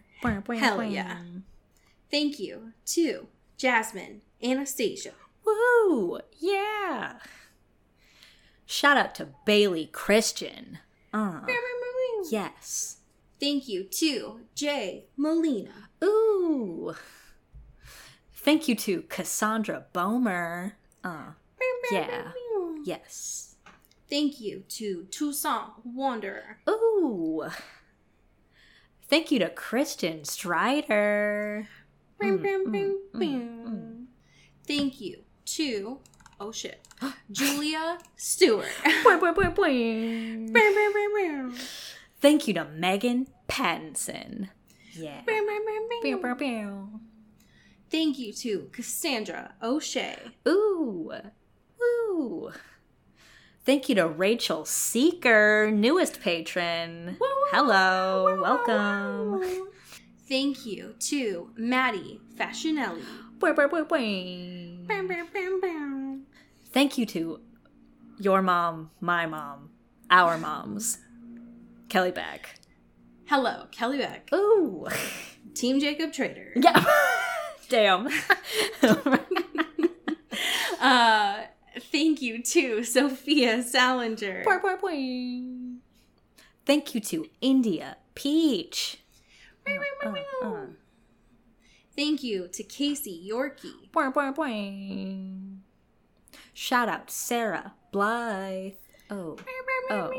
Hell 0.59 0.83
yeah. 0.83 1.17
Thank 2.09 2.39
you 2.39 2.73
to 2.87 3.27
Jasmine 3.57 4.21
Anastasia. 4.43 5.11
Woo! 5.45 6.19
Yeah. 6.39 7.13
Shout 8.71 8.95
out 8.95 9.13
to 9.15 9.27
Bailey 9.43 9.87
Christian. 9.87 10.79
Uh, 11.13 11.41
yes. 12.29 12.99
Thank 13.37 13.67
you 13.67 13.83
to 13.83 14.39
Jay 14.55 15.07
Molina. 15.17 15.89
Ooh. 16.01 16.95
Thank 18.33 18.69
you 18.69 18.75
to 18.75 19.01
Cassandra 19.03 19.87
Bomer. 19.93 20.71
Uh, 21.03 21.31
Yeah. 21.91 22.31
yes. 22.85 23.57
Thank 24.09 24.39
you 24.39 24.63
to 24.69 25.05
Toussaint 25.11 25.73
Wanderer. 25.83 26.59
Ooh. 26.69 27.49
Thank 29.09 29.31
you 29.31 29.39
to 29.39 29.49
Kristen 29.49 30.23
Strider. 30.23 31.67
Mm, 32.21 32.41
bam, 32.41 32.65
mm, 32.67 32.95
mm. 33.13 34.05
Thank 34.65 35.01
you 35.01 35.23
to, 35.43 35.99
oh 36.41 36.51
shit, 36.51 36.85
Julia 37.31 37.99
Stewart. 38.17 38.65
Thank 42.19 42.47
you 42.47 42.53
to 42.55 42.65
Megan 42.65 43.27
Pattinson. 43.47 44.49
Yeah. 44.93 45.21
Thank 47.89 48.19
you 48.19 48.33
to 48.33 48.69
Cassandra 48.71 49.53
O'Shea. 49.61 50.17
Ooh. 50.47 51.11
Ooh. 51.81 52.51
Thank 53.63 53.89
you 53.89 53.95
to 53.95 54.07
Rachel 54.07 54.65
Seeker, 54.65 55.71
newest 55.71 56.21
patron. 56.21 57.17
Hello. 57.51 58.39
Welcome. 58.41 59.69
Thank 60.27 60.65
you 60.65 60.95
to 60.99 61.49
Maddie 61.55 62.19
Fashionelli. 62.37 63.03
Boing, 63.39 63.55
boing, 63.55 63.87
boing, 63.87 64.87
Thank 66.71 66.97
you 66.97 67.05
to 67.07 67.39
your 68.19 68.41
mom, 68.41 68.91
my 68.99 69.25
mom, 69.25 69.71
our 70.09 70.37
moms. 70.37 70.99
Kelly 71.89 72.11
Beck. 72.11 72.55
Hello, 73.25 73.65
Kelly 73.71 73.97
Beck. 73.97 74.29
Ooh. 74.33 74.87
Team 75.53 75.79
Jacob 75.79 76.13
Trader. 76.13 76.53
Yeah. 76.55 76.85
Damn. 77.69 78.07
Uh, 80.81 81.43
thank 81.91 82.23
you 82.23 82.41
to 82.41 82.83
Sophia 82.83 83.61
Salinger. 83.61 84.43
Boing, 84.43 84.61
boing, 84.61 84.79
boing. 84.81 85.77
Thank 86.65 86.95
you 86.95 87.01
to 87.01 87.27
India 87.39 87.97
Peach. 88.15 88.97
Uh, 89.67 89.73
uh. 90.43 90.65
Thank 91.95 92.23
you 92.23 92.47
to 92.47 92.63
Casey 92.63 93.29
Yorkie. 93.31 93.91
Shout 96.61 96.87
out 96.87 97.09
Sarah 97.09 97.73
Blythe. 97.91 98.73
Oh. 99.09 99.35
Oh. 99.89 100.13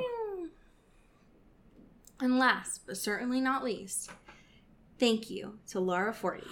And 2.18 2.36
last 2.36 2.80
but 2.84 2.96
certainly 2.96 3.40
not 3.40 3.62
least, 3.62 4.10
thank 4.98 5.30
you 5.30 5.60
to 5.68 5.78
Laura 5.78 6.12
Forty. 6.12 6.42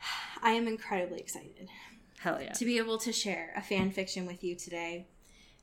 I 0.44 0.52
am 0.52 0.68
incredibly 0.68 1.18
excited 1.18 1.68
Hell 2.20 2.40
yeah. 2.40 2.52
to 2.52 2.64
be 2.64 2.78
able 2.78 2.98
to 2.98 3.12
share 3.12 3.52
a 3.56 3.62
fan 3.62 3.90
fiction 3.90 4.26
with 4.26 4.44
you 4.44 4.54
today 4.54 5.08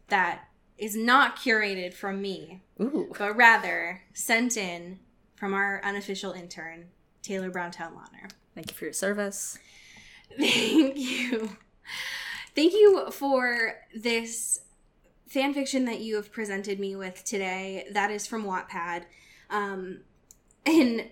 that 0.10 0.50
is 0.78 0.98
not 0.98 1.38
curated 1.38 1.94
from 1.94 2.22
me, 2.22 2.64
Ooh. 2.82 3.14
but 3.18 3.38
rather 3.38 4.02
sent 4.14 4.58
in 4.58 5.00
from 5.38 5.54
our 5.54 5.80
unofficial 5.86 6.34
intern, 6.34 6.90
Taylor 7.22 7.50
Browntown 7.50 7.94
Lautner. 7.94 8.30
Thank 8.56 8.72
you 8.72 8.78
for 8.78 8.86
your 8.86 8.94
service. 8.94 9.60
Thank 10.38 10.98
you. 10.98 11.58
Thank 12.56 12.74
you 12.74 13.12
for 13.12 13.74
this 13.94 14.62
fan 15.28 15.54
fiction 15.54 15.84
that 15.86 16.00
you 16.00 16.16
have 16.16 16.32
presented 16.32 16.80
me 16.80 16.96
with 16.96 17.24
today. 17.26 17.88
That 17.92 18.12
is 18.12 18.26
from 18.26 18.46
Wattpad. 18.46 19.04
Um, 19.50 20.00
and 20.66 21.10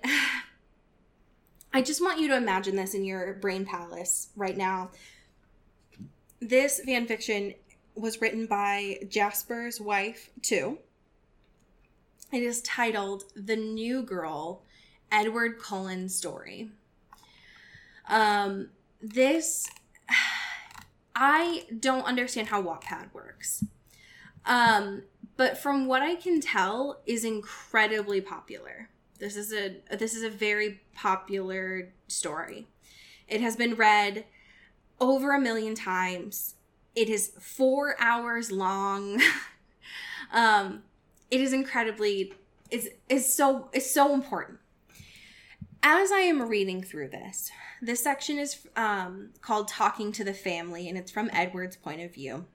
I 1.74 1.82
just 1.82 2.02
want 2.02 2.20
you 2.20 2.30
to 2.30 2.38
imagine 2.38 2.78
this 2.78 2.94
in 2.94 3.04
your 3.04 3.34
brain 3.34 3.66
palace 3.66 4.30
right 4.38 4.56
now. 4.56 4.92
This 6.40 6.80
fan 6.80 7.08
fiction 7.08 7.56
was 7.96 8.22
written 8.22 8.46
by 8.46 9.00
Jasper's 9.10 9.82
wife, 9.82 10.30
too. 10.42 10.78
It 12.32 12.44
is 12.44 12.62
titled 12.62 13.24
The 13.36 13.56
New 13.56 14.02
Girl 14.02 14.64
Edward 15.12 15.60
Cullen 15.60 16.10
Story. 16.10 16.70
Um, 18.10 18.70
this, 19.02 19.68
I 21.16 21.66
don't 21.80 22.06
understand 22.06 22.48
how 22.48 22.62
Wattpad 22.62 23.14
works. 23.14 23.64
Um, 24.46 25.04
but 25.38 25.58
from 25.58 25.88
what 25.88 26.02
I 26.02 26.16
can 26.16 26.42
tell, 26.42 27.02
is 27.06 27.24
incredibly 27.24 28.22
popular. 28.22 28.90
This 29.20 29.36
is 29.36 29.54
a 29.54 29.78
this 29.96 30.16
is 30.16 30.24
a 30.24 30.30
very 30.30 30.82
popular 30.94 31.94
story. 32.08 32.68
It 33.28 33.42
has 33.42 33.56
been 33.56 33.76
read 33.76 34.26
over 35.00 35.34
a 35.34 35.40
million 35.40 35.76
times. 35.76 36.56
It 36.96 37.10
is 37.10 37.32
four 37.40 37.96
hours 38.00 38.52
long. 38.52 39.22
um, 40.34 40.84
it 41.32 41.42
is 41.42 41.54
incredibly 41.54 42.34
is 42.70 42.90
is 43.10 43.34
so 43.34 43.70
is 43.74 43.90
so 43.90 44.14
important. 44.14 44.60
As 45.82 46.12
I 46.12 46.20
am 46.20 46.42
reading 46.48 46.82
through 46.82 47.10
this, 47.10 47.52
this 47.84 48.02
section 48.02 48.40
is 48.40 48.66
um, 48.76 49.30
called 49.42 49.68
"Talking 49.68 50.12
to 50.14 50.24
the 50.24 50.34
Family," 50.34 50.88
and 50.88 50.98
it's 50.98 51.12
from 51.12 51.30
Edward's 51.34 51.76
point 51.76 52.02
of 52.02 52.14
view. 52.14 52.46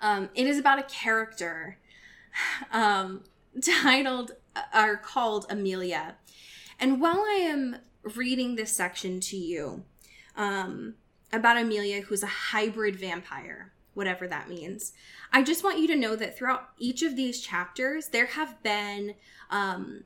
Um, 0.00 0.30
it 0.34 0.46
is 0.46 0.58
about 0.58 0.78
a 0.78 0.84
character 0.84 1.78
um, 2.72 3.24
titled 3.60 4.32
or 4.74 4.96
called 4.96 5.46
Amelia. 5.50 6.16
And 6.78 7.00
while 7.00 7.20
I 7.20 7.40
am 7.42 7.76
reading 8.14 8.56
this 8.56 8.72
section 8.72 9.20
to 9.20 9.36
you 9.36 9.84
um, 10.36 10.94
about 11.32 11.56
Amelia, 11.56 12.02
who's 12.02 12.22
a 12.22 12.26
hybrid 12.26 12.96
vampire, 12.96 13.72
whatever 13.94 14.28
that 14.28 14.48
means, 14.48 14.92
I 15.32 15.42
just 15.42 15.64
want 15.64 15.78
you 15.78 15.86
to 15.88 15.96
know 15.96 16.16
that 16.16 16.36
throughout 16.36 16.70
each 16.78 17.02
of 17.02 17.16
these 17.16 17.40
chapters, 17.40 18.08
there 18.08 18.26
have 18.26 18.62
been 18.62 19.14
um, 19.50 20.04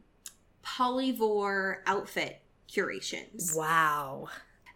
polyvore 0.65 1.79
outfit 1.87 2.40
curations. 2.71 3.55
Wow. 3.57 4.29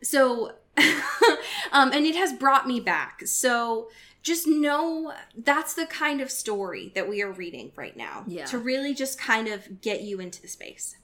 So, 0.03 0.53
um, 1.72 1.92
and 1.92 2.05
it 2.07 2.16
has 2.16 2.32
brought 2.32 2.66
me 2.66 2.80
back. 2.80 3.26
So, 3.26 3.88
just 4.22 4.47
know 4.47 5.12
that's 5.36 5.74
the 5.74 5.86
kind 5.86 6.20
of 6.20 6.30
story 6.30 6.90
that 6.95 7.09
we 7.09 7.22
are 7.22 7.30
reading 7.30 7.72
right 7.76 7.97
now. 7.97 8.24
Yeah. 8.26 8.47
To 8.47 8.59
really 8.59 8.95
just 8.95 9.18
kind 9.18 9.49
of 9.49 9.80
get 9.80 10.01
you 10.03 10.18
into 10.20 10.40
the 10.40 10.49
space. 10.49 10.97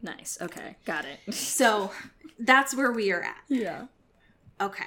Nice. 0.00 0.38
Okay. 0.40 0.76
Got 0.84 1.04
it. 1.04 1.20
So, 1.34 1.92
that's 2.38 2.74
where 2.74 2.90
we 2.92 3.12
are 3.12 3.22
at. 3.22 3.42
yeah. 3.48 3.86
Okay. 4.60 4.86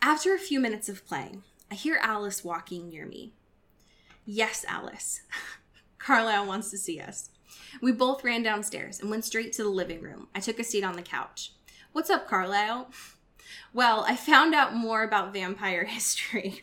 After 0.00 0.34
a 0.34 0.38
few 0.38 0.60
minutes 0.60 0.88
of 0.88 1.06
playing, 1.06 1.42
I 1.70 1.74
hear 1.74 1.98
Alice 2.00 2.44
walking 2.44 2.88
near 2.90 3.06
me. 3.06 3.32
Yes, 4.26 4.64
Alice. 4.68 5.20
Carlisle 5.98 6.46
wants 6.46 6.70
to 6.70 6.78
see 6.78 7.00
us. 7.00 7.30
We 7.80 7.92
both 7.92 8.24
ran 8.24 8.42
downstairs 8.42 9.00
and 9.00 9.10
went 9.10 9.24
straight 9.24 9.52
to 9.54 9.62
the 9.62 9.68
living 9.68 10.00
room. 10.00 10.28
I 10.34 10.40
took 10.40 10.58
a 10.58 10.64
seat 10.64 10.84
on 10.84 10.96
the 10.96 11.02
couch. 11.02 11.52
What's 11.92 12.10
up, 12.10 12.28
Carlisle? 12.28 12.88
Well, 13.72 14.04
I 14.06 14.16
found 14.16 14.54
out 14.54 14.74
more 14.74 15.02
about 15.02 15.32
vampire 15.32 15.84
history. 15.88 16.62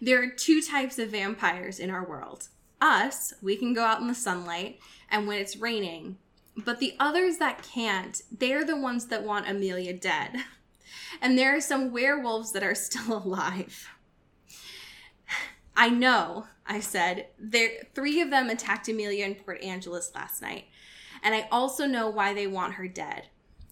There 0.00 0.22
are 0.22 0.28
two 0.28 0.60
types 0.60 0.98
of 0.98 1.10
vampires 1.10 1.78
in 1.78 1.90
our 1.90 2.04
world. 2.04 2.48
Us, 2.80 3.32
we 3.40 3.56
can 3.56 3.72
go 3.72 3.84
out 3.84 4.00
in 4.00 4.08
the 4.08 4.14
sunlight 4.14 4.80
and 5.10 5.26
when 5.26 5.38
it's 5.38 5.56
raining. 5.56 6.18
But 6.56 6.80
the 6.80 6.94
others 7.00 7.38
that 7.38 7.62
can't, 7.62 8.20
they're 8.30 8.64
the 8.64 8.76
ones 8.76 9.06
that 9.06 9.24
want 9.24 9.48
Amelia 9.48 9.92
dead. 9.94 10.36
And 11.20 11.38
there 11.38 11.56
are 11.56 11.60
some 11.60 11.92
werewolves 11.92 12.50
that 12.52 12.64
are 12.64 12.74
still 12.74 13.16
alive. 13.18 13.88
I 15.76 15.88
know, 15.88 16.46
I 16.66 16.80
said. 16.80 17.28
There 17.38 17.70
three 17.94 18.20
of 18.20 18.30
them 18.30 18.48
attacked 18.48 18.88
Amelia 18.88 19.26
in 19.26 19.34
Port 19.34 19.62
Angeles 19.62 20.12
last 20.14 20.42
night. 20.42 20.64
And 21.22 21.34
I 21.34 21.48
also 21.50 21.86
know 21.86 22.08
why 22.08 22.34
they 22.34 22.46
want 22.46 22.74
her 22.74 22.88
dead. 22.88 23.28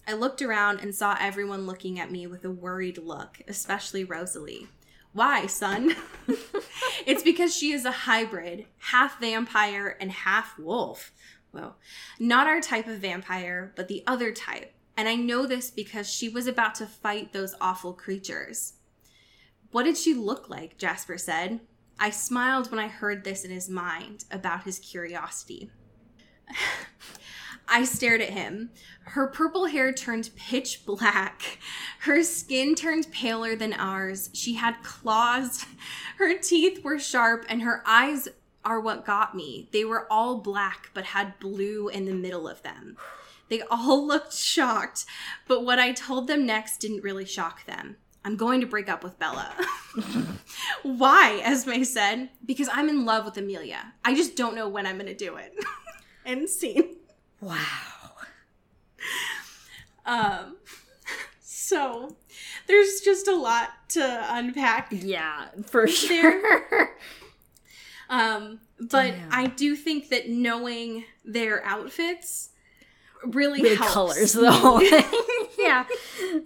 I 0.07 0.13
looked 0.13 0.41
around 0.41 0.79
and 0.81 0.93
saw 0.93 1.15
everyone 1.19 1.65
looking 1.65 1.99
at 1.99 2.11
me 2.11 2.27
with 2.27 2.43
a 2.43 2.51
worried 2.51 2.97
look, 2.97 3.41
especially 3.47 4.03
Rosalie. 4.03 4.67
Why, 5.13 5.45
son? 5.45 5.95
it's 7.05 7.23
because 7.23 7.55
she 7.55 7.71
is 7.71 7.85
a 7.85 7.91
hybrid, 7.91 8.65
half 8.79 9.19
vampire 9.19 9.95
and 10.01 10.11
half 10.11 10.57
wolf. 10.57 11.13
Well, 11.51 11.77
not 12.19 12.47
our 12.47 12.59
type 12.59 12.87
of 12.87 12.97
vampire, 12.97 13.71
but 13.75 13.87
the 13.87 14.03
other 14.07 14.31
type. 14.31 14.73
And 14.97 15.07
I 15.07 15.15
know 15.15 15.45
this 15.45 15.69
because 15.69 16.09
she 16.09 16.27
was 16.29 16.47
about 16.47 16.75
to 16.75 16.87
fight 16.87 17.31
those 17.31 17.55
awful 17.61 17.93
creatures. 17.93 18.73
What 19.71 19.83
did 19.83 19.97
she 19.97 20.13
look 20.13 20.49
like? 20.49 20.77
Jasper 20.77 21.17
said. 21.17 21.61
I 21.99 22.09
smiled 22.09 22.71
when 22.71 22.79
I 22.79 22.87
heard 22.87 23.23
this 23.23 23.45
in 23.45 23.51
his 23.51 23.69
mind 23.69 24.25
about 24.31 24.63
his 24.63 24.79
curiosity. 24.79 25.69
I 27.67 27.85
stared 27.85 28.21
at 28.21 28.31
him. 28.31 28.71
Her 29.05 29.27
purple 29.27 29.67
hair 29.67 29.93
turned 29.93 30.29
pitch 30.35 30.85
black. 30.85 31.59
Her 31.99 32.23
skin 32.23 32.75
turned 32.75 33.11
paler 33.11 33.55
than 33.55 33.73
ours. 33.73 34.29
She 34.33 34.55
had 34.55 34.83
claws. 34.83 35.65
Her 36.17 36.37
teeth 36.37 36.83
were 36.83 36.99
sharp, 36.99 37.45
and 37.47 37.61
her 37.61 37.81
eyes 37.85 38.27
are 38.65 38.79
what 38.79 39.05
got 39.05 39.35
me. 39.35 39.69
They 39.71 39.85
were 39.85 40.11
all 40.11 40.37
black, 40.37 40.89
but 40.93 41.05
had 41.05 41.39
blue 41.39 41.89
in 41.89 42.05
the 42.05 42.13
middle 42.13 42.47
of 42.47 42.61
them. 42.63 42.97
They 43.49 43.61
all 43.69 44.05
looked 44.07 44.33
shocked, 44.33 45.05
but 45.47 45.65
what 45.65 45.79
I 45.79 45.91
told 45.91 46.27
them 46.27 46.45
next 46.45 46.77
didn't 46.77 47.03
really 47.03 47.25
shock 47.25 47.65
them. 47.65 47.97
I'm 48.25 48.35
going 48.37 48.61
to 48.61 48.67
break 48.67 48.89
up 48.89 49.03
with 49.03 49.19
Bella. 49.19 49.53
Why? 50.83 51.41
Esme 51.43 51.83
said. 51.83 52.29
Because 52.45 52.69
I'm 52.71 52.89
in 52.89 53.05
love 53.05 53.25
with 53.25 53.37
Amelia. 53.37 53.93
I 54.05 54.15
just 54.15 54.35
don't 54.35 54.55
know 54.55 54.69
when 54.69 54.85
I'm 54.85 54.95
going 54.97 55.07
to 55.07 55.15
do 55.15 55.35
it. 55.35 55.53
End 56.25 56.49
scene. 56.49 56.95
Wow. 57.41 57.57
Um, 60.05 60.57
so 61.41 62.15
there's 62.67 63.01
just 63.01 63.27
a 63.27 63.35
lot 63.35 63.69
to 63.89 64.25
unpack 64.29 64.89
Yeah, 64.91 65.47
for 65.65 65.87
sure. 65.87 66.91
Um, 68.09 68.59
but 68.79 69.11
Damn. 69.11 69.29
I 69.31 69.47
do 69.47 69.75
think 69.75 70.09
that 70.09 70.29
knowing 70.29 71.05
their 71.25 71.65
outfits 71.65 72.49
really 73.25 73.75
helps. 73.75 73.93
colors 73.93 74.33
though. 74.33 74.79
yeah. 75.59 75.85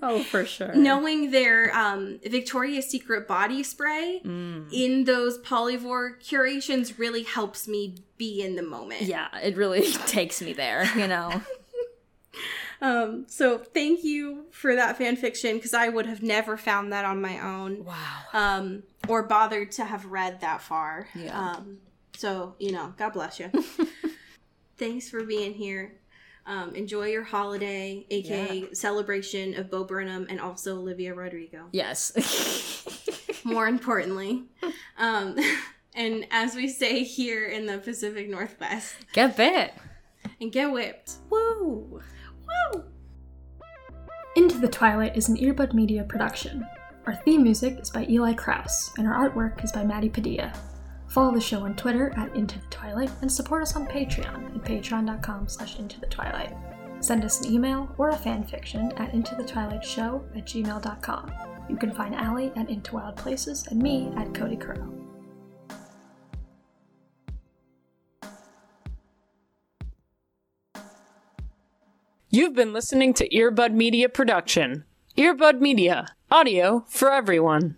Oh, 0.02 0.24
for 0.24 0.46
sure. 0.46 0.74
knowing 0.76 1.32
their 1.32 1.76
um, 1.76 2.20
Victoria's 2.24 2.88
Secret 2.88 3.28
body 3.28 3.64
spray 3.64 4.22
Mm. 4.24 4.68
in 4.72 5.04
those 5.06 5.38
polyvore 5.40 6.20
curations 6.20 6.98
really 7.00 7.24
helps 7.24 7.68
me 7.68 7.96
be 8.18 8.42
in 8.42 8.56
the 8.56 8.64
moment. 8.64 9.04
Yeah, 9.04 9.28
it 9.40 9.56
really 9.58 9.92
takes 10.08 10.42
me 10.42 10.54
there, 10.54 10.86
you 10.98 11.08
know. 11.08 11.42
Um, 12.80 13.26
so 13.28 13.58
thank 13.58 14.04
you 14.04 14.46
for 14.52 14.76
that 14.76 15.00
fan 15.00 15.16
fiction 15.16 15.56
because 15.56 15.74
I 15.74 15.90
would 15.90 16.06
have 16.06 16.22
never 16.22 16.58
found 16.58 16.94
that 16.94 17.06
on 17.06 17.20
my 17.20 17.40
own. 17.40 17.84
Wow. 17.84 17.96
um, 18.34 18.84
or 19.08 19.24
bothered 19.24 19.72
to 19.74 19.86
have 19.86 20.06
read 20.06 20.42
that 20.42 20.62
far. 20.62 21.08
Yeah. 21.16 21.36
Um, 21.56 21.80
so, 22.16 22.54
you 22.60 22.72
know, 22.72 22.94
God 22.96 23.14
bless 23.14 23.40
you. 23.40 23.50
Thanks 24.78 25.10
for 25.10 25.24
being 25.24 25.54
here. 25.56 25.94
Um, 26.48 26.74
enjoy 26.76 27.08
your 27.08 27.24
holiday, 27.26 28.06
aka 28.10 28.74
celebration 28.74 29.54
of 29.60 29.70
Bo 29.70 29.84
Burnham 29.84 30.28
and 30.30 30.40
also 30.40 30.78
Olivia 30.78 31.14
Rodrigo. 31.14 31.66
Yes. 31.74 32.14
More 33.44 33.68
importantly. 33.68 34.46
Um, 34.98 35.36
and 35.96 36.26
as 36.32 36.56
we 36.56 36.70
say 36.70 37.04
here 37.04 37.46
in 37.48 37.66
the 37.66 37.80
Pacific 37.80 38.30
Northwest, 38.30 38.96
Get 39.12 39.36
bit. 39.36 39.74
and 40.40 40.52
get 40.52 40.72
whipped. 40.72 41.16
Woo. 41.30 42.02
Woo! 42.48 42.84
Into 44.38 44.58
the 44.58 44.68
Twilight 44.70 45.18
is 45.18 45.28
an 45.28 45.36
Earbud 45.38 45.74
Media 45.74 46.04
production. 46.06 46.66
Our 47.06 47.16
theme 47.16 47.44
music 47.44 47.80
is 47.80 47.90
by 47.90 48.06
Eli 48.10 48.34
Krauss, 48.34 48.92
and 48.98 49.06
our 49.08 49.30
artwork 49.30 49.64
is 49.64 49.72
by 49.72 49.84
Maddie 49.84 50.10
Padilla. 50.10 50.54
Follow 51.08 51.34
the 51.34 51.42
show 51.42 51.62
on 51.62 51.76
Twitter 51.76 52.14
at 52.18 52.36
Into 52.36 52.60
the 52.60 52.68
Twilight 52.68 53.12
and 53.22 53.32
support 53.32 53.62
us 53.62 53.76
on 53.76 53.88
Patreon 53.88 54.56
at 54.56 54.64
patreon.com 54.64 55.48
slash 55.48 55.80
into 55.80 56.00
the 56.00 56.08
twilight. 56.08 56.56
Send 57.00 57.24
us 57.24 57.42
an 57.42 57.54
email 57.54 57.94
or 57.98 58.10
a 58.10 58.16
fanfiction 58.16 58.98
at 59.00 59.14
into 59.14 59.36
the 59.36 59.44
twilight 59.44 59.86
show 59.86 60.26
at 60.36 60.46
gmail.com. 60.46 61.32
You 61.70 61.78
can 61.78 61.92
find 61.92 62.16
Allie 62.16 62.52
at 62.56 62.70
Into 62.70 62.96
Wild 62.96 63.18
Places 63.18 63.68
and 63.68 63.82
me 63.82 64.12
at 64.16 64.34
Cody 64.34 64.56
Currow. 64.56 64.94
You've 72.30 72.56
been 72.56 72.74
listening 72.74 73.14
to 73.16 73.30
Earbud 73.30 73.74
Media 73.74 74.10
Production. 74.10 74.86
Earbud 75.18 75.60
Media, 75.60 76.08
audio 76.30 76.86
for 76.88 77.12
everyone. 77.12 77.76